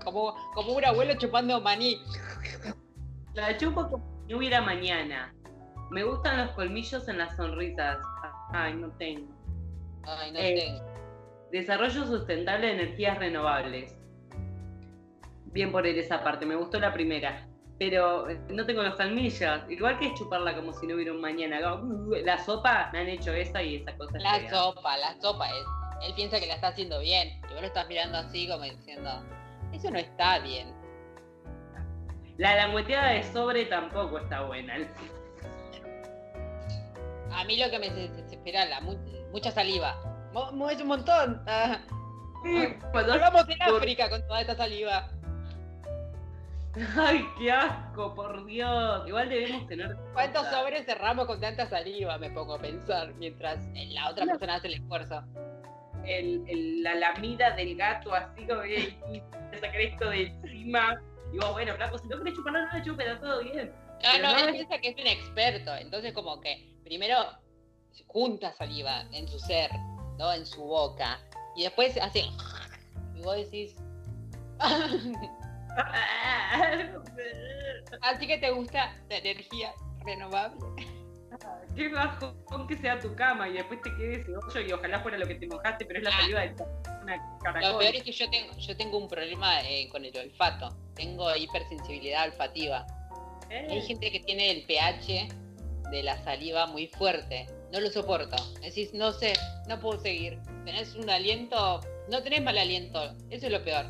como, 0.03 0.33
como 0.53 0.73
un 0.73 0.85
abuelo 0.85 1.13
chupando 1.17 1.59
maní. 1.61 2.01
La 3.33 3.57
chupo 3.57 3.89
como 3.89 4.05
si 4.25 4.31
no 4.31 4.38
hubiera 4.38 4.61
mañana. 4.61 5.33
Me 5.91 6.03
gustan 6.03 6.38
los 6.38 6.51
colmillos 6.51 7.07
en 7.09 7.17
las 7.17 7.35
sonrisas. 7.35 7.97
Ay, 8.53 8.73
no 8.75 8.89
tengo. 8.97 9.27
Ay, 10.05 10.31
no 10.31 10.39
Eh, 10.39 10.55
tengo. 10.55 10.85
Desarrollo 11.51 12.05
sustentable 12.05 12.67
de 12.67 12.73
energías 12.73 13.17
renovables. 13.19 13.93
Bien 15.51 15.71
por 15.71 15.85
él 15.85 15.97
esa 15.97 16.23
parte, 16.23 16.45
me 16.45 16.55
gustó 16.55 16.79
la 16.79 16.93
primera. 16.93 17.47
Pero 17.80 18.28
eh, 18.30 18.39
no 18.49 18.65
tengo 18.65 18.82
los 18.82 18.95
calmillas. 18.95 19.61
Igual 19.69 19.99
que 19.99 20.07
es 20.07 20.13
chuparla 20.15 20.55
como 20.55 20.73
si 20.73 20.88
no 20.88 20.95
hubiera 20.95 21.11
un 21.11 21.21
mañana. 21.21 21.75
Uh, 21.75 22.15
La 22.23 22.38
sopa 22.43 22.89
me 22.91 22.99
han 22.99 23.07
hecho 23.07 23.32
esa 23.34 23.61
y 23.61 23.75
esa 23.78 23.95
cosa. 23.97 24.17
La 24.19 24.49
sopa, 24.49 24.97
la 24.97 25.19
sopa 25.21 25.47
es. 25.49 25.65
Él 26.07 26.13
piensa 26.15 26.39
que 26.39 26.47
la 26.47 26.55
está 26.55 26.69
haciendo 26.69 26.99
bien. 26.99 27.39
Y 27.49 27.53
vos 27.53 27.61
lo 27.61 27.67
estás 27.67 27.88
mirando 27.88 28.17
así 28.17 28.47
como 28.47 28.63
diciendo, 28.63 29.09
eso 29.73 29.91
no 29.91 29.99
está 29.99 30.39
bien. 30.39 30.73
La 32.38 32.55
langueteada 32.55 33.09
de 33.09 33.23
sobre 33.23 33.65
tampoco 33.65 34.19
está 34.19 34.41
buena. 34.41 34.75
A 37.32 37.43
mí 37.45 37.57
lo 37.57 37.69
que 37.69 37.80
me 37.80 37.89
des- 37.89 38.15
desespera 38.15 38.65
la 38.65 38.80
mu- 38.82 38.97
mucha 39.32 39.51
saliva. 39.51 39.95
Mo- 40.34 40.69
es 40.69 40.82
un 40.82 40.88
montón. 40.88 41.43
Ah, 41.47 41.80
Cuando- 42.91 43.13
Volvamos 43.13 43.49
en 43.49 43.61
África 43.61 44.09
con 44.09 44.25
toda 44.28 44.41
esta 44.41 44.55
saliva. 44.55 45.09
Ay, 46.97 47.25
qué 47.38 47.51
asco, 47.51 48.13
por 48.13 48.45
Dios. 48.45 49.07
Igual 49.07 49.30
debemos 49.30 49.67
tener. 49.67 49.95
¿Cuántos 50.13 50.47
sobres 50.47 50.86
cerramos 50.86 51.25
con 51.25 51.39
tanta 51.39 51.67
saliva? 51.69 52.17
Me 52.17 52.30
pongo 52.30 52.55
a 52.55 52.59
pensar 52.59 53.13
mientras 53.15 53.59
la 53.73 54.09
otra 54.09 54.25
persona 54.25 54.55
hace 54.55 54.67
el 54.67 54.73
esfuerzo. 54.75 55.23
el, 56.05 56.43
el- 56.47 56.84
la 56.84 56.95
lamida 56.95 57.51
del 57.51 57.75
gato 57.75 58.13
así 58.13 58.45
como 58.47 58.61
que 58.61 59.21
sacar 59.59 59.82
esto 59.82 60.09
de 60.09 60.28
encima. 60.28 61.01
Y 61.34 61.38
vos, 61.38 61.51
bueno, 61.51 61.73
flaco, 61.75 61.97
si 61.97 62.07
no 62.07 62.17
querés 62.19 62.36
chupar, 62.36 62.53
no 62.53 62.59
lo 62.78 62.84
chupes, 62.84 63.19
todo 63.19 63.43
bien. 63.43 63.71
Ah, 64.03 64.11
Pero 64.15 64.28
no, 64.28 64.34
no 64.34 64.39
él 64.47 64.51
piensa 64.53 64.78
que 64.78 64.89
es 64.89 64.95
un 64.97 65.07
experto. 65.07 65.75
Entonces, 65.75 66.13
como 66.13 66.39
que 66.39 66.73
primero 66.84 67.15
junta 68.07 68.53
saliva 68.53 69.01
en 69.11 69.28
su 69.28 69.38
ser, 69.39 69.69
¿no? 70.17 70.32
En 70.32 70.45
su 70.45 70.63
boca. 70.63 71.19
Y 71.55 71.63
después 71.63 71.97
hace. 72.01 72.23
Y 73.15 73.21
vos 73.21 73.36
decís. 73.36 73.75
Así 78.01 78.28
que 78.28 78.38
te 78.38 78.51
gusta 78.51 78.95
la 79.09 79.17
energía 79.17 79.73
renovable. 80.05 80.59
Qué 81.75 81.89
bajón 81.89 82.67
que 82.67 82.78
sea 82.78 82.99
tu 82.99 83.13
cama 83.15 83.47
y 83.49 83.53
después 83.53 83.82
te 83.84 83.93
quedes 83.95 84.19
ese 84.19 84.36
hoyo 84.36 84.61
y 84.61 84.71
ojalá 84.73 84.99
fuera 85.01 85.17
lo 85.17 85.28
que 85.28 85.36
te 85.36 85.47
mojaste, 85.47 85.86
pero 85.86 85.99
es 85.99 86.05
la 86.05 86.09
Ah. 86.11 86.21
saliva 86.21 86.41
de 86.41 86.55
una 87.03 87.61
Lo 87.61 87.78
peor 87.80 87.95
es 87.95 88.03
que 88.03 88.11
yo 88.11 88.30
tengo, 88.30 88.57
yo 88.57 88.75
tengo 88.78 88.97
un 88.97 89.07
problema 89.07 89.61
eh, 89.61 89.88
con 89.89 90.03
el 90.03 90.17
olfato. 90.17 90.75
Tengo 90.95 91.34
hipersensibilidad 91.36 92.25
olfativa. 92.25 92.86
Eh, 93.49 93.67
Hay 93.69 93.82
gente 93.84 94.11
que 94.11 94.19
tiene 94.21 94.51
el 94.51 94.63
pH 94.63 95.28
de 95.91 96.03
la 96.03 96.17
saliva 96.23 96.65
muy 96.65 96.88
fuerte. 96.88 97.45
No 97.71 97.80
lo 97.80 97.89
soporto. 97.91 98.36
Decís, 98.61 98.93
no 98.93 99.11
sé, 99.11 99.34
no 99.67 99.80
puedo 99.80 99.99
seguir. 100.01 100.39
Tenés 100.65 100.95
un 100.95 101.09
aliento, 101.09 101.82
no 102.09 102.23
tenés 102.23 102.41
mal 102.41 102.57
aliento. 102.57 103.15
Eso 103.30 103.45
es 103.47 103.51
lo 103.51 103.63
peor. 103.63 103.86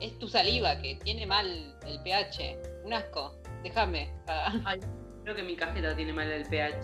Es 0.00 0.18
tu 0.18 0.28
saliva 0.28 0.80
que 0.80 0.96
tiene 0.96 1.26
mal 1.26 1.76
el 1.86 2.02
pH. 2.02 2.58
Un 2.84 2.92
asco. 2.92 3.34
Déjame. 3.62 4.10
Ah. 4.26 4.52
Ay, 4.64 4.80
creo 5.22 5.34
que 5.36 5.42
mi 5.42 5.56
cajeta 5.56 5.94
tiene 5.96 6.12
mal 6.12 6.30
el 6.30 6.46
pH. 6.46 6.76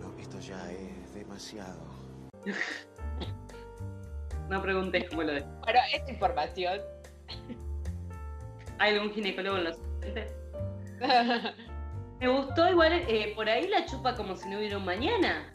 No, 0.00 0.18
esto 0.18 0.38
ya 0.40 0.70
es 0.72 1.14
demasiado. 1.14 1.80
No 4.48 4.62
preguntes 4.62 5.08
cómo 5.08 5.24
lo 5.24 5.32
de. 5.32 5.40
Bueno, 5.40 5.80
esta 5.92 6.08
información. 6.08 6.80
¿Hay 8.78 8.94
algún 8.94 9.12
ginecólogo 9.12 9.58
en 9.58 9.64
los? 9.64 9.78
Me 12.20 12.28
gustó 12.28 12.70
igual, 12.70 12.92
eh, 13.08 13.32
por 13.34 13.48
ahí 13.48 13.66
la 13.66 13.84
chupa 13.86 14.14
como 14.14 14.36
si 14.36 14.48
no 14.48 14.58
hubiera 14.58 14.78
un 14.78 14.84
mañana. 14.84 15.52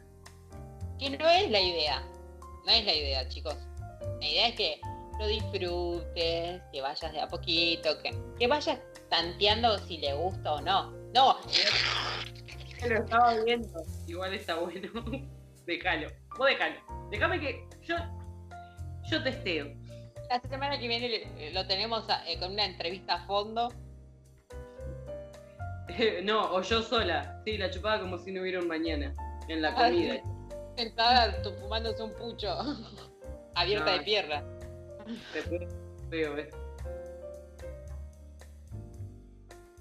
que 0.99 1.09
no 1.17 1.29
es 1.29 1.49
la 1.49 1.61
idea. 1.61 2.03
No 2.65 2.71
es 2.71 2.85
la 2.85 2.93
idea, 2.93 3.29
chicos. 3.29 3.55
La 4.19 4.27
idea 4.27 4.47
es 4.49 4.55
que 4.55 4.81
lo 5.21 5.27
disfrutes, 5.27 6.61
que 6.73 6.81
vayas 6.81 7.11
de 7.13 7.21
a 7.21 7.27
poquito, 7.27 7.89
que, 8.01 8.11
que 8.39 8.47
vayas 8.47 8.79
tanteando 9.07 9.77
si 9.77 9.99
le 9.99 10.13
gusta 10.13 10.53
o 10.53 10.61
no. 10.61 10.89
No, 11.13 11.37
Lo 12.87 12.95
estaba 12.95 13.35
viendo. 13.43 13.83
Igual 14.07 14.33
está 14.33 14.55
bueno. 14.55 14.89
Déjalo. 15.67 16.07
Vos 16.37 16.47
déjalo. 16.47 16.75
Déjame 17.11 17.39
que 17.39 17.63
yo, 17.83 17.95
yo 19.11 19.23
testeo. 19.23 19.67
la 20.27 20.39
semana 20.41 20.79
que 20.79 20.87
viene 20.87 21.51
lo 21.53 21.67
tenemos 21.67 22.09
a- 22.09 22.27
eh, 22.27 22.39
con 22.39 22.53
una 22.53 22.65
entrevista 22.65 23.15
a 23.15 23.27
fondo. 23.27 23.69
no, 26.23 26.51
o 26.55 26.61
yo 26.63 26.81
sola. 26.81 27.41
Sí, 27.45 27.57
la 27.59 27.69
chupaba 27.69 27.99
como 27.99 28.17
si 28.17 28.31
no 28.31 28.41
hubiera 28.41 28.59
un 28.59 28.67
mañana. 28.67 29.13
En 29.49 29.61
la 29.61 29.75
comida. 29.75 30.15
Sentada 30.75 31.35
fumándose 31.59 32.01
un 32.01 32.13
pucho. 32.15 32.49
Abierta 33.55 33.91
No. 33.91 33.97
de 33.97 34.03
pierna. 34.03 34.43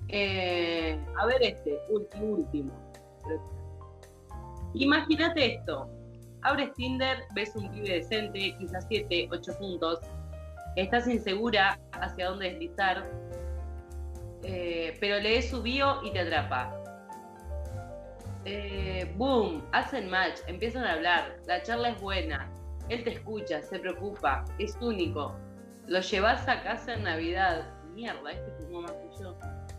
Eh, 0.09 0.99
a 1.19 1.27
ver 1.27 1.43
este, 1.43 1.79
último, 1.89 2.27
último. 2.35 2.73
Imagínate 4.75 5.55
esto. 5.55 5.89
Abres 6.43 6.73
Tinder, 6.75 7.19
ves 7.35 7.55
un 7.55 7.71
pibe 7.71 7.95
decente, 7.95 8.57
quizás 8.59 8.87
7, 8.89 9.29
8 9.31 9.53
puntos. 9.59 10.01
Estás 10.77 11.07
insegura 11.07 11.79
hacia 11.93 12.31
dónde 12.31 12.51
deslizar. 12.51 13.09
eh, 14.43 14.97
pero 15.01 15.21
lees 15.21 15.51
su 15.51 15.63
bio 15.63 16.03
y 16.03 16.13
te 16.13 16.21
atrapa. 16.21 16.75
Eh, 18.47 19.13
boom, 19.17 19.63
hacen 19.73 20.09
match, 20.09 20.41
empiezan 20.47 20.85
a 20.85 20.95
hablar, 20.95 21.37
la 21.47 21.63
charla 21.63 21.91
es 21.91 22.01
buena, 22.01 22.51
él 22.91 23.05
te 23.05 23.11
escucha, 23.15 23.63
se 23.63 23.79
preocupa, 23.79 24.45
es 24.59 24.77
único. 24.81 25.35
Lo 25.87 26.01
llevas 26.01 26.47
a 26.49 26.63
casa 26.63 26.95
en 26.95 27.05
Navidad. 27.05 27.73
Mierda, 27.95 28.33
este 28.33 28.51
fumó 28.53 28.83
más 28.83 28.93
que 28.93 29.23
yo. 29.23 29.39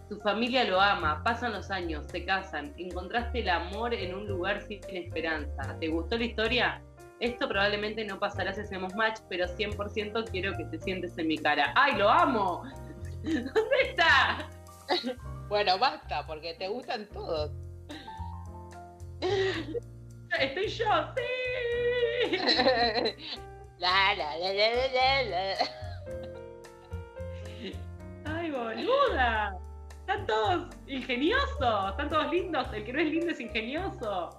Tu 0.10 0.20
familia 0.20 0.66
lo 0.66 0.80
ama, 0.80 1.22
pasan 1.24 1.54
los 1.54 1.72
años, 1.72 2.06
se 2.08 2.26
casan, 2.26 2.74
encontraste 2.78 3.40
el 3.40 3.50
amor 3.50 3.94
en 3.94 4.16
un 4.16 4.28
lugar 4.28 4.62
sin 4.62 4.82
esperanza. 4.90 5.78
¿Te 5.80 5.88
gustó 5.88 6.18
la 6.18 6.26
historia? 6.26 6.82
Esto 7.20 7.48
probablemente 7.48 8.04
no 8.04 8.20
pasará 8.20 8.54
si 8.54 8.62
hacemos 8.62 8.96
match, 8.96 9.20
pero 9.30 9.46
100% 9.46 10.30
quiero 10.32 10.58
que 10.58 10.66
te 10.66 10.80
sientes 10.80 11.18
en 11.18 11.28
mi 11.28 11.38
cara. 11.38 11.74
¡Ay, 11.76 11.96
lo 11.96 12.10
amo! 12.10 12.64
¿Dónde 13.24 13.82
está? 13.84 14.50
Bueno, 15.52 15.78
basta, 15.78 16.26
porque 16.26 16.54
te 16.54 16.70
gustan 16.70 17.10
todos. 17.10 17.52
Estoy 20.40 20.68
yo, 20.70 20.86
sí. 21.14 21.24
La, 23.80 24.14
la, 24.16 24.38
la, 24.38 24.54
la, 24.54 24.70
la, 24.94 25.24
la. 25.24 25.56
¡Ay, 28.26 28.52
boluda! 28.52 29.58
Están 30.02 30.28
todos 30.28 30.76
ingeniosos, 30.88 31.90
están 31.90 32.10
todos 32.10 32.32
lindos. 32.32 32.68
El 32.74 32.84
que 32.86 32.94
no 32.94 33.00
es 33.00 33.08
lindo 33.08 33.32
es 33.32 33.40
ingenioso. 33.40 34.30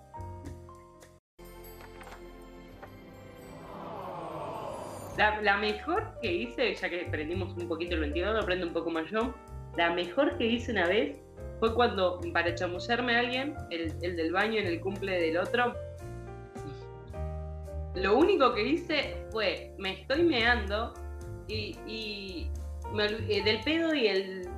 La, 5.17 5.57
mejor 5.57 6.19
que 6.23 6.33
hice, 6.33 6.75
ya 6.75 6.89
que 6.89 7.07
prendimos 7.11 7.53
un 7.57 7.69
poquito 7.69 7.95
el 7.95 8.01
ventilador, 8.01 8.37
lo 8.37 8.47
prendo 8.47 8.67
un 8.67 8.73
poco 8.73 8.91
más 8.91 9.11
yo. 9.11 9.35
La 9.77 9.91
mejor 9.91 10.39
que 10.39 10.47
hice 10.47 10.73
una 10.73 10.87
vez 10.87 11.17
fue 11.61 11.75
cuando, 11.75 12.21
para 12.33 12.55
chamullarme 12.55 13.17
a 13.17 13.21
alguien, 13.21 13.57
el 13.71 14.17
del 14.17 14.33
baño 14.33 14.61
en 14.61 14.67
el 14.67 14.81
cumple 14.81 15.21
del 15.21 15.37
otro, 15.37 15.75
lo 17.95 18.17
único 18.17 18.55
que 18.55 18.63
hice 18.63 19.27
fue, 19.31 19.75
me 19.79 20.01
estoy 20.01 20.23
meando 20.23 20.95
y, 21.49 22.49
eh, 22.99 23.43
del 23.45 23.61
pedo 23.63 23.95
y 23.95 24.09
el 24.09 24.49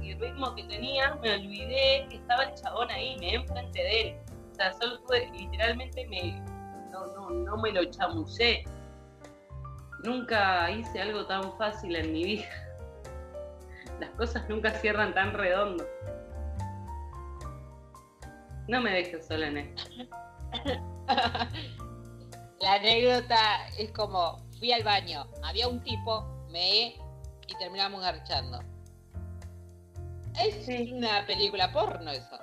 y 0.00 0.14
ritmo 0.14 0.54
que 0.54 0.62
tenía, 0.64 1.16
me 1.16 1.34
olvidé 1.34 2.06
que 2.08 2.16
estaba 2.16 2.44
el 2.44 2.54
chabón 2.54 2.88
ahí, 2.90 3.16
me 3.18 3.34
enfrente 3.34 3.82
de 3.82 4.00
él. 4.00 4.16
O 4.52 4.54
sea, 4.54 4.72
solo 4.74 5.02
pude, 5.02 5.30
literalmente 5.32 6.06
me, 6.06 6.40
no, 6.92 7.06
no, 7.06 7.30
no 7.30 7.56
me 7.56 7.72
lo 7.72 7.84
chamullé. 7.86 8.64
Nunca 10.04 10.70
hice 10.70 11.02
algo 11.02 11.26
tan 11.26 11.56
fácil 11.58 11.96
en 11.96 12.12
mi 12.12 12.24
vida. 12.24 12.48
Las 14.00 14.10
cosas 14.10 14.48
nunca 14.48 14.70
cierran 14.70 15.12
tan 15.12 15.32
redondo. 15.32 15.84
No 18.68 18.80
me 18.80 18.92
dejes 18.92 19.26
sola 19.26 19.48
en 19.48 19.58
esto. 19.58 19.82
La 22.62 22.74
anécdota 22.74 23.66
es 23.76 23.90
como, 23.90 24.40
fui 24.60 24.70
al 24.70 24.84
baño, 24.84 25.26
había 25.42 25.66
un 25.66 25.82
tipo, 25.82 26.24
me 26.48 26.94
y 27.48 27.54
terminamos 27.58 28.00
garchando. 28.00 28.60
Es 30.40 30.92
una 30.92 31.26
película 31.26 31.72
porno 31.72 32.12
eso. 32.12 32.38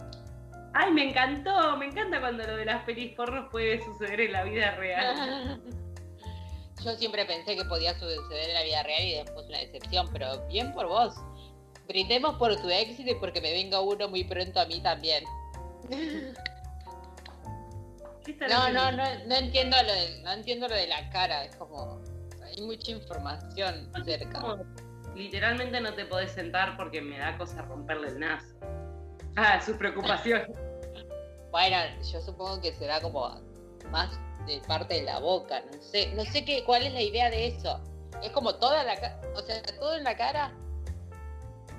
Ay, 0.73 0.91
me 0.91 1.09
encantó, 1.09 1.77
me 1.77 1.85
encanta 1.85 2.19
cuando 2.19 2.45
lo 2.45 2.57
de 2.57 2.65
las 2.65 2.83
pelis 2.83 3.15
pornos 3.15 3.49
puede 3.49 3.81
suceder 3.81 4.19
en 4.19 4.33
la 4.33 4.43
vida 4.43 4.71
real. 4.71 5.61
Yo 6.83 6.95
siempre 6.97 7.23
pensé 7.23 7.55
que 7.55 7.63
podía 7.63 7.93
suceder 7.93 8.49
en 8.49 8.55
la 8.55 8.63
vida 8.63 8.83
real 8.83 9.03
y 9.03 9.13
después 9.15 9.45
una 9.47 9.59
decepción, 9.59 10.09
pero 10.11 10.45
bien 10.47 10.73
por 10.73 10.87
vos. 10.87 11.15
Brindemos 11.87 12.35
por 12.35 12.53
tu 12.61 12.69
éxito 12.69 13.11
y 13.11 13.15
porque 13.15 13.39
me 13.39 13.53
venga 13.53 13.79
uno 13.79 14.09
muy 14.09 14.25
pronto 14.25 14.59
a 14.59 14.65
mí 14.65 14.81
también. 14.81 15.23
No, 18.49 18.69
no, 18.71 18.91
no, 18.91 19.03
no 19.25 19.35
entiendo 19.35 19.77
lo 19.81 19.93
de, 19.93 20.21
no 20.23 20.31
entiendo 20.31 20.67
lo 20.67 20.75
de 20.75 20.87
la 20.87 21.09
cara, 21.09 21.45
es 21.45 21.55
como 21.55 22.01
hay 22.43 22.61
mucha 22.61 22.91
información 22.91 23.89
cerca. 24.05 24.57
Literalmente 25.15 25.81
no 25.81 25.93
te 25.93 26.05
podés 26.05 26.31
sentar 26.31 26.77
porque 26.77 27.01
me 27.01 27.17
da 27.17 27.37
cosa 27.37 27.61
romperle 27.63 28.09
el 28.09 28.19
nazo. 28.19 28.55
Ah, 29.35 29.61
su 29.61 29.77
preocupación. 29.77 30.43
bueno, 31.51 31.77
yo 32.11 32.21
supongo 32.21 32.61
que 32.61 32.73
será 32.73 33.01
como 33.01 33.41
más 33.91 34.17
de 34.45 34.61
parte 34.67 34.95
de 34.95 35.03
la 35.03 35.19
boca, 35.19 35.61
no 35.61 35.81
sé, 35.81 36.13
no 36.15 36.23
sé 36.25 36.45
qué, 36.45 36.63
cuál 36.63 36.83
es 36.83 36.93
la 36.93 37.01
idea 37.01 37.29
de 37.29 37.47
eso. 37.47 37.81
Es 38.23 38.31
como 38.31 38.55
toda 38.55 38.83
la 38.83 38.95
cara, 38.95 39.21
o 39.35 39.41
sea, 39.41 39.61
todo 39.79 39.95
en 39.95 40.03
la 40.03 40.15
cara. 40.15 40.53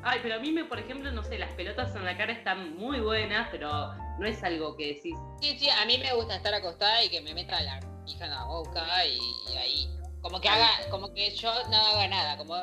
Ay, 0.03 0.20
pero 0.22 0.36
a 0.36 0.38
mí 0.38 0.51
me, 0.51 0.64
por 0.64 0.78
ejemplo, 0.78 1.11
no 1.12 1.22
sé, 1.22 1.38
las 1.38 1.53
pelotas 1.53 1.94
en 1.94 2.05
la 2.05 2.16
cara 2.16 2.32
están 2.32 2.76
muy 2.76 3.01
buenas, 3.01 3.48
pero 3.51 3.92
no 4.18 4.26
es 4.26 4.42
algo 4.42 4.76
que 4.76 4.94
decís. 4.94 5.16
Sí, 5.40 5.59
sí, 5.59 5.68
a 5.68 5.84
mí 5.84 5.98
me 5.98 6.14
gusta 6.14 6.36
estar 6.36 6.55
acostada 6.55 7.05
y 7.05 7.11
que 7.11 7.20
me 7.20 7.34
meta 7.34 7.61
la 7.61 7.80
hija 8.07 8.24
en 8.24 8.30
la 8.30 8.44
boca 8.44 8.86
y, 9.07 9.57
ahí. 9.57 9.88
Como 10.22 10.40
que 10.40 10.48
haga, 10.48 10.68
como 10.90 11.12
que 11.14 11.30
yo 11.30 11.51
no 11.70 11.76
haga 11.76 12.07
nada, 12.09 12.36
como 12.36 12.55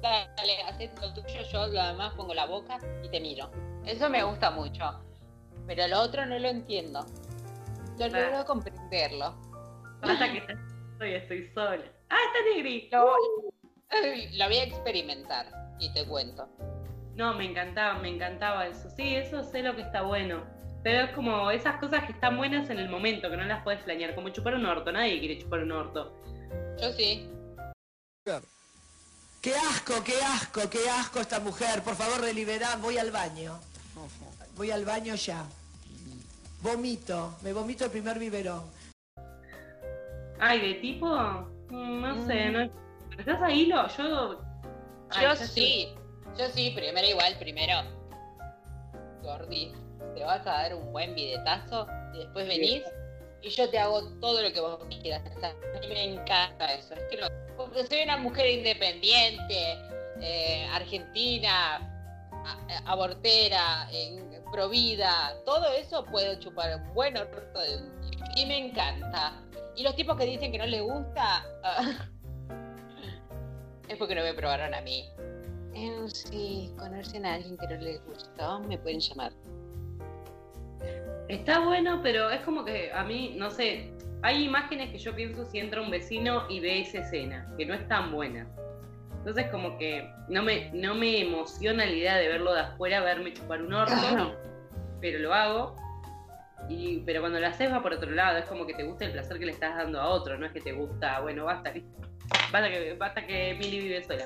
dale, 0.00 0.62
haces 0.68 0.90
lo 1.00 1.12
tuyo, 1.12 1.42
yo 1.50 1.66
lo 1.66 1.86
demás 1.86 2.14
pongo 2.14 2.34
la 2.34 2.46
boca 2.46 2.78
y 3.02 3.08
te 3.08 3.20
miro. 3.20 3.50
Eso 3.84 4.08
me 4.08 4.22
gusta 4.22 4.50
mucho. 4.50 5.00
Pero 5.66 5.88
lo 5.88 6.00
otro 6.00 6.24
no 6.26 6.38
lo 6.38 6.48
entiendo. 6.48 7.04
No 7.98 8.08
logro 8.08 8.44
comprenderlo. 8.44 9.36
Hasta 10.02 10.32
que 10.32 10.38
estoy, 10.38 11.14
estoy 11.14 11.50
sola. 11.52 11.84
¡Ah, 12.08 12.18
está 12.26 12.54
Negri! 12.54 12.88
Lo, 12.90 13.16
lo 14.38 14.44
voy 14.46 14.56
a 14.56 14.64
experimentar 14.64 15.46
y 15.78 15.92
te 15.92 16.06
cuento. 16.06 16.48
No, 17.20 17.34
me 17.34 17.44
encantaba, 17.44 17.98
me 17.98 18.08
encantaba 18.08 18.66
eso. 18.66 18.88
Sí, 18.96 19.14
eso 19.14 19.44
sé 19.44 19.60
lo 19.60 19.76
que 19.76 19.82
está 19.82 20.00
bueno. 20.00 20.42
Pero 20.82 21.04
es 21.04 21.10
como 21.10 21.50
esas 21.50 21.76
cosas 21.78 22.04
que 22.06 22.12
están 22.12 22.38
buenas 22.38 22.70
en 22.70 22.78
el 22.78 22.88
momento, 22.88 23.28
que 23.28 23.36
no 23.36 23.44
las 23.44 23.62
puedes 23.62 23.82
planear. 23.82 24.14
Como 24.14 24.30
chupar 24.30 24.54
un 24.54 24.64
orto, 24.64 24.90
nadie 24.90 25.20
quiere 25.20 25.38
chupar 25.38 25.60
un 25.62 25.70
orto. 25.70 26.16
Yo 26.80 26.90
sí. 26.94 27.28
Qué 29.42 29.54
asco, 29.54 30.02
qué 30.02 30.14
asco, 30.22 30.70
qué 30.70 30.88
asco 30.88 31.20
esta 31.20 31.40
mujer. 31.40 31.82
Por 31.82 31.94
favor, 31.94 32.22
deliberad, 32.22 32.78
voy 32.78 32.96
al 32.96 33.10
baño. 33.10 33.60
Voy 34.56 34.70
al 34.70 34.86
baño 34.86 35.14
ya. 35.14 35.44
Vomito, 36.62 37.34
me 37.42 37.52
vomito 37.52 37.84
el 37.84 37.90
primer 37.90 38.18
biberón. 38.18 38.62
Ay, 40.38 40.58
de 40.58 40.74
tipo, 40.80 41.06
mm, 41.68 42.00
no 42.00 42.26
sé, 42.26 42.48
mm. 42.48 42.52
no. 42.54 42.70
¿Estás 43.18 43.42
ahí, 43.42 43.66
lo? 43.66 43.86
Yo. 43.88 44.40
yo 45.20 45.36
sí, 45.36 45.94
yo 46.38 46.48
sí, 46.54 46.70
primero 46.70 47.06
igual, 47.06 47.36
primero. 47.38 47.82
Gordi, 49.22 49.72
te 50.14 50.24
vas 50.24 50.46
a 50.46 50.52
dar 50.52 50.74
un 50.74 50.92
buen 50.92 51.14
bidetazo 51.14 51.86
y 52.14 52.18
después 52.18 52.48
venís 52.48 52.82
y 53.42 53.50
yo 53.50 53.68
te 53.70 53.78
hago 53.78 54.02
todo 54.20 54.42
lo 54.42 54.52
que 54.52 54.60
vos 54.60 54.78
quieras. 55.02 55.22
A 55.42 55.80
mí 55.80 55.88
me 55.88 56.14
encanta 56.14 56.72
eso. 56.74 56.94
Es 56.94 57.04
que 57.10 57.16
lo, 57.16 57.26
porque 57.56 57.86
soy 57.86 58.02
una 58.02 58.16
mujer 58.16 58.46
independiente, 58.46 59.78
eh, 60.20 60.66
argentina, 60.72 61.86
abortera, 62.86 63.88
provida, 64.50 65.36
todo 65.44 65.70
eso 65.72 66.04
puedo 66.06 66.34
chupar 66.40 66.76
un 66.76 66.94
buen 66.94 67.16
orto 67.16 67.60
y 68.36 68.46
me 68.46 68.58
encanta. 68.58 69.34
Y 69.76 69.82
los 69.82 69.94
tipos 69.94 70.16
que 70.16 70.24
dicen 70.24 70.52
que 70.52 70.58
no 70.58 70.66
les 70.66 70.82
gusta, 70.82 71.44
es 73.88 73.96
porque 73.96 74.14
no 74.14 74.22
me 74.22 74.34
probaron 74.34 74.74
a 74.74 74.80
mí. 74.80 75.08
Eh, 75.74 76.04
si 76.08 76.70
conocen 76.76 77.24
a 77.26 77.34
alguien 77.34 77.56
que 77.56 77.66
no 77.68 77.76
les 77.76 78.04
gusta, 78.04 78.58
me 78.60 78.76
pueden 78.78 79.00
llamar. 79.00 79.32
Está 81.28 81.60
bueno, 81.60 82.00
pero 82.02 82.28
es 82.30 82.40
como 82.40 82.64
que 82.64 82.92
a 82.92 83.04
mí, 83.04 83.34
no 83.36 83.50
sé, 83.50 83.92
hay 84.22 84.44
imágenes 84.44 84.90
que 84.90 84.98
yo 84.98 85.14
pienso 85.14 85.46
si 85.46 85.58
entra 85.58 85.80
un 85.80 85.90
vecino 85.90 86.44
y 86.48 86.60
ve 86.60 86.80
esa 86.80 86.98
escena, 86.98 87.52
que 87.56 87.64
no 87.66 87.74
es 87.74 87.86
tan 87.88 88.10
buena. 88.10 88.48
Entonces 89.18 89.46
como 89.50 89.78
que 89.78 90.10
no 90.28 90.42
me, 90.42 90.70
no 90.72 90.94
me 90.94 91.20
emociona 91.20 91.84
la 91.84 91.92
idea 91.92 92.16
de 92.16 92.28
verlo 92.28 92.52
de 92.52 92.60
afuera, 92.60 93.00
verme 93.00 93.32
chupar 93.32 93.62
un 93.62 93.72
orto, 93.72 93.94
pero 95.00 95.18
lo 95.20 95.32
hago. 95.32 95.76
Y, 96.68 97.00
pero 97.00 97.20
cuando 97.20 97.40
lo 97.40 97.46
haces 97.46 97.72
va 97.72 97.82
por 97.82 97.92
otro 97.92 98.10
lado, 98.10 98.38
es 98.38 98.44
como 98.46 98.66
que 98.66 98.74
te 98.74 98.84
gusta 98.84 99.04
el 99.04 99.12
placer 99.12 99.38
que 99.38 99.46
le 99.46 99.52
estás 99.52 99.76
dando 99.76 100.00
a 100.00 100.08
otro, 100.08 100.38
no 100.38 100.46
es 100.46 100.52
que 100.52 100.60
te 100.60 100.72
gusta, 100.72 101.20
bueno, 101.20 101.44
basta, 101.44 101.72
basta 102.52 102.70
que, 102.70 102.94
basta 102.94 103.26
que 103.26 103.54
Mili 103.54 103.80
vive 103.80 104.02
sola. 104.02 104.24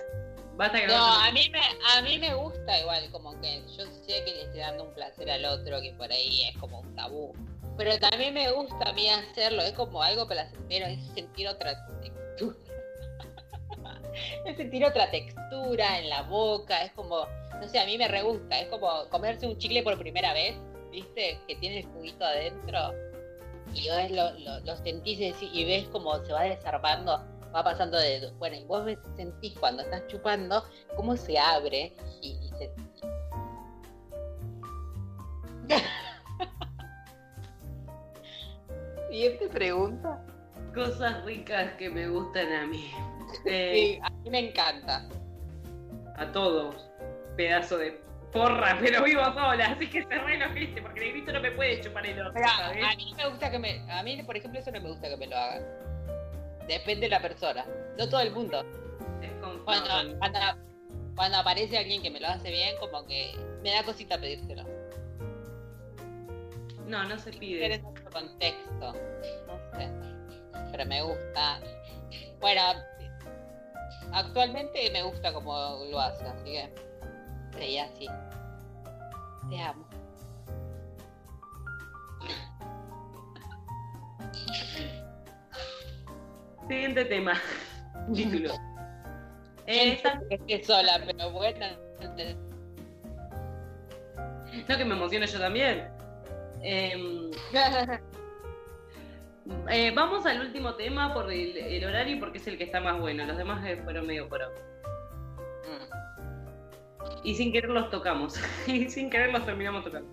Basta 0.57 0.81
que 0.81 0.87
no, 0.87 0.95
a 0.95 1.33
mí, 1.33 1.51
me, 1.51 1.61
a 1.61 2.03
mí 2.03 2.19
me 2.19 2.35
gusta 2.35 2.81
igual, 2.81 3.11
como 3.11 3.39
que 3.41 3.63
yo 3.77 3.85
sé 3.87 4.25
que 4.25 4.35
le 4.35 4.43
estoy 4.43 4.61
dando 4.61 4.85
un 4.85 4.95
placer 4.95 5.29
al 5.29 5.45
otro, 5.45 5.81
que 5.81 5.93
por 5.95 6.11
ahí 6.13 6.43
es 6.49 6.57
como 6.59 6.81
un 6.81 6.95
tabú. 6.95 7.33
Pero 7.77 7.99
también 7.99 8.35
me 8.35 8.51
gusta 8.53 8.91
a 8.91 8.93
mí 8.93 9.09
hacerlo, 9.09 9.63
es 9.63 9.73
como 9.73 10.01
algo 10.01 10.29
placentero, 10.29 10.87
es 10.87 11.05
sentir 11.15 11.49
otra 11.49 11.75
textura. 12.01 12.57
es 14.47 14.57
sentir 14.57 14.85
otra 14.85 15.11
textura 15.11 15.99
en 15.99 16.09
la 16.09 16.23
boca, 16.23 16.85
es 16.85 16.93
como, 16.93 17.27
no 17.61 17.69
sé, 17.69 17.81
a 17.81 17.87
mí 17.87 17.99
me 17.99 18.07
re 18.07 18.23
gusta, 18.23 18.61
es 18.61 18.69
como 18.69 19.09
comerse 19.09 19.49
un 19.49 19.59
chicle 19.59 19.83
por 19.83 19.99
primera 19.99 20.33
vez, 20.33 20.55
¿viste? 20.93 21.37
Que 21.49 21.57
tiene 21.57 21.81
el 21.81 21.87
juguito 21.87 22.25
adentro 22.25 22.93
y 23.75 23.89
vos 23.89 24.11
lo, 24.11 24.61
lo, 24.61 24.77
sentís 24.77 25.19
y 25.43 25.65
ves 25.65 25.89
como 25.89 26.25
se 26.25 26.33
va 26.33 26.43
desarmando, 26.43 27.21
va 27.55 27.63
pasando 27.63 27.99
de, 27.99 28.33
bueno, 28.39 28.57
y 28.57 28.65
vos 28.65 28.85
sentís 29.17 29.57
cuando 29.59 29.83
estás 29.83 30.07
chupando 30.09 30.65
cómo 30.97 31.17
se 31.17 31.39
abre 31.39 31.93
y, 32.21 32.31
y 32.31 32.49
se... 32.59 32.73
Siguiente 39.11 39.49
pregunta. 39.49 40.21
Cosas 40.75 41.25
ricas 41.25 41.73
que 41.75 41.89
me 41.89 42.09
gustan 42.09 42.53
a 42.53 42.67
mí. 42.67 42.91
sí, 43.45 44.01
a 44.03 44.11
mí 44.11 44.31
me 44.31 44.49
encanta. 44.51 45.09
A 46.17 46.33
todos. 46.33 46.91
Pedazo 47.37 47.79
de 47.79 48.03
porra, 48.33 48.77
pero 48.81 49.05
vivo 49.05 49.23
sola, 49.33 49.67
así 49.67 49.89
que 49.89 50.03
se 50.03 50.19
re 50.19 50.49
viste, 50.49 50.83
porque 50.83 51.07
el 51.07 51.13
grito 51.13 51.33
no 51.33 51.41
me 51.41 51.53
puede 51.53 51.81
chupar 51.81 52.05
el 52.05 52.27
otro. 52.27 52.43
A 52.45 52.73
mí 52.97 53.15
me 53.17 53.29
gusta 53.29 53.51
que 53.51 53.59
me. 53.61 53.81
A 53.93 54.03
mí, 54.03 54.21
por 54.25 54.37
ejemplo, 54.37 54.59
eso 54.59 54.73
no 54.73 54.81
me 54.81 54.89
gusta 54.89 55.09
que 55.09 55.17
me 55.17 55.29
lo 55.29 55.37
hagan. 55.37 55.63
Depende 56.69 57.07
de 57.07 57.11
la 57.11 57.21
persona. 57.21 57.67
No 57.99 58.09
todo 58.09 58.21
el 58.21 58.33
mundo. 58.33 58.65
Cuando, 59.65 60.19
cuando 61.15 61.37
aparece 61.37 61.79
alguien 61.79 62.03
que 62.03 62.11
me 62.11 62.21
lo 62.21 62.29
hace 62.29 62.51
bien, 62.51 62.77
como 62.79 63.07
que 63.07 63.33
me 63.63 63.71
da 63.71 63.83
cosita 63.83 64.19
pedírselo. 64.19 64.65
No, 66.87 67.05
no 67.05 67.19
se 67.19 67.33
pide. 67.33 67.75
En 67.75 67.85
otro 67.85 68.11
contexto. 68.11 68.93
No 69.47 69.79
sé. 69.79 69.89
Pero 70.71 70.87
me 70.87 71.03
gusta. 71.03 71.61
Bueno, 72.41 72.61
actualmente 74.13 74.91
me 74.91 75.03
gusta 75.03 75.33
como 75.33 75.85
lo 75.91 76.01
hace, 76.01 76.27
así 76.27 76.45
que 76.45 76.75
sí, 77.59 77.79
así. 77.79 78.07
Te 79.51 79.61
amo. 79.61 79.87
Siguiente 86.69 87.05
tema. 87.05 87.35
Título. 88.15 88.55
Esta... 89.67 90.21
Es 90.49 90.67
sola, 90.67 91.01
pero 91.05 91.31
bueno. 91.31 91.67
No, 94.69 94.77
que 94.77 94.85
me 94.85 94.95
emocione 94.95 95.27
yo 95.27 95.39
también. 95.39 95.89
Em, 96.63 97.31
eh, 99.71 99.93
vamos 99.95 100.27
al 100.27 100.41
último 100.41 100.75
tema 100.75 101.13
por 101.13 101.31
el, 101.31 101.85
horario 101.85 102.19
porque 102.19 102.39
es 102.39 102.47
el 102.47 102.57
que 102.57 102.65
está 102.65 102.81
más 102.81 102.99
bueno. 103.01 103.27
Los 103.27 103.37
demás 103.37 103.65
eh, 103.67 103.79
fueron 103.85 104.07
medio 104.07 104.27
por 104.29 104.41
mm. 104.41 104.45
Y 107.25 107.35
sin 107.35 107.53
querer 107.53 107.71
los 107.71 107.91
tocamos. 107.91 108.41
y 108.67 108.89
sin 108.89 109.11
querer 109.11 109.33
los 109.33 109.45
terminamos 109.45 109.85
tocando. 109.85 110.09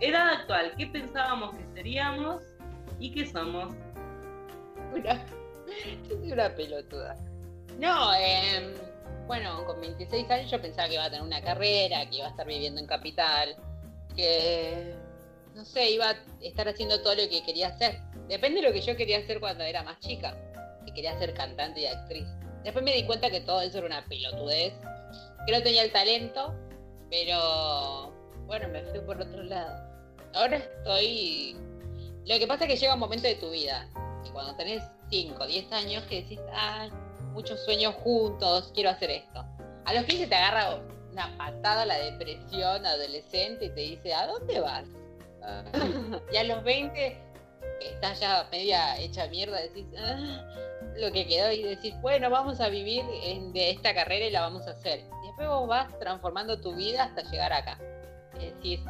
Edad 0.00 0.28
actual, 0.28 0.72
¿qué 0.76 0.86
pensábamos 0.86 1.56
que 1.56 1.64
seríamos 1.74 2.42
y 2.98 3.12
qué 3.12 3.26
somos? 3.26 3.74
Yo 4.94 5.02
soy 6.08 6.32
una 6.32 6.54
pelotuda. 6.54 7.16
No, 7.78 8.14
eh, 8.14 8.74
bueno, 9.26 9.64
con 9.66 9.80
26 9.80 10.30
años 10.30 10.50
yo 10.50 10.60
pensaba 10.60 10.88
que 10.88 10.94
iba 10.94 11.04
a 11.04 11.10
tener 11.10 11.24
una 11.24 11.42
carrera, 11.42 12.08
que 12.08 12.16
iba 12.16 12.26
a 12.26 12.30
estar 12.30 12.46
viviendo 12.46 12.80
en 12.80 12.86
capital, 12.86 13.56
que 14.14 14.94
no 15.54 15.64
sé, 15.64 15.90
iba 15.90 16.10
a 16.10 16.16
estar 16.40 16.68
haciendo 16.68 17.00
todo 17.02 17.14
lo 17.14 17.28
que 17.28 17.42
quería 17.44 17.68
hacer. 17.68 17.98
Depende 18.28 18.60
de 18.60 18.68
lo 18.68 18.72
que 18.72 18.80
yo 18.80 18.96
quería 18.96 19.18
hacer 19.18 19.40
cuando 19.40 19.64
era 19.64 19.82
más 19.82 19.98
chica, 20.00 20.36
que 20.84 20.92
quería 20.92 21.18
ser 21.18 21.32
cantante 21.34 21.80
y 21.80 21.86
actriz. 21.86 22.26
Después 22.64 22.84
me 22.84 22.92
di 22.92 23.04
cuenta 23.04 23.30
que 23.30 23.40
todo 23.40 23.60
eso 23.60 23.78
era 23.78 23.86
una 23.86 24.04
pelotudez, 24.04 24.72
que 25.46 25.52
no 25.52 25.62
tenía 25.62 25.82
el 25.82 25.92
talento, 25.92 26.54
pero 27.10 28.12
bueno, 28.46 28.68
me 28.68 28.82
fui 28.84 29.00
por 29.00 29.20
otro 29.20 29.42
lado. 29.42 29.72
ahora 30.34 30.56
estoy... 30.56 31.56
Lo 32.26 32.38
que 32.38 32.46
pasa 32.46 32.64
es 32.64 32.70
que 32.70 32.76
llega 32.76 32.94
un 32.94 33.00
momento 33.00 33.28
de 33.28 33.34
tu 33.34 33.50
vida, 33.50 33.86
que 34.24 34.30
cuando 34.30 34.56
tenés 34.56 34.82
5, 35.14 35.46
10 35.46 35.72
años, 35.72 36.02
que 36.08 36.22
decís, 36.22 36.40
ah, 36.52 36.88
muchos 37.32 37.64
sueños 37.64 37.94
juntos, 38.02 38.72
quiero 38.74 38.90
hacer 38.90 39.10
esto. 39.10 39.44
A 39.84 39.94
los 39.94 40.04
15 40.06 40.26
te 40.26 40.34
agarra 40.34 40.80
una 41.12 41.38
patada 41.38 41.86
la 41.86 41.96
depresión 41.98 42.84
adolescente 42.84 43.66
y 43.66 43.68
te 43.68 43.80
dice, 43.80 44.12
¿a 44.12 44.26
dónde 44.26 44.58
vas? 44.58 44.84
y 46.32 46.36
a 46.36 46.44
los 46.44 46.64
20 46.64 47.16
estás 47.80 48.18
ya 48.18 48.48
media 48.50 48.98
hecha 48.98 49.28
mierda, 49.28 49.60
decís, 49.60 49.86
ah, 49.96 50.50
lo 50.96 51.12
que 51.12 51.28
quedó 51.28 51.52
y 51.52 51.62
decís, 51.62 51.94
bueno, 52.00 52.28
vamos 52.28 52.60
a 52.60 52.68
vivir 52.68 53.04
en, 53.22 53.52
de 53.52 53.70
esta 53.70 53.94
carrera 53.94 54.26
y 54.26 54.30
la 54.32 54.40
vamos 54.40 54.66
a 54.66 54.72
hacer. 54.72 54.98
Y 55.22 55.26
después 55.28 55.48
vos 55.48 55.68
vas 55.68 55.96
transformando 56.00 56.60
tu 56.60 56.74
vida 56.74 57.04
hasta 57.04 57.22
llegar 57.30 57.52
acá. 57.52 57.78
Es 58.40 58.52
decir, 58.56 58.80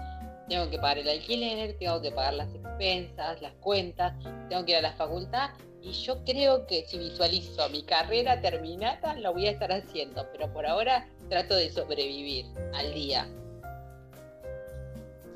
tengo 0.49 0.71
que 0.71 0.79
pagar 0.79 0.99
el 0.99 1.09
alquiler, 1.11 1.77
tengo 1.79 2.01
que 2.01 2.13
pagar 2.13 2.33
las 2.33 2.55
expensas, 2.55 3.43
las 3.43 3.53
cuentas, 3.57 4.15
tengo 4.49 4.65
que 4.65 4.73
ir 4.73 4.79
a 4.79 4.83
la 4.83 4.95
facultad. 4.95 5.51
Y 5.85 5.93
yo 5.93 6.25
creo 6.25 6.67
que 6.67 6.87
si 6.87 6.99
visualizo 6.99 7.69
mi 7.69 7.83
carrera 7.83 8.41
terminada, 8.41 9.15
lo 9.17 9.35
voy 9.35 9.47
a 9.47 9.51
estar 9.51 9.71
haciendo. 9.71 10.27
Pero 10.33 10.51
por 10.53 10.67
ahora 10.67 11.07
trato 11.29 11.55
de 11.55 11.71
sobrevivir 11.71 12.47
al 12.73 12.95
día. 12.95 13.29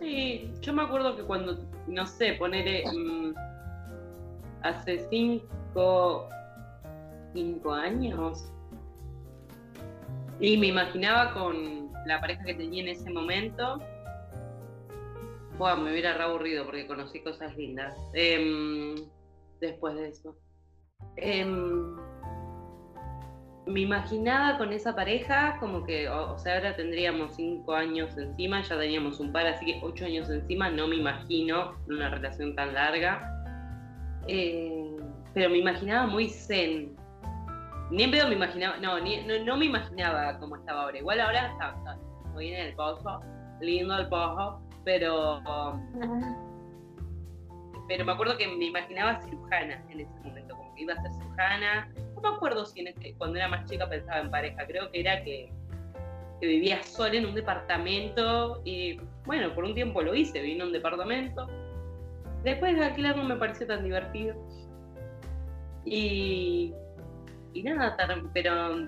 Sí, 0.01 0.51
yo 0.63 0.73
me 0.73 0.83
acuerdo 0.83 1.17
que 1.17 1.23
cuando, 1.25 1.59
no 1.87 2.07
sé, 2.07 2.33
poner 2.35 2.87
mm, 2.87 3.35
hace 4.63 5.07
cinco, 5.11 6.29
cinco 7.35 7.73
años, 7.73 8.51
y 10.41 10.57
me 10.57 10.69
imaginaba 10.69 11.35
con 11.35 11.93
la 12.07 12.21
pareja 12.21 12.45
que 12.45 12.55
tenía 12.55 12.83
en 12.85 12.89
ese 12.89 13.11
momento, 13.11 13.81
me 15.59 15.91
hubiera 15.91 16.15
aburrido 16.23 16.65
porque 16.65 16.87
conocí 16.87 17.21
cosas 17.21 17.57
lindas 17.57 17.95
em, 18.15 18.95
después 19.61 19.95
de 19.95 20.09
eso. 20.09 20.37
Em, 21.17 21.97
me 23.69 23.81
imaginaba 23.81 24.59
con 24.59 24.73
esa 24.73 24.95
pareja 24.95 25.59
como 25.61 25.85
que, 25.85 26.09
o, 26.09 26.39
sea, 26.39 26.57
ahora 26.57 26.75
tendríamos 26.75 27.37
cinco 27.37 27.75
años 27.75 28.17
encima, 28.17 28.63
ya 28.63 28.79
teníamos 28.79 29.21
un 29.21 29.33
par, 29.33 29.47
así 29.47 29.67
que 29.67 29.81
ocho 29.83 30.07
años 30.07 30.31
encima, 30.31 30.71
no 30.71 30.89
me 30.89 30.97
imagino 30.97 31.75
una 31.89 32.09
relación 32.09 32.55
tan 32.55 32.75
larga. 32.75 33.35
Eh, 34.27 34.97
pero 35.35 35.51
me 35.51 35.59
imaginaba 35.59 36.07
muy 36.07 36.29
zen. 36.29 36.97
Ni 37.91 38.03
en 38.03 38.11
pedo 38.11 38.29
me 38.29 38.35
imaginaba, 38.35 38.77
no, 38.79 38.99
no, 38.99 39.57
me 39.57 39.65
imaginaba 39.65 40.39
cómo 40.39 40.57
estaba 40.57 40.83
ahora. 40.83 40.99
Igual 40.99 41.21
ahora 41.21 41.53
está, 41.53 41.99
muy 42.33 42.53
en 42.53 42.67
el 42.69 42.75
pozo, 42.75 43.21
lindo 43.61 43.97
el 43.97 44.09
pozo, 44.09 44.61
pero. 44.85 45.43
Pero 47.89 48.05
me 48.05 48.13
acuerdo 48.13 48.37
que 48.37 48.47
me 48.47 48.67
imaginaba 48.67 49.21
cirujana 49.23 49.83
en 49.89 50.01
ese 50.01 50.21
momento, 50.23 50.55
como 50.55 50.75
que 50.75 50.83
iba 50.83 50.95
a 50.95 51.03
ser 51.03 51.13
cirujana. 51.13 51.93
No 52.15 52.21
me 52.21 52.29
acuerdo 52.37 52.67
si 52.67 52.81
en 52.81 52.89
este, 52.89 53.15
cuando 53.15 53.39
era 53.39 53.49
más 53.49 53.69
chica 53.69 53.89
pensaba 53.89 54.21
en 54.21 54.31
pareja, 54.31 54.67
creo 54.67 54.91
que 54.91 55.01
era 55.01 55.23
que, 55.25 55.53
vivía 56.41 56.81
sola 56.85 57.17
en 57.17 57.27
un 57.27 57.35
departamento 57.35 58.63
y 58.65 59.01
bueno, 59.27 59.53
por 59.57 59.65
un 59.65 59.75
tiempo 59.75 60.01
lo 60.03 60.15
hice, 60.15 60.41
vine 60.41 60.63
a 60.63 60.67
un 60.67 60.73
departamento. 60.73 61.49
Después 62.45 62.77
de 62.77 62.85
alquilar 62.85 63.17
no 63.17 63.25
me 63.25 63.35
pareció 63.35 63.67
tan 63.67 63.83
divertido. 63.83 64.37
Y, 65.85 66.73
y 67.55 67.63
nada, 67.65 67.97
pero 68.33 68.87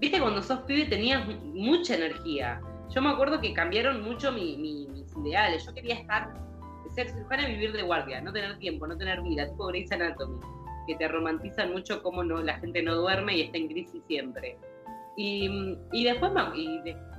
viste 0.00 0.20
cuando 0.20 0.42
sos 0.42 0.60
pibe 0.62 0.86
tenías 0.86 1.24
mucha 1.44 1.94
energía 1.94 2.60
yo 2.94 3.02
me 3.02 3.10
acuerdo 3.10 3.40
que 3.40 3.52
cambiaron 3.52 4.02
mucho 4.02 4.30
mis 4.30 5.04
ideales. 5.16 5.64
Yo 5.66 5.74
quería 5.74 5.96
estar, 5.96 6.32
ser 6.94 7.08
cirujana 7.10 7.48
y 7.48 7.52
vivir 7.54 7.72
de 7.72 7.82
guardia, 7.82 8.20
no 8.20 8.32
tener 8.32 8.58
tiempo, 8.58 8.86
no 8.86 8.96
tener 8.96 9.20
vida, 9.22 9.48
tipo 9.48 9.66
Grey's 9.66 9.90
Anatomy, 9.92 10.40
que 10.86 10.96
te 10.96 11.08
romantizan 11.08 11.72
mucho 11.72 12.02
cómo 12.02 12.22
no, 12.22 12.42
la 12.42 12.58
gente 12.58 12.82
no 12.82 12.94
duerme 12.94 13.36
y 13.36 13.42
está 13.42 13.58
en 13.58 13.68
crisis 13.68 14.02
siempre. 14.06 14.56
Y, 15.16 15.78
después 16.04 16.32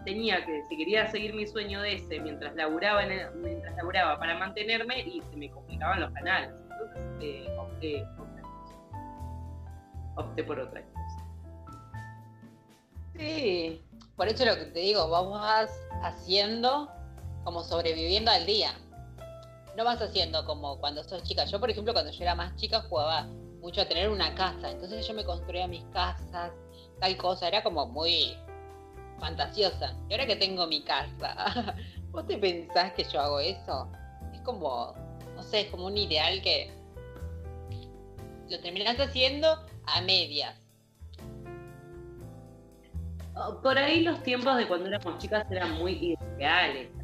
tenía 0.03 0.45
que, 0.45 0.63
si 0.67 0.78
quería 0.78 1.07
seguir 1.07 1.34
mi 1.34 1.47
sueño 1.47 1.82
de 1.82 1.95
ese, 1.95 2.19
mientras 2.19 2.55
laburaba, 2.55 3.01
mientras 3.36 3.76
laburaba 3.76 4.19
para 4.19 4.38
mantenerme, 4.38 5.01
y 5.01 5.21
se 5.21 5.36
me 5.38 5.49
complicaban 5.49 6.01
los 6.01 6.11
canales. 6.11 6.51
Entonces 6.61 7.01
eh, 7.21 7.47
opté, 7.57 8.05
opté 10.15 10.43
por 10.43 10.59
otra 10.59 10.82
cosa. 10.82 11.26
Sí, 13.17 13.82
por 14.17 14.28
eso 14.28 14.45
lo 14.45 14.55
que 14.55 14.65
te 14.65 14.80
digo, 14.80 15.07
vos 15.07 15.32
vas 15.32 15.71
haciendo 16.03 16.89
como 17.45 17.63
sobreviviendo 17.63 18.32
al 18.32 18.45
día. 18.45 18.73
No 19.76 19.84
vas 19.84 20.01
haciendo 20.01 20.45
como 20.45 20.80
cuando 20.80 21.03
sos 21.03 21.23
chica. 21.23 21.45
Yo, 21.45 21.59
por 21.59 21.69
ejemplo, 21.69 21.93
cuando 21.93 22.11
yo 22.11 22.23
era 22.23 22.36
más 22.36 22.55
chica 22.55 22.82
jugaba 22.82 23.23
mucho 23.61 23.82
a 23.82 23.86
tener 23.86 24.09
una 24.09 24.34
casa. 24.36 24.71
Entonces 24.71 25.05
yo 25.07 25.13
me 25.13 25.26
construía 25.26 25.67
mis 25.67 25.84
casas, 25.86 26.51
tal 26.99 27.17
cosa. 27.17 27.47
Era 27.47 27.63
como 27.63 27.86
muy 27.88 28.38
fantasiosa. 29.19 29.95
Y 30.09 30.13
ahora 30.13 30.26
que 30.26 30.36
tengo 30.36 30.67
mi 30.67 30.84
casa, 30.84 31.76
¿vos 32.11 32.26
te 32.28 32.38
pensás 32.38 32.93
que 32.93 33.03
yo 33.03 33.19
hago 33.19 33.39
eso? 33.39 33.89
Es 34.34 34.41
como, 34.41 34.93
no 35.36 35.43
sé, 35.43 35.61
es 35.61 35.67
como 35.67 35.88
un 35.88 35.97
ideal 35.97 36.41
que 36.41 36.71
lo 38.49 38.59
terminás 38.59 38.99
haciendo 38.99 39.65
a 39.88 40.01
medias. 40.01 40.55
Por 43.61 43.78
ahí 43.78 44.01
los 44.01 44.23
tiempos 44.23 44.55
de 44.55 44.65
cuando 44.67 44.88
éramos 44.88 45.17
chicas 45.17 45.45
eran 45.51 45.73
muy 45.73 46.15
también. 46.39 46.94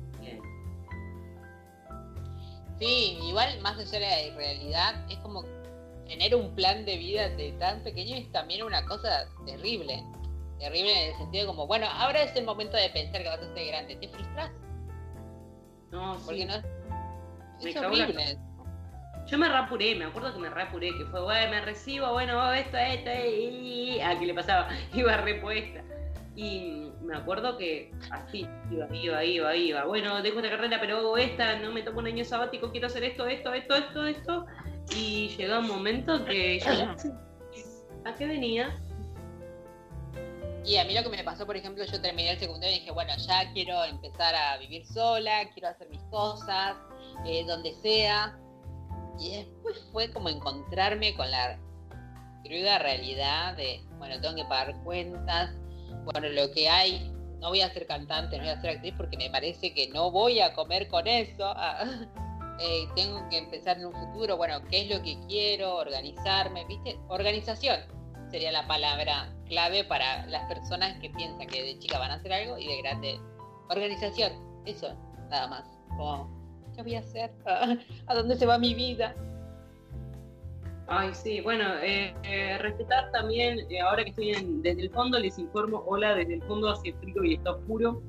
Sí, 2.82 3.20
igual 3.22 3.62
más 3.62 3.78
allá 3.78 3.92
de 3.92 4.00
la 4.00 4.22
irrealidad, 4.24 5.06
es 5.08 5.20
como 5.20 5.46
tener 6.08 6.36
un 6.36 6.56
plan 6.56 6.84
de 6.84 6.98
vida 6.98 7.30
de 7.30 7.52
tan 7.54 7.84
pequeño 7.84 8.16
es 8.18 8.32
también 8.32 8.64
una 8.64 8.84
cosa 8.86 9.28
terrible. 9.46 10.04
Terrible 10.58 10.92
en 10.92 11.12
el 11.12 11.18
sentido 11.18 11.46
como, 11.46 11.68
bueno, 11.68 11.86
ahora 11.88 12.24
es 12.24 12.36
el 12.36 12.44
momento 12.44 12.76
de 12.78 12.90
pensar 12.90 13.22
que 13.22 13.30
vas 13.30 13.40
a 13.40 13.54
ser 13.54 13.68
grande. 13.68 13.96
¿Te 13.98 14.08
frustras? 14.08 14.52
No, 15.92 16.18
Porque 16.26 16.46
no 16.48 16.56
es 17.64 17.76
horrible. 17.78 18.40
Yo 19.28 19.38
me 19.38 19.48
rapuré, 19.48 19.94
me 19.94 20.06
acuerdo 20.06 20.34
que 20.34 20.40
me 20.40 20.50
rapuré, 20.50 20.90
que 20.98 21.06
fue, 21.06 21.22
bueno, 21.22 21.52
me 21.52 21.62
recibo, 21.62 22.12
bueno, 22.14 22.52
esto, 22.52 22.78
esto, 22.78 23.12
y... 23.12 24.00
¿A 24.02 24.18
qué 24.18 24.26
le 24.26 24.34
pasaba? 24.34 24.70
Iba 24.96 25.18
repuesta. 25.18 25.84
Y 26.36 26.92
me 27.02 27.18
acuerdo 27.18 27.58
que 27.58 27.92
así, 28.12 28.48
iba, 28.72 28.88
iba, 28.96 29.24
iba, 29.24 29.56
iba. 29.56 29.86
Bueno, 29.86 30.22
dejo 30.22 30.40
esta 30.40 30.50
carrera, 30.50 30.80
pero 30.80 30.98
hago 30.98 31.18
esta, 31.18 31.60
no 31.60 31.72
me 31.72 31.84
tomo 31.84 32.00
un 32.00 32.08
año 32.08 32.24
sabático, 32.24 32.72
quiero 32.72 32.88
hacer 32.88 33.04
esto, 33.04 33.28
esto, 33.28 33.54
esto, 33.54 33.76
esto, 33.76 34.06
esto. 34.06 34.46
Y 34.96 35.30
llegó 35.38 35.60
un 35.60 35.68
momento 35.68 36.24
que 36.26 36.60
yo, 36.60 36.72
¿a 38.06 38.16
qué 38.16 38.28
venía? 38.28 38.80
Y 40.64 40.78
a 40.78 40.86
mí 40.86 40.94
lo 40.94 41.04
que 41.04 41.10
me 41.10 41.24
pasó, 41.24 41.46
por 41.46 41.58
ejemplo, 41.58 41.84
yo 41.84 42.02
terminé 42.02 42.32
el 42.32 42.40
secundario 42.40 42.76
y 42.76 42.80
dije, 42.80 42.92
bueno, 42.92 43.12
ya 43.18 43.52
quiero 43.52 43.84
empezar 43.84 44.36
a 44.36 44.58
vivir 44.58 44.86
sola, 44.86 45.50
quiero 45.54 45.70
hacer 45.70 45.90
mis 45.90 46.04
cosas, 46.04 46.78
eh, 47.26 47.44
donde 47.48 47.74
sea. 47.82 48.38
Y 49.20 49.38
después 49.38 49.84
fue 49.92 50.12
como 50.12 50.30
encontrarme 50.30 51.16
con 51.16 51.30
la 51.32 51.60
cruda 52.44 52.80
realidad 52.80 53.58
de, 53.58 53.84
bueno, 53.98 54.20
tengo 54.22 54.36
que 54.36 54.46
pagar 54.46 54.76
cuentas, 54.84 55.56
bueno, 56.04 56.30
lo 56.30 56.52
que 56.52 56.70
hay, 56.70 57.12
no 57.40 57.50
voy 57.50 57.62
a 57.62 57.74
ser 57.74 57.88
cantante, 57.88 58.38
no 58.38 58.44
voy 58.44 58.52
a 58.52 58.62
ser 58.62 58.72
actriz 58.72 58.94
porque 58.98 59.18
me 59.18 59.30
parece 59.30 59.74
que 59.74 59.90
no 59.90 60.12
voy 60.12 60.40
a 60.40 60.54
comer 60.54 60.88
con 60.88 61.08
eso. 61.08 61.54
Ah, 61.64 61.86
eh, 62.60 62.88
tengo 62.96 63.28
que 63.30 63.40
empezar 63.40 63.78
en 63.80 63.88
un 63.88 63.94
futuro, 63.94 64.38
bueno, 64.38 64.62
qué 64.70 64.82
es 64.82 64.96
lo 64.96 65.02
que 65.02 65.18
quiero, 65.28 65.78
organizarme, 65.78 66.64
¿viste? 66.66 66.96
Organización 67.08 67.80
sería 68.30 68.52
la 68.52 68.68
palabra 68.68 69.34
clave 69.48 69.84
para 69.84 70.28
las 70.28 70.48
personas 70.48 70.96
que 71.00 71.10
piensan 71.10 71.48
que 71.48 71.64
de 71.64 71.80
chica 71.80 71.98
van 71.98 72.12
a 72.12 72.16
hacer 72.16 72.32
algo 72.32 72.60
y 72.60 72.68
de 72.68 72.78
grande. 72.84 73.20
Organización, 73.70 74.32
eso, 74.66 74.96
nada 75.30 75.48
más. 75.48 75.66
¿qué 76.76 76.84
voy 76.84 76.96
a 76.96 77.00
hacer? 77.00 77.32
¿A 78.08 78.14
dónde 78.14 78.36
se 78.36 78.46
va 78.46 78.58
mi 78.58 78.74
vida? 78.74 79.16
Ay, 80.94 81.14
sí, 81.14 81.40
bueno, 81.40 81.64
eh, 81.82 82.14
eh, 82.24 82.58
respetar 82.58 83.10
también, 83.14 83.60
eh, 83.70 83.80
ahora 83.80 84.04
que 84.04 84.10
estoy 84.10 84.34
desde 84.62 84.82
el 84.82 84.90
fondo, 84.90 85.18
les 85.18 85.40
informo, 85.40 85.86
hola, 85.88 86.16
desde 86.16 86.34
el 86.34 86.44
fondo 86.44 86.70
hace 86.70 86.92
frío 86.92 87.24
y 87.24 87.36
está 87.36 87.52
oscuro. 87.52 88.04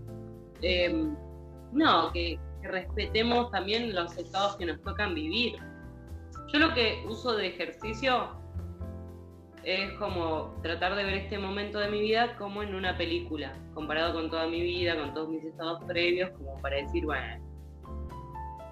Em, 0.62 1.14
no, 1.70 2.10
que, 2.12 2.40
respetemos 2.62 3.52
también 3.52 3.94
los 3.94 4.16
estados 4.18 4.56
que 4.56 4.66
nos 4.66 4.82
tocan 4.82 5.14
vivir. 5.14 5.54
Yo 6.52 6.58
lo 6.58 6.74
que 6.74 7.04
uso 7.08 7.36
de 7.36 7.48
ejercicio 7.48 8.30
es 9.62 9.92
como 9.92 10.52
tratar 10.62 10.96
de 10.96 11.04
ver 11.04 11.14
este 11.14 11.38
momento 11.38 11.78
de 11.78 11.88
mi 11.88 12.00
vida 12.00 12.34
como 12.36 12.64
en 12.64 12.74
una 12.74 12.96
película, 12.96 13.52
comparado 13.74 14.12
con 14.14 14.28
toda 14.28 14.48
mi 14.48 14.60
vida, 14.60 14.96
con 14.96 15.14
todos 15.14 15.28
mis 15.28 15.44
estados 15.44 15.84
previos, 15.84 16.30
como 16.30 16.60
para 16.60 16.76
decir, 16.76 17.04
bueno, 17.04 17.44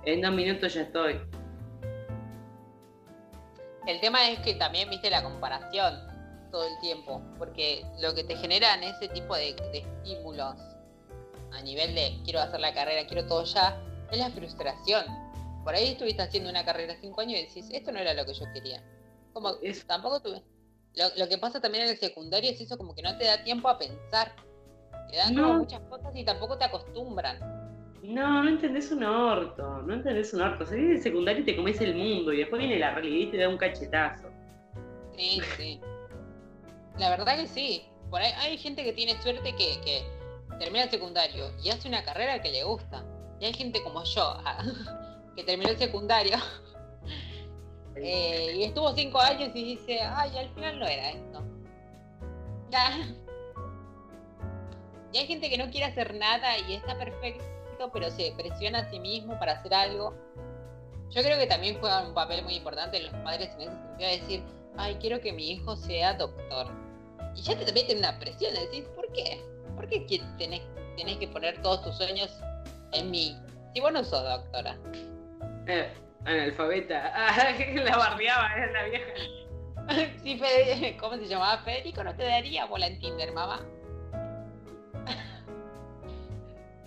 en 0.04 0.20
dos 0.20 0.32
minutos 0.32 0.74
ya 0.74 0.82
estoy. 0.82 1.20
El 3.90 3.98
tema 3.98 4.30
es 4.30 4.38
que 4.38 4.54
también 4.54 4.88
viste 4.88 5.10
la 5.10 5.20
comparación 5.20 5.98
todo 6.52 6.64
el 6.64 6.78
tiempo, 6.78 7.20
porque 7.38 7.84
lo 7.98 8.14
que 8.14 8.22
te 8.22 8.36
generan 8.36 8.84
ese 8.84 9.08
tipo 9.08 9.34
de, 9.34 9.56
estímulos 9.72 10.54
a 11.52 11.60
nivel 11.62 11.96
de 11.96 12.20
quiero 12.22 12.38
hacer 12.38 12.60
la 12.60 12.72
carrera, 12.72 13.04
quiero 13.08 13.26
todo 13.26 13.42
ya, 13.42 13.82
es 14.12 14.18
la 14.18 14.30
frustración. 14.30 15.04
Por 15.64 15.74
ahí 15.74 15.88
estuviste 15.88 16.22
haciendo 16.22 16.50
una 16.50 16.64
carrera 16.64 16.94
cinco 17.00 17.20
años 17.20 17.40
y 17.40 17.46
decís, 17.46 17.66
esto 17.72 17.90
no 17.90 17.98
era 17.98 18.14
lo 18.14 18.24
que 18.24 18.32
yo 18.32 18.44
quería. 18.54 18.80
Como, 19.32 19.56
tampoco 19.88 20.20
tuve. 20.20 20.40
Lo, 20.94 21.08
lo 21.16 21.28
que 21.28 21.38
pasa 21.38 21.60
también 21.60 21.84
en 21.84 21.90
el 21.90 21.98
secundario 21.98 22.48
es 22.48 22.60
eso, 22.60 22.78
como 22.78 22.94
que 22.94 23.02
no 23.02 23.18
te 23.18 23.24
da 23.24 23.42
tiempo 23.42 23.68
a 23.68 23.76
pensar. 23.76 24.36
Te 25.10 25.16
dan 25.16 25.34
como 25.34 25.48
No. 25.48 25.58
muchas 25.58 25.80
cosas 25.88 26.14
y 26.14 26.24
tampoco 26.24 26.56
te 26.56 26.64
acostumbran. 26.64 27.59
No, 28.02 28.42
no 28.42 28.48
entendés 28.48 28.90
un 28.92 29.04
orto, 29.04 29.82
no 29.82 29.92
entendés 29.92 30.32
un 30.32 30.40
orto. 30.40 30.64
Salís 30.64 30.88
del 30.88 31.02
secundario 31.02 31.42
y 31.42 31.44
te 31.44 31.56
comes 31.56 31.80
el 31.80 31.94
mundo 31.94 32.32
y 32.32 32.38
después 32.38 32.60
viene 32.60 32.78
la 32.78 32.94
realidad 32.94 33.28
y 33.28 33.30
te 33.30 33.36
da 33.36 33.48
un 33.48 33.58
cachetazo. 33.58 34.28
Sí, 35.16 35.40
sí. 35.56 35.80
La 36.98 37.10
verdad 37.10 37.36
que 37.36 37.46
sí. 37.46 37.84
Por 38.10 38.20
ahí 38.20 38.32
hay 38.38 38.58
gente 38.58 38.82
que 38.82 38.92
tiene 38.92 39.20
suerte 39.22 39.54
que, 39.54 39.80
que 39.84 40.02
termina 40.58 40.84
el 40.84 40.90
secundario 40.90 41.50
y 41.62 41.70
hace 41.70 41.88
una 41.88 42.02
carrera 42.02 42.40
que 42.40 42.50
le 42.50 42.64
gusta. 42.64 43.04
Y 43.38 43.46
hay 43.46 43.54
gente 43.54 43.82
como 43.82 44.02
yo, 44.04 44.22
ah, 44.44 44.64
que 45.36 45.44
terminó 45.44 45.70
el 45.70 45.78
secundario 45.78 46.36
eh, 47.96 48.54
y 48.56 48.64
estuvo 48.64 48.94
cinco 48.94 49.20
años 49.20 49.50
y 49.54 49.76
dice, 49.76 50.00
ay, 50.00 50.36
al 50.36 50.48
final 50.50 50.78
no 50.78 50.86
era 50.86 51.10
esto. 51.10 51.42
Ya. 52.70 53.14
Y 55.12 55.18
hay 55.18 55.26
gente 55.26 55.50
que 55.50 55.58
no 55.58 55.68
quiere 55.72 55.86
hacer 55.86 56.14
nada 56.14 56.56
y 56.68 56.74
está 56.74 56.96
perfecto, 56.96 57.44
pero 57.92 58.10
se 58.10 58.32
presiona 58.36 58.80
a 58.80 58.90
sí 58.90 59.00
mismo 59.00 59.38
para 59.38 59.52
hacer 59.52 59.72
algo. 59.72 60.14
Yo 61.10 61.22
creo 61.22 61.38
que 61.38 61.46
también 61.46 61.78
juegan 61.80 62.08
un 62.08 62.14
papel 62.14 62.44
muy 62.44 62.54
importante 62.56 63.00
los 63.00 63.12
padres 63.24 63.50
en 63.54 63.62
ese 63.62 63.70
sentido 63.70 64.10
de 64.10 64.18
decir, 64.18 64.42
ay, 64.76 64.96
quiero 65.00 65.20
que 65.20 65.32
mi 65.32 65.50
hijo 65.52 65.74
sea 65.76 66.14
doctor. 66.14 66.68
Y 67.34 67.42
ya 67.42 67.56
te 67.58 67.72
meten 67.72 67.98
una 67.98 68.18
presión 68.18 68.52
de 68.54 68.60
decir, 68.60 68.84
¿por 68.94 69.10
qué? 69.12 69.40
¿Por 69.74 69.88
qué 69.88 70.00
tenés, 70.38 70.62
tenés 70.96 71.16
que 71.16 71.28
poner 71.28 71.60
todos 71.62 71.82
tus 71.82 71.96
sueños 71.96 72.30
en 72.92 73.10
mí? 73.10 73.36
Si 73.72 73.80
vos 73.80 73.92
no 73.92 74.04
sos 74.04 74.22
doctora. 74.22 74.76
Eh, 75.66 75.92
analfabeta. 76.24 77.12
Ah, 77.14 77.48
la 77.74 77.96
bardeaba, 77.96 78.54
era 78.54 78.72
la 78.72 78.82
vieja. 78.84 79.12
Fede- 80.44 80.96
¿Cómo 81.00 81.16
se 81.16 81.26
llamaba? 81.26 81.58
Federico 81.62 82.04
no 82.04 82.14
te 82.14 82.24
daría 82.24 82.66
bola 82.66 82.86
en 82.86 82.98
Tinder, 83.00 83.32
mamá. 83.32 83.60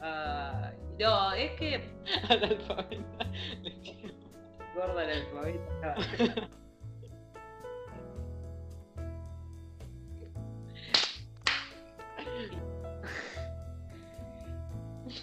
Ay, 0.01 0.42
no, 0.99 1.33
es 1.33 1.51
que 1.59 1.93
Analfabeta. 2.29 3.25
gorda 4.75 5.01
analfabeta. 5.01 5.95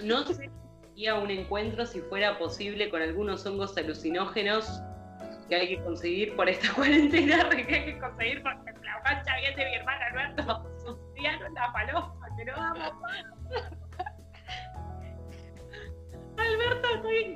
No 0.03 0.23
sé 0.25 0.35
si 0.35 0.51
haría 0.93 1.15
un 1.17 1.31
encuentro 1.31 1.85
si 1.87 2.01
fuera 2.01 2.39
posible 2.39 2.91
con 2.91 3.03
algunos 3.03 3.45
hongos 3.47 3.77
alucinógenos 3.77 4.81
que 5.49 5.57
hay 5.57 5.69
que 5.69 5.83
conseguir 5.83 6.37
por 6.37 6.49
esta 6.49 6.73
cuarentena, 6.75 7.49
que 7.51 7.75
hay 7.75 7.85
que 7.87 7.99
conseguir 7.99 8.43
porque 8.43 8.73
la 8.85 9.03
pancha 9.03 9.37
bien 9.37 9.57
de 9.57 9.65
mi 9.65 9.75
hermano 9.75 10.05
Alberto 10.11 10.77
suciaron 11.15 11.55
la 11.55 11.73
paloma, 11.73 12.15
que 12.37 12.45
no 12.45 12.53
damos 12.57 12.93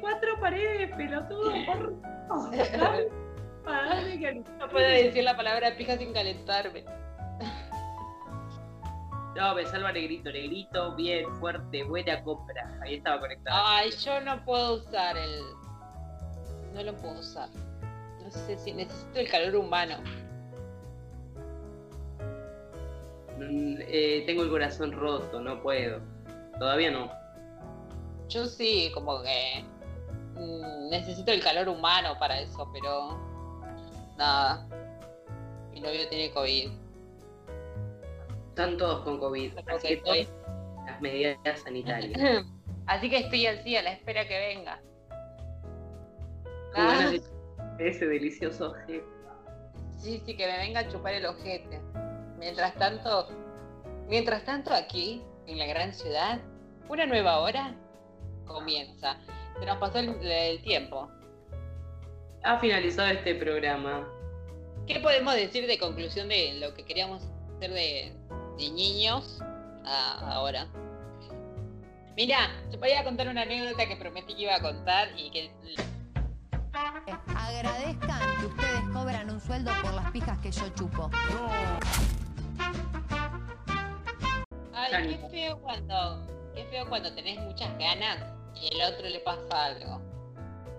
cuatro 0.05 0.39
paredes, 0.39 0.95
pelotudo, 0.97 1.51
por 1.65 1.95
No 3.65 4.69
puedo 4.71 4.87
decir 4.87 5.25
la 5.25 5.35
palabra 5.35 5.75
pija 5.79 5.97
sin 5.97 6.13
calentarme. 6.13 6.85
No, 9.35 9.55
me 9.55 9.65
salva 9.65 9.93
Negrito, 9.93 10.31
Negrito, 10.31 10.95
bien, 10.95 11.35
fuerte, 11.37 11.83
buena 11.85 12.23
compra. 12.23 12.79
Ahí 12.83 12.97
estaba 12.97 13.19
conectado. 13.19 13.63
Ay, 13.67 13.91
yo 13.93 14.21
no 14.21 14.45
puedo 14.45 14.75
usar 14.75 15.17
el. 15.17 15.41
No 16.75 16.83
lo 16.83 16.95
puedo 16.97 17.19
usar. 17.19 17.49
No 18.23 18.31
sé 18.31 18.59
si 18.59 18.75
necesito 18.75 19.19
el 19.19 19.31
calor 19.31 19.57
humano. 19.57 19.97
Mm, 23.39 23.77
eh, 23.81 24.23
tengo 24.27 24.43
el 24.43 24.51
corazón 24.51 24.93
roto, 24.93 25.41
no 25.41 25.63
puedo. 25.63 26.01
Todavía 26.59 26.91
no. 26.91 27.11
Yo 28.29 28.45
sí, 28.45 28.91
como 28.95 29.23
que 29.23 29.65
necesito 30.91 31.33
el 31.33 31.43
calor 31.43 31.69
humano 31.69 32.17
para 32.19 32.41
eso, 32.41 32.69
pero 32.73 33.19
nada. 34.17 34.67
Mi 35.73 35.81
novio 35.81 36.09
tiene 36.09 36.33
COVID. 36.33 36.71
Están 38.51 38.77
todos 38.77 39.05
con 39.05 39.19
COVID. 39.19 39.59
Así 39.69 39.89
que 39.89 39.95
estoy- 39.95 40.29
las 40.87 41.01
medidas 41.01 41.39
sanitarias. 41.61 42.45
Así 42.87 43.09
que 43.09 43.19
estoy 43.21 43.47
así 43.47 43.75
a 43.77 43.83
la 43.83 43.93
espera 43.93 44.29
que 44.29 44.39
venga. 44.39 44.79
Ah. 46.77 47.11
ese 47.79 48.07
delicioso 48.07 48.71
ojete. 48.73 49.03
Sí, 49.97 50.23
sí, 50.27 50.37
que 50.37 50.47
me 50.47 50.59
venga 50.59 50.81
a 50.81 50.89
chupar 50.89 51.15
el 51.15 51.25
ojete. 51.25 51.81
Mientras 52.39 52.75
tanto, 52.75 53.29
mientras 54.07 54.45
tanto 54.45 54.75
aquí, 54.75 55.23
en 55.47 55.59
la 55.59 55.67
gran 55.67 55.95
ciudad, 55.95 56.41
una 56.89 57.07
nueva 57.07 57.39
hora 57.39 57.75
comienza. 58.45 59.17
Se 59.59 59.67
nos 59.67 59.79
pasó 59.79 59.99
el, 59.99 60.09
el 60.21 60.63
tiempo. 60.63 61.09
Ha 62.43 62.59
finalizado 62.59 63.09
este 63.09 63.35
programa. 63.35 64.09
¿Qué 64.87 65.01
podemos 65.01 65.35
decir 65.35 65.67
de 65.67 65.79
conclusión 65.79 66.29
de 66.29 66.55
lo 66.61 66.75
que 66.75 66.85
queríamos 66.85 67.23
hacer 67.57 67.73
de, 67.73 68.13
de 68.59 68.71
niños 68.71 69.41
a 69.85 70.35
ahora? 70.35 70.67
Mira, 72.17 72.51
te 72.71 72.77
voy 72.77 72.93
a 72.93 73.03
contar 73.03 73.29
una 73.29 73.43
anécdota 73.43 73.89
que 73.89 73.97
prometí 73.97 74.35
que 74.35 74.43
iba 74.43 74.55
a 74.55 74.61
contar 74.61 75.09
y 75.17 75.31
que 75.31 75.51
Agradezcan 77.37 78.21
que 78.41 78.47
ustedes 78.47 78.81
cobran 78.93 79.31
un 79.31 79.41
sueldo 79.41 79.73
por 79.83 79.95
las 79.95 80.11
pijas 80.11 80.39
que 80.41 80.51
yo 80.51 80.69
chupo. 80.71 81.11
Ay, 84.73 85.17
qué 85.17 85.29
feo 85.31 85.59
cuando, 85.61 86.27
qué 86.55 86.65
feo 86.67 86.89
cuando 86.89 87.15
tenés 87.15 87.41
muchas 87.41 87.77
ganas 87.79 88.19
y 88.61 88.69
el 88.75 88.83
otro 88.83 89.09
le 89.09 89.21
pasa 89.21 89.67
algo. 89.67 90.01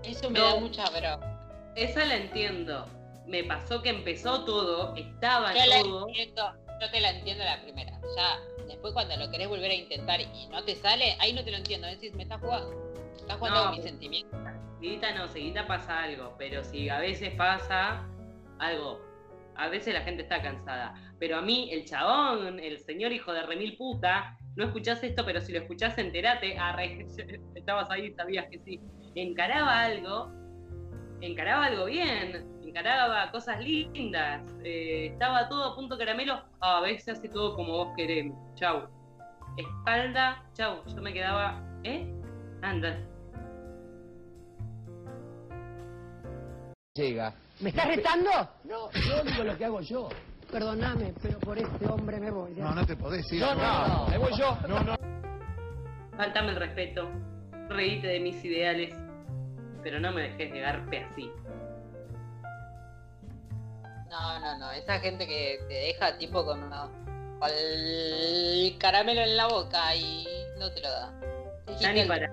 Eso 0.03 0.29
me 0.29 0.39
No. 0.39 0.45
da 0.53 0.59
mucha 0.59 0.89
bronca. 0.89 1.73
Esa 1.75 2.05
la 2.05 2.15
entiendo. 2.15 2.85
Me 3.25 3.43
pasó 3.43 3.81
que 3.81 3.89
empezó 3.89 4.45
todo, 4.45 4.95
estaba 4.95 5.53
Yo 5.53 5.65
la 5.65 5.81
todo. 5.81 6.07
entiendo, 6.07 6.53
yo 6.79 6.91
te 6.91 7.01
la 7.01 7.09
entiendo 7.09 7.43
la 7.43 7.61
primera. 7.63 7.99
Ya, 8.15 8.39
después 8.67 8.93
cuando 8.93 9.17
lo 9.17 9.29
querés 9.31 9.47
volver 9.47 9.71
a 9.71 9.73
intentar 9.73 10.21
y 10.21 10.47
no 10.51 10.63
te 10.63 10.75
sale, 10.75 11.15
ahí 11.19 11.33
no 11.33 11.43
te 11.43 11.51
lo 11.51 11.57
entiendo. 11.57 11.87
Decís, 11.87 12.13
me 12.13 12.23
estás 12.23 12.39
jugando. 12.39 12.69
Estás 13.17 13.37
jugando 13.37 13.59
No, 13.59 13.65
con 13.67 13.75
mis 13.77 13.83
sentimientos. 13.83 14.39
Seguidita 14.79 15.11
no, 15.15 15.27
seguidita 15.29 15.65
pasa 15.65 16.03
algo, 16.03 16.35
pero 16.37 16.63
si 16.63 16.87
a 16.89 16.99
veces 16.99 17.33
pasa 17.35 18.07
algo, 18.59 19.01
a 19.55 19.67
veces 19.69 19.93
la 19.95 20.01
gente 20.01 20.21
está 20.21 20.41
cansada. 20.43 20.93
Pero 21.17 21.37
a 21.37 21.41
mí, 21.41 21.69
el 21.71 21.85
chabón, 21.85 22.59
el 22.59 22.77
señor 22.79 23.11
hijo 23.11 23.33
de 23.33 23.41
remil 23.41 23.75
puta, 23.77 24.37
no 24.55 24.65
escuchás 24.65 25.03
esto, 25.03 25.25
pero 25.25 25.41
si 25.41 25.51
lo 25.51 25.59
escuchás, 25.59 25.97
enterate. 25.97 26.57
Arre, 26.57 27.05
estabas 27.55 27.89
ahí, 27.91 28.13
sabías 28.13 28.47
que 28.49 28.59
sí. 28.59 28.79
Encaraba 29.15 29.81
algo, 29.81 30.31
encaraba 31.21 31.65
algo 31.65 31.85
bien, 31.85 32.45
encaraba 32.63 33.31
cosas 33.31 33.59
lindas, 33.59 34.43
eh, 34.63 35.07
estaba 35.13 35.47
todo 35.47 35.71
a 35.71 35.75
punto 35.75 35.97
caramelo. 35.97 36.43
A 36.59 36.81
veces 36.81 37.17
hace 37.17 37.29
todo 37.29 37.55
como 37.55 37.73
vos 37.73 37.93
querés. 37.95 38.31
Chau. 38.55 38.87
Espalda, 39.57 40.43
chau. 40.53 40.83
Yo 40.85 41.01
me 41.01 41.13
quedaba, 41.13 41.61
¿eh? 41.83 42.05
Anda. 42.61 42.97
llega. 46.95 47.33
¿Me 47.59 47.69
estás 47.69 47.87
retando? 47.87 48.31
No, 48.63 48.89
yo 48.91 49.23
digo 49.23 49.43
lo 49.43 49.57
que 49.57 49.65
hago 49.65 49.81
yo. 49.81 50.09
Perdóname, 50.59 51.13
pero 51.21 51.37
por 51.39 51.57
este 51.59 51.85
hombre 51.85 52.17
me 52.17 52.31
voy. 52.31 52.51
No, 52.55 52.73
no 52.73 52.85
te 52.85 52.95
podés 52.95 53.29
ir. 53.33 53.41
No, 53.41 53.53
no, 53.55 53.87
no, 53.89 54.07
me 54.07 54.17
voy 54.17 54.31
yo. 54.37 54.57
No, 54.69 54.79
no. 54.83 54.95
Faltame 56.15 56.51
el 56.51 56.55
respeto, 56.55 57.09
reíte 57.67 58.07
de 58.07 58.19
mis 58.21 58.41
ideales, 58.45 58.95
pero 59.83 59.99
no 59.99 60.13
me 60.13 60.21
dejes 60.29 60.53
de 60.53 60.59
garpe 60.61 61.03
así. 61.03 61.29
No, 64.09 64.39
no, 64.39 64.57
no. 64.59 64.71
Esa 64.71 64.97
gente 64.99 65.27
que 65.27 65.59
te 65.67 65.73
deja 65.73 66.17
tipo 66.17 66.45
con, 66.45 66.63
una- 66.63 66.87
con 67.37 67.49
el 67.51 68.77
caramelo 68.79 69.21
en 69.23 69.35
la 69.35 69.47
boca 69.47 69.93
y 69.93 70.25
no 70.57 70.71
te 70.71 70.79
lo 70.79 70.89
da. 70.89 71.13
Ya 71.81 71.91
ni 71.91 72.05
para, 72.05 72.31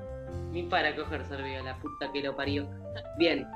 ni 0.53 0.63
para 0.63 0.95
coger 0.95 1.27
servido, 1.27 1.65
la 1.65 1.77
puta 1.79 2.13
que 2.13 2.23
lo 2.23 2.37
parió. 2.37 2.69
Bien, 3.19 3.49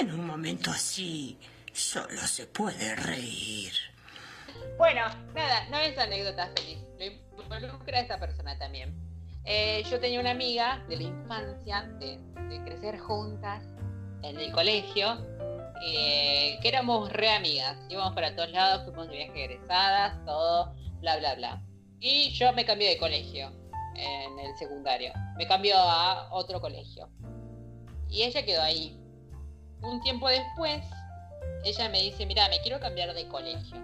En 0.00 0.12
un 0.14 0.26
momento 0.26 0.70
así, 0.70 1.38
solo 1.74 2.22
se 2.22 2.46
puede 2.46 2.94
reír. 2.96 3.72
Bueno, 4.76 5.02
nada, 5.34 5.68
no 5.70 5.78
es 5.78 5.98
anécdota 5.98 6.50
feliz. 6.56 6.78
Lo 6.98 7.42
involucra 7.42 7.98
a 7.98 8.00
esta 8.02 8.18
persona 8.18 8.58
también. 8.58 8.94
Eh, 9.44 9.82
yo 9.90 9.98
tenía 9.98 10.20
una 10.20 10.32
amiga 10.32 10.84
de 10.88 10.96
la 10.96 11.02
infancia, 11.04 11.82
de, 11.98 12.18
crecer 12.64 12.98
juntas 12.98 13.64
en 14.22 14.38
el 14.38 14.52
colegio, 14.52 15.18
eh, 15.86 16.58
que 16.60 16.68
éramos 16.68 17.10
re 17.12 17.30
amigas. 17.30 17.76
Íbamos 17.88 18.14
para 18.14 18.34
todos 18.36 18.50
lados, 18.50 18.84
fuimos 18.84 19.08
de 19.08 19.16
viaje 19.16 19.44
egresadas, 19.44 20.24
todo, 20.24 20.74
bla, 21.00 21.16
bla, 21.18 21.34
bla. 21.34 21.62
Y 22.00 22.30
yo 22.30 22.52
me 22.52 22.64
cambié 22.64 22.90
de 22.90 22.98
colegio. 22.98 23.50
en 23.96 24.38
el 24.38 24.56
secundario. 24.56 25.12
Me 25.36 25.46
cambió 25.48 25.76
a 25.76 26.28
otro 26.32 26.60
colegio. 26.60 27.08
Y 28.08 28.22
ella 28.22 28.44
quedó 28.44 28.62
ahí. 28.62 28.96
Un 29.82 30.00
tiempo 30.02 30.28
después, 30.28 30.84
ella 31.64 31.88
me 31.88 32.02
dice, 32.02 32.26
mira, 32.26 32.48
me 32.48 32.60
quiero 32.60 32.78
cambiar 32.80 33.14
de 33.14 33.26
colegio. 33.28 33.76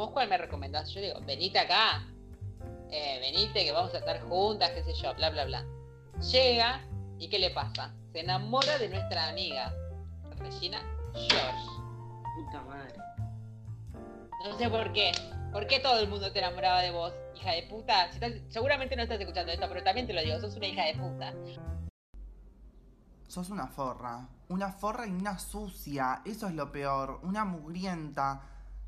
¿Vos 0.00 0.12
cuál 0.12 0.30
me 0.30 0.38
recomendás? 0.38 0.88
Yo 0.94 1.02
digo, 1.02 1.20
venite 1.26 1.58
acá. 1.58 2.02
Eh, 2.90 3.18
venite 3.20 3.66
que 3.66 3.70
vamos 3.70 3.92
a 3.92 3.98
estar 3.98 4.18
juntas, 4.22 4.70
qué 4.70 4.82
sé 4.82 4.94
yo, 4.94 5.14
bla, 5.14 5.28
bla, 5.28 5.44
bla. 5.44 5.62
Llega 6.32 6.80
y 7.18 7.28
¿qué 7.28 7.38
le 7.38 7.50
pasa? 7.50 7.94
Se 8.10 8.20
enamora 8.20 8.78
de 8.78 8.88
nuestra 8.88 9.28
amiga, 9.28 9.70
Regina 10.38 10.80
George. 11.12 11.66
Puta 12.34 12.62
madre. 12.62 12.94
No 14.42 14.56
sé 14.56 14.70
por 14.70 14.90
qué. 14.94 15.12
¿Por 15.52 15.66
qué 15.66 15.80
todo 15.80 15.98
el 16.00 16.08
mundo 16.08 16.32
te 16.32 16.38
enamoraba 16.38 16.80
de 16.80 16.92
vos, 16.92 17.12
hija 17.36 17.50
de 17.52 17.64
puta? 17.64 18.08
Si 18.08 18.14
estás- 18.14 18.40
seguramente 18.48 18.96
no 18.96 19.02
estás 19.02 19.20
escuchando 19.20 19.52
esto, 19.52 19.68
pero 19.68 19.82
también 19.84 20.06
te 20.06 20.14
lo 20.14 20.22
digo, 20.22 20.40
sos 20.40 20.56
una 20.56 20.66
hija 20.66 20.86
de 20.86 20.94
puta. 20.94 21.34
Sos 23.28 23.50
una 23.50 23.66
forra. 23.66 24.26
Una 24.48 24.72
forra 24.72 25.06
y 25.06 25.10
una 25.10 25.38
sucia. 25.38 26.22
Eso 26.24 26.46
es 26.48 26.54
lo 26.54 26.72
peor. 26.72 27.20
Una 27.22 27.44
mugrienta. 27.44 28.40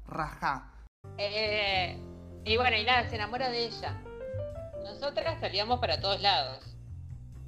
Rajá. 0.06 0.70
Eh, 1.18 1.98
y 2.44 2.57
bueno, 2.57 2.76
y 2.76 2.84
nada, 2.84 3.09
se 3.09 3.16
enamora 3.16 3.48
de 3.50 3.66
ella. 3.66 4.03
Nosotras 4.82 5.40
salíamos 5.40 5.78
para 5.80 6.00
todos 6.00 6.20
lados. 6.20 6.59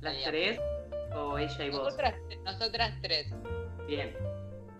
¿Las 0.00 0.14
Salíamos. 0.22 0.30
tres? 0.30 0.60
¿O 1.16 1.38
ella 1.38 1.64
y 1.64 1.70
vos? 1.70 1.82
Nosotras, 1.84 2.14
nosotras 2.44 2.92
tres. 3.02 3.32
Bien. 3.86 4.16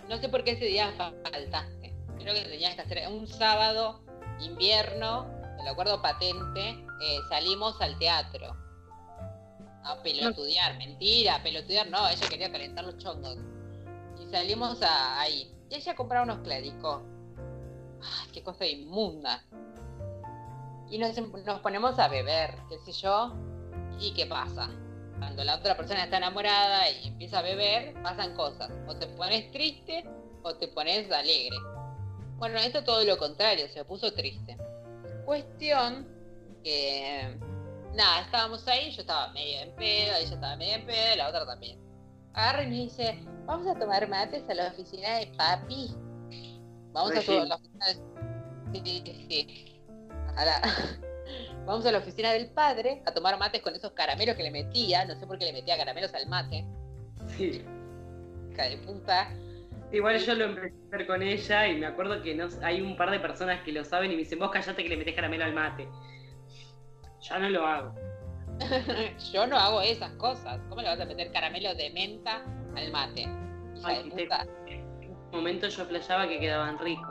No 0.09 0.17
sé 0.19 0.29
por 0.29 0.45
qué 0.45 0.53
ese 0.53 0.67
día 0.67 0.93
faltaste. 0.97 1.95
Creo 2.19 2.35
que 2.35 2.43
tenías 2.43 2.75
que 2.75 2.83
hacer 2.83 3.09
un 3.09 3.27
sábado, 3.27 4.01
invierno, 4.41 5.27
me 5.57 5.65
lo 5.65 5.71
acuerdo 5.71 6.01
patente, 6.03 6.71
eh, 6.71 7.19
salimos 7.29 7.81
al 7.81 7.99
teatro. 7.99 8.57
A 9.85 10.01
pelotudear, 10.03 10.77
mentira, 10.79 11.43
pelotudear 11.43 11.89
no, 11.91 12.09
ella 12.09 12.29
quería 12.29 12.51
calentar 12.51 12.85
los 12.85 12.97
chongos. 12.99 13.37
Y 14.21 14.31
salimos 14.31 14.83
a- 14.83 15.21
ahí. 15.21 15.53
Y 15.71 15.75
ella 15.77 15.95
compraba 15.95 16.25
unos 16.25 16.39
cléricos. 16.39 17.03
Qué 18.33 18.43
cosa 18.43 18.67
inmunda. 18.67 19.43
Y 20.91 20.99
nos, 20.99 21.17
nos 21.17 21.61
ponemos 21.61 21.99
a 21.99 22.09
beber, 22.09 22.55
qué 22.69 22.79
sé 22.79 22.93
yo. 22.93 23.35
¿Y 23.99 24.13
qué 24.15 24.27
pasa? 24.27 24.71
Cuando 25.19 25.45
la 25.45 25.57
otra 25.57 25.77
persona 25.77 26.05
está 26.05 26.17
enamorada 26.19 26.91
y 26.91 27.09
empieza 27.09 27.39
a 27.39 27.43
beber, 27.43 27.95
pasan 28.03 28.35
cosas. 28.35 28.71
O 28.87 28.97
te 28.97 29.07
pones 29.07 29.51
triste 29.53 30.05
o 30.43 30.55
te 30.57 30.69
pones 30.69 31.11
alegre. 31.11 31.57
Bueno, 32.37 32.59
esto 32.59 32.83
todo 32.85 33.05
lo 33.05 33.17
contrario, 33.17 33.69
se 33.69 33.85
puso 33.85 34.13
triste. 34.13 34.57
Cuestión 35.25 36.07
que... 36.63 37.39
Nada, 37.95 38.23
estábamos 38.23 38.67
ahí, 38.67 38.91
yo 38.91 39.03
estaba 39.03 39.33
medio 39.33 39.61
en 39.61 39.77
pedo, 39.77 40.17
ella 40.17 40.35
estaba 40.35 40.57
medio 40.57 40.75
en 40.75 40.87
pedo, 40.87 41.17
la 41.17 41.29
otra 41.29 41.47
también. 41.47 41.79
Agarra 42.33 42.65
y 42.65 42.67
me 42.67 42.75
dice, 42.75 43.21
vamos 43.47 43.69
a 43.69 43.79
tomar 43.79 44.09
mates 44.09 44.43
a 44.49 44.55
la 44.55 44.69
oficina 44.69 45.19
de 45.19 45.29
papi. 45.29 45.95
Vamos 46.95 47.11
a 47.11 47.45
la 47.45 47.55
oficina 47.57 47.87
de... 47.87 47.95
Sí, 48.73 49.03
sí, 49.05 49.27
sí. 49.29 49.83
A 50.37 50.45
la- 50.45 50.61
Vamos 51.67 51.87
a 51.87 51.93
la 51.93 51.99
oficina 51.99 52.33
del 52.33 52.51
padre 52.51 53.03
a 53.07 53.13
tomar 53.13 53.39
mates 53.39 53.63
con 53.63 53.75
esos 53.75 53.93
caramelos 53.93 54.37
que 54.37 54.43
le 54.43 54.51
metía. 54.51 55.05
No 55.05 55.15
sé 55.17 55.27
por 55.27 55.39
qué 55.39 55.47
le 55.47 55.53
metía 55.53 55.77
caramelos 55.77 56.13
al 56.15 56.27
mate. 56.29 56.65
Sí. 57.37 57.63
De 58.57 58.77
puta. 58.87 59.29
Igual 59.91 60.19
yo 60.19 60.35
lo 60.35 60.45
empecé 60.47 60.75
a 60.75 60.87
hacer 60.97 61.07
con 61.07 61.23
ella 61.23 61.69
y 61.69 61.77
me 61.77 61.87
acuerdo 61.87 62.23
que 62.23 62.35
no, 62.35 62.49
hay 62.63 62.81
un 62.81 62.97
par 62.97 63.11
de 63.11 63.21
personas 63.21 63.63
que 63.63 63.73
lo 63.73 63.85
saben 63.85 64.11
y 64.11 64.15
me 64.15 64.21
dicen, 64.23 64.39
vos 64.39 64.51
callate 64.51 64.83
que 64.83 64.89
le 64.89 64.97
metés 64.97 65.15
caramelo 65.15 65.45
al 65.45 65.55
mate. 65.55 65.89
Ya 67.21 67.39
no 67.39 67.49
lo 67.49 67.67
hago. 67.67 67.95
Yo 69.33 69.47
no 69.47 69.57
hago 69.57 69.81
esas 69.81 70.13
cosas. 70.13 70.61
¿Cómo 70.69 70.83
le 70.83 70.89
vas 70.89 71.01
a 71.01 71.05
meter 71.05 71.33
caramelo 71.33 71.75
de 71.75 71.91
menta 71.91 72.45
al 72.77 72.91
mate? 72.93 73.27
Ay, 73.83 74.05
de 74.05 74.11
puta. 74.11 74.47
Momento 75.35 75.69
yo 75.69 75.85
flasheaba 75.85 76.29
que 76.29 76.39
quedaban 76.41 76.79
ricos. 76.79 77.09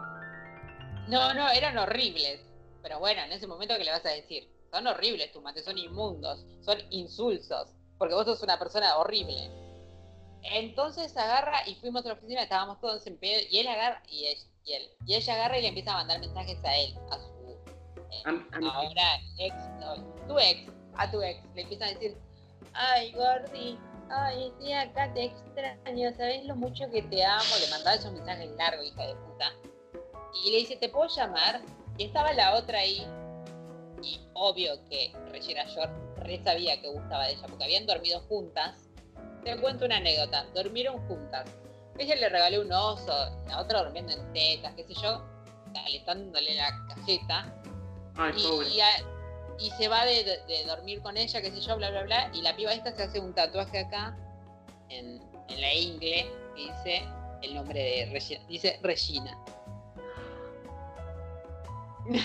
No, 1.07 1.33
no, 1.33 1.49
eran 1.49 1.77
horribles. 1.77 2.41
Pero 2.81 2.99
bueno, 2.99 3.21
en 3.23 3.31
ese 3.31 3.47
momento, 3.47 3.75
¿qué 3.77 3.83
le 3.83 3.91
vas 3.91 4.05
a 4.05 4.09
decir? 4.09 4.49
Son 4.71 4.85
horribles 4.87 5.31
tus 5.31 5.41
mates, 5.43 5.65
son 5.65 5.77
inmundos, 5.77 6.45
son 6.61 6.77
insulsos. 6.89 7.69
Porque 7.97 8.13
vos 8.15 8.25
sos 8.25 8.41
una 8.41 8.57
persona 8.59 8.97
horrible. 8.97 9.49
Entonces 10.43 11.15
agarra 11.15 11.67
y 11.67 11.75
fuimos 11.75 12.03
a 12.05 12.09
la 12.09 12.13
oficina, 12.15 12.41
estábamos 12.43 12.79
todos 12.81 13.05
en 13.07 13.17
pedo, 13.17 13.39
y 13.49 13.59
él 13.59 13.67
agarra, 13.67 14.01
y, 14.09 14.25
él, 14.25 14.37
y 15.05 15.15
ella 15.15 15.33
agarra 15.35 15.57
y 15.57 15.61
le 15.61 15.67
empieza 15.69 15.91
a 15.93 15.97
mandar 15.97 16.19
mensajes 16.19 16.57
a 16.65 16.75
él, 16.77 16.93
a 17.11 17.17
su 17.17 17.57
eh, 18.11 18.21
A- 18.25 18.55
a 18.55 18.59
mi- 18.59 18.67
ahora 18.67 19.19
ex, 19.37 19.55
no, 19.79 19.95
tu 20.27 20.37
ex, 20.39 20.69
a 20.97 21.09
tu 21.09 21.21
ex, 21.21 21.39
le 21.55 21.61
empieza 21.61 21.85
a 21.85 21.89
decir, 21.89 22.17
ay 22.73 23.13
Gordi, 23.13 23.79
ay 24.09 24.47
estoy 24.47 24.73
acá, 24.73 25.13
te 25.13 25.25
extraño, 25.25 26.11
¿sabes 26.15 26.45
lo 26.45 26.55
mucho 26.55 26.89
que 26.91 27.01
te 27.03 27.23
amo? 27.23 27.43
Le 27.59 27.69
mandaba 27.69 27.95
esos 27.95 28.11
mensajes 28.13 28.49
largos, 28.57 28.85
hija 28.85 29.07
de 29.07 29.15
puta. 29.15 29.51
Y 30.45 30.51
le 30.51 30.57
dice, 30.59 30.75
¿te 30.77 30.89
puedo 30.89 31.07
llamar? 31.09 31.61
Y 31.97 32.05
estaba 32.05 32.33
la 32.33 32.55
otra 32.55 32.79
ahí, 32.79 33.05
y 34.01 34.19
obvio 34.33 34.73
que 34.89 35.13
Regina 35.31 35.63
Short 35.65 35.91
re 36.17 36.41
sabía 36.43 36.81
que 36.81 36.87
gustaba 36.89 37.25
de 37.25 37.33
ella, 37.33 37.47
porque 37.47 37.63
habían 37.63 37.85
dormido 37.85 38.19
juntas. 38.21 38.89
Te 39.43 39.59
cuento 39.59 39.85
una 39.85 39.97
anécdota, 39.97 40.45
dormieron 40.55 41.05
juntas. 41.07 41.45
Ella 41.97 42.15
le 42.15 42.29
regaló 42.29 42.61
un 42.61 42.71
oso, 42.71 43.13
la 43.47 43.59
otra 43.61 43.83
durmiendo 43.83 44.13
en 44.13 44.33
tetas, 44.33 44.73
qué 44.73 44.83
sé 44.85 44.93
yo, 44.95 45.21
calentándole 45.73 46.55
la 46.55 46.69
cajeta. 46.89 47.53
Ay, 48.15 48.33
y, 48.37 48.43
pobre. 48.43 48.67
y 48.69 48.79
a- 48.81 49.12
y 49.59 49.69
se 49.71 49.87
va 49.87 50.05
de, 50.05 50.23
de- 50.23 50.63
dormir 50.65 51.01
con 51.01 51.17
ella, 51.17 51.41
qué 51.41 51.51
sé 51.51 51.61
yo, 51.61 51.77
bla, 51.77 51.89
bla, 51.91 52.03
bla. 52.03 52.29
Y 52.33 52.41
la 52.41 52.55
piba 52.55 52.73
esta 52.73 52.91
se 52.95 53.03
hace 53.03 53.19
un 53.19 53.33
tatuaje 53.33 53.79
acá, 53.79 54.15
en, 54.89 55.21
en 55.49 55.61
la 55.61 55.73
ingle, 55.73 56.25
que 56.55 56.61
dice 56.63 57.03
el 57.41 57.55
nombre 57.55 57.79
de 57.79 58.09
Regina. 58.11 58.41
Dice 58.47 58.79
Regina. 58.81 59.37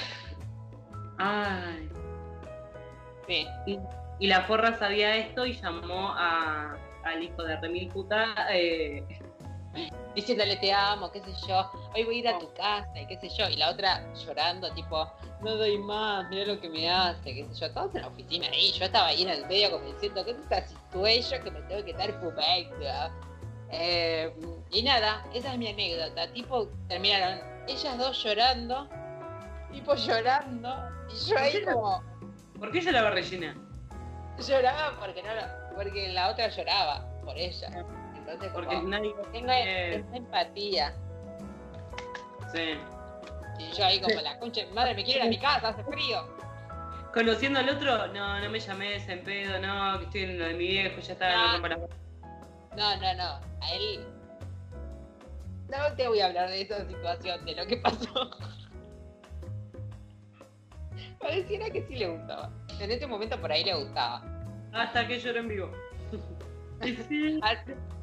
Ay. 1.18 1.88
Sí. 3.26 3.46
Y, 3.66 3.78
y 4.20 4.26
la 4.26 4.42
forra 4.44 4.78
sabía 4.78 5.16
esto 5.16 5.44
y 5.46 5.52
llamó 5.60 6.12
a, 6.12 6.76
al 7.04 7.22
hijo 7.22 7.42
de 7.42 7.56
Remil 7.60 7.88
Puta. 7.88 8.34
Eh, 8.52 9.04
diciéndole 10.14 10.56
te 10.56 10.72
amo, 10.72 11.10
qué 11.12 11.20
sé 11.20 11.32
yo, 11.46 11.70
hoy 11.94 12.04
voy 12.04 12.16
a 12.16 12.18
ir 12.18 12.28
a 12.28 12.38
tu 12.38 12.52
casa 12.54 12.88
y 13.00 13.06
qué 13.06 13.16
sé 13.18 13.28
yo, 13.28 13.48
y 13.48 13.56
la 13.56 13.70
otra 13.70 14.12
llorando, 14.14 14.72
tipo, 14.74 15.06
no 15.42 15.56
doy 15.56 15.78
más, 15.78 16.28
mira 16.30 16.46
lo 16.46 16.60
que 16.60 16.68
me 16.68 16.90
hace, 16.90 17.34
qué 17.34 17.46
sé 17.52 17.60
yo, 17.60 17.72
todos 17.72 17.94
en 17.94 18.02
la 18.02 18.08
oficina 18.08 18.48
ahí, 18.48 18.72
yo 18.72 18.84
estaba 18.84 19.08
ahí 19.08 19.22
en 19.22 19.28
el 19.28 19.46
medio 19.46 19.70
como 19.70 19.84
diciendo, 19.92 20.24
¿qué 20.24 20.32
es 20.32 20.38
esta 20.38 20.66
situación 20.66 21.42
que 21.44 21.50
me 21.50 21.60
tengo 21.62 21.84
que 21.84 21.90
estar 21.92 22.12
fumando? 22.20 23.14
Eh, 23.70 24.34
y 24.70 24.82
nada, 24.82 25.24
esa 25.34 25.52
es 25.52 25.58
mi 25.58 25.68
anécdota, 25.68 26.32
tipo, 26.32 26.68
terminaron 26.88 27.38
ellas 27.68 27.98
dos 27.98 28.22
llorando, 28.24 28.88
tipo 29.70 29.94
llorando, 29.94 30.74
y 31.10 31.28
yo 31.28 31.38
ahí 31.38 31.64
como, 31.64 32.02
¿Por 32.58 32.72
qué 32.72 32.80
lloraba 32.80 33.10
Regina? 33.10 33.54
lloraba 34.38 34.98
porque 34.98 35.22
no 35.22 35.30
porque 35.76 36.08
la 36.12 36.30
otra 36.30 36.48
lloraba 36.48 37.04
por 37.24 37.36
ella. 37.36 37.84
Entonces, 38.28 38.52
Porque 38.52 38.76
como, 38.76 38.88
nadie. 38.88 39.14
tengo 39.32 39.50
esa 39.50 40.16
empatía. 40.16 40.94
Sí. 42.52 42.78
Y 43.58 43.72
yo 43.72 43.84
ahí 43.84 44.00
como 44.00 44.20
la 44.20 44.38
concha 44.38 44.62
madre, 44.72 44.94
me 44.94 45.02
quiero 45.04 45.20
ir 45.20 45.26
a 45.26 45.30
mi 45.30 45.38
casa, 45.38 45.68
hace 45.68 45.82
frío. 45.84 46.36
Conociendo 47.14 47.58
al 47.58 47.70
otro, 47.70 48.08
no, 48.08 48.38
no 48.40 48.50
me 48.50 48.60
llames 48.60 49.08
en 49.08 49.24
pedo, 49.24 49.58
no, 49.60 49.98
que 49.98 50.04
estoy 50.04 50.22
en 50.24 50.38
lo 50.38 50.44
de 50.44 50.54
mi 50.54 50.68
viejo, 50.68 51.00
ya 51.00 51.12
está, 51.14 51.58
no 51.58 51.68
No. 51.68 51.88
No, 52.76 52.96
no, 52.96 53.14
no. 53.14 53.40
A 53.60 53.72
él. 53.72 54.06
No 55.68 55.96
te 55.96 56.06
voy 56.06 56.20
a 56.20 56.26
hablar 56.26 56.50
de 56.50 56.60
esa 56.60 56.86
situación, 56.86 57.44
de 57.46 57.54
lo 57.54 57.66
que 57.66 57.78
pasó. 57.78 58.30
Pareciera 61.18 61.70
que 61.70 61.82
sí 61.86 61.96
le 61.96 62.08
gustaba. 62.08 62.52
En 62.78 62.90
ese 62.90 63.06
momento 63.06 63.40
por 63.40 63.50
ahí 63.50 63.64
le 63.64 63.74
gustaba. 63.74 64.22
Hasta 64.72 65.08
que 65.08 65.18
lloro 65.18 65.40
en 65.40 65.48
vivo. 65.48 65.72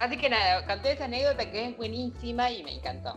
así 0.00 0.16
que 0.16 0.28
nada, 0.28 0.66
conté 0.66 0.92
esa 0.92 1.04
anécdota 1.04 1.50
que 1.50 1.68
es 1.68 1.76
buenísima 1.76 2.50
y 2.50 2.64
me 2.64 2.74
encantó. 2.74 3.16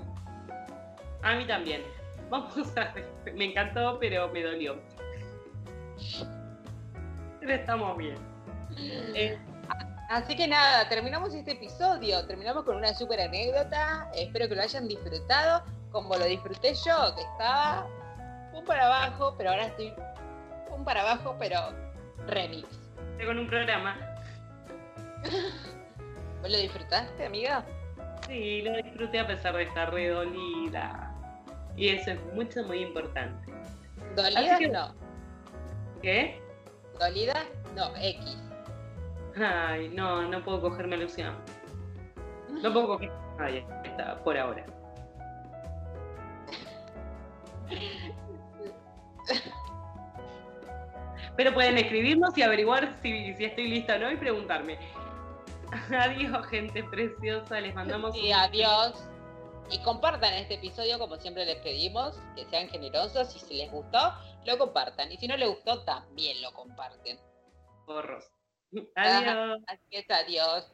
A 1.24 1.36
mí 1.36 1.48
también. 1.48 1.82
Vamos 2.30 2.78
a 2.78 2.94
Me 3.34 3.46
encantó, 3.46 3.98
pero 4.00 4.30
me 4.30 4.44
dolió. 4.44 4.80
Pero 7.40 7.54
estamos 7.54 7.98
bien. 7.98 8.16
Eh, 9.16 9.38
Así 10.10 10.36
que 10.36 10.48
nada, 10.48 10.88
terminamos 10.90 11.34
este 11.34 11.54
episodio. 11.54 12.26
Terminamos 12.28 12.66
con 12.66 12.78
una 12.78 12.94
super 12.94 13.20
anécdota. 13.20 14.10
Espero 14.14 14.48
que 14.48 14.56
lo 14.56 14.62
hayan 14.62 14.88
disfrutado 14.88 15.64
como 15.92 16.16
lo 16.16 16.26
disfruté 16.26 16.74
yo, 16.74 17.16
que 17.16 17.22
estaba 17.22 17.88
un 18.54 18.66
para 18.66 18.86
abajo, 18.88 19.36
pero 19.38 19.52
ahora 19.52 19.68
estoy 19.68 19.94
un 20.72 20.84
para 20.84 21.02
abajo, 21.02 21.36
pero 21.40 21.58
remix. 22.28 22.68
estoy 23.12 23.26
con 23.28 23.40
un 23.40 23.48
programa. 23.48 23.96
¿Vos 26.44 26.52
lo 26.52 26.58
disfrutaste, 26.58 27.26
amiga? 27.26 27.64
Sí, 28.28 28.62
lo 28.64 28.74
disfruté 28.76 29.20
a 29.22 29.28
pesar 29.28 29.56
de 29.56 29.64
estar 29.64 29.94
redolida. 29.94 31.10
Y 31.78 31.88
eso 31.88 32.12
es 32.12 32.20
mucho, 32.34 32.64
muy 32.66 32.80
importante. 32.80 33.50
¿Dolida 34.14 34.56
Así 34.56 34.66
que- 34.66 34.70
no? 34.70 34.94
¿Qué? 36.02 36.42
¿Dolida? 37.00 37.46
No, 37.78 37.96
X. 37.96 38.38
Ay, 39.38 39.88
no, 39.88 40.24
no 40.28 40.44
puedo 40.44 40.60
cogerme 40.60 40.96
a 40.96 41.00
Luciano. 41.00 41.38
No 42.62 42.74
puedo 42.74 42.88
coger 42.88 43.10
a 43.10 43.42
nadie, 43.44 43.66
está, 43.86 44.22
por 44.22 44.38
ahora. 44.38 44.66
Pero 51.38 51.54
pueden 51.54 51.78
escribirnos 51.78 52.38
y 52.38 52.42
averiguar 52.44 52.94
si, 53.02 53.34
si 53.36 53.46
estoy 53.46 53.70
lista 53.70 53.96
o 53.96 54.00
no 54.00 54.12
y 54.12 54.18
preguntarme. 54.18 54.78
Adiós, 56.00 56.46
gente 56.48 56.84
preciosa. 56.84 57.60
Les 57.60 57.74
mandamos 57.74 58.14
Sí, 58.16 58.32
adiós. 58.32 58.94
Y 59.72 59.80
compartan 59.80 60.34
este 60.34 60.56
episodio 60.56 61.00
como 61.00 61.16
siempre 61.18 61.46
les 61.46 61.58
pedimos, 61.58 62.20
que 62.36 62.46
sean 62.46 62.68
generosos 62.70 63.36
y 63.36 63.40
si 63.40 63.56
les 63.56 63.72
gustó, 63.72 64.14
lo 64.46 64.58
compartan. 64.58 65.12
Y 65.12 65.18
si 65.18 65.28
no 65.28 65.38
les 65.38 65.50
gustó, 65.50 65.84
también 65.84 66.42
lo 66.42 66.52
comparten. 66.54 67.18
porros. 67.86 68.26
Adiós. 68.96 69.60
Así 69.68 69.88
es 69.92 70.10
adiós. 70.10 70.72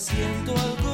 Siento 0.00 0.52
algo 0.56 0.89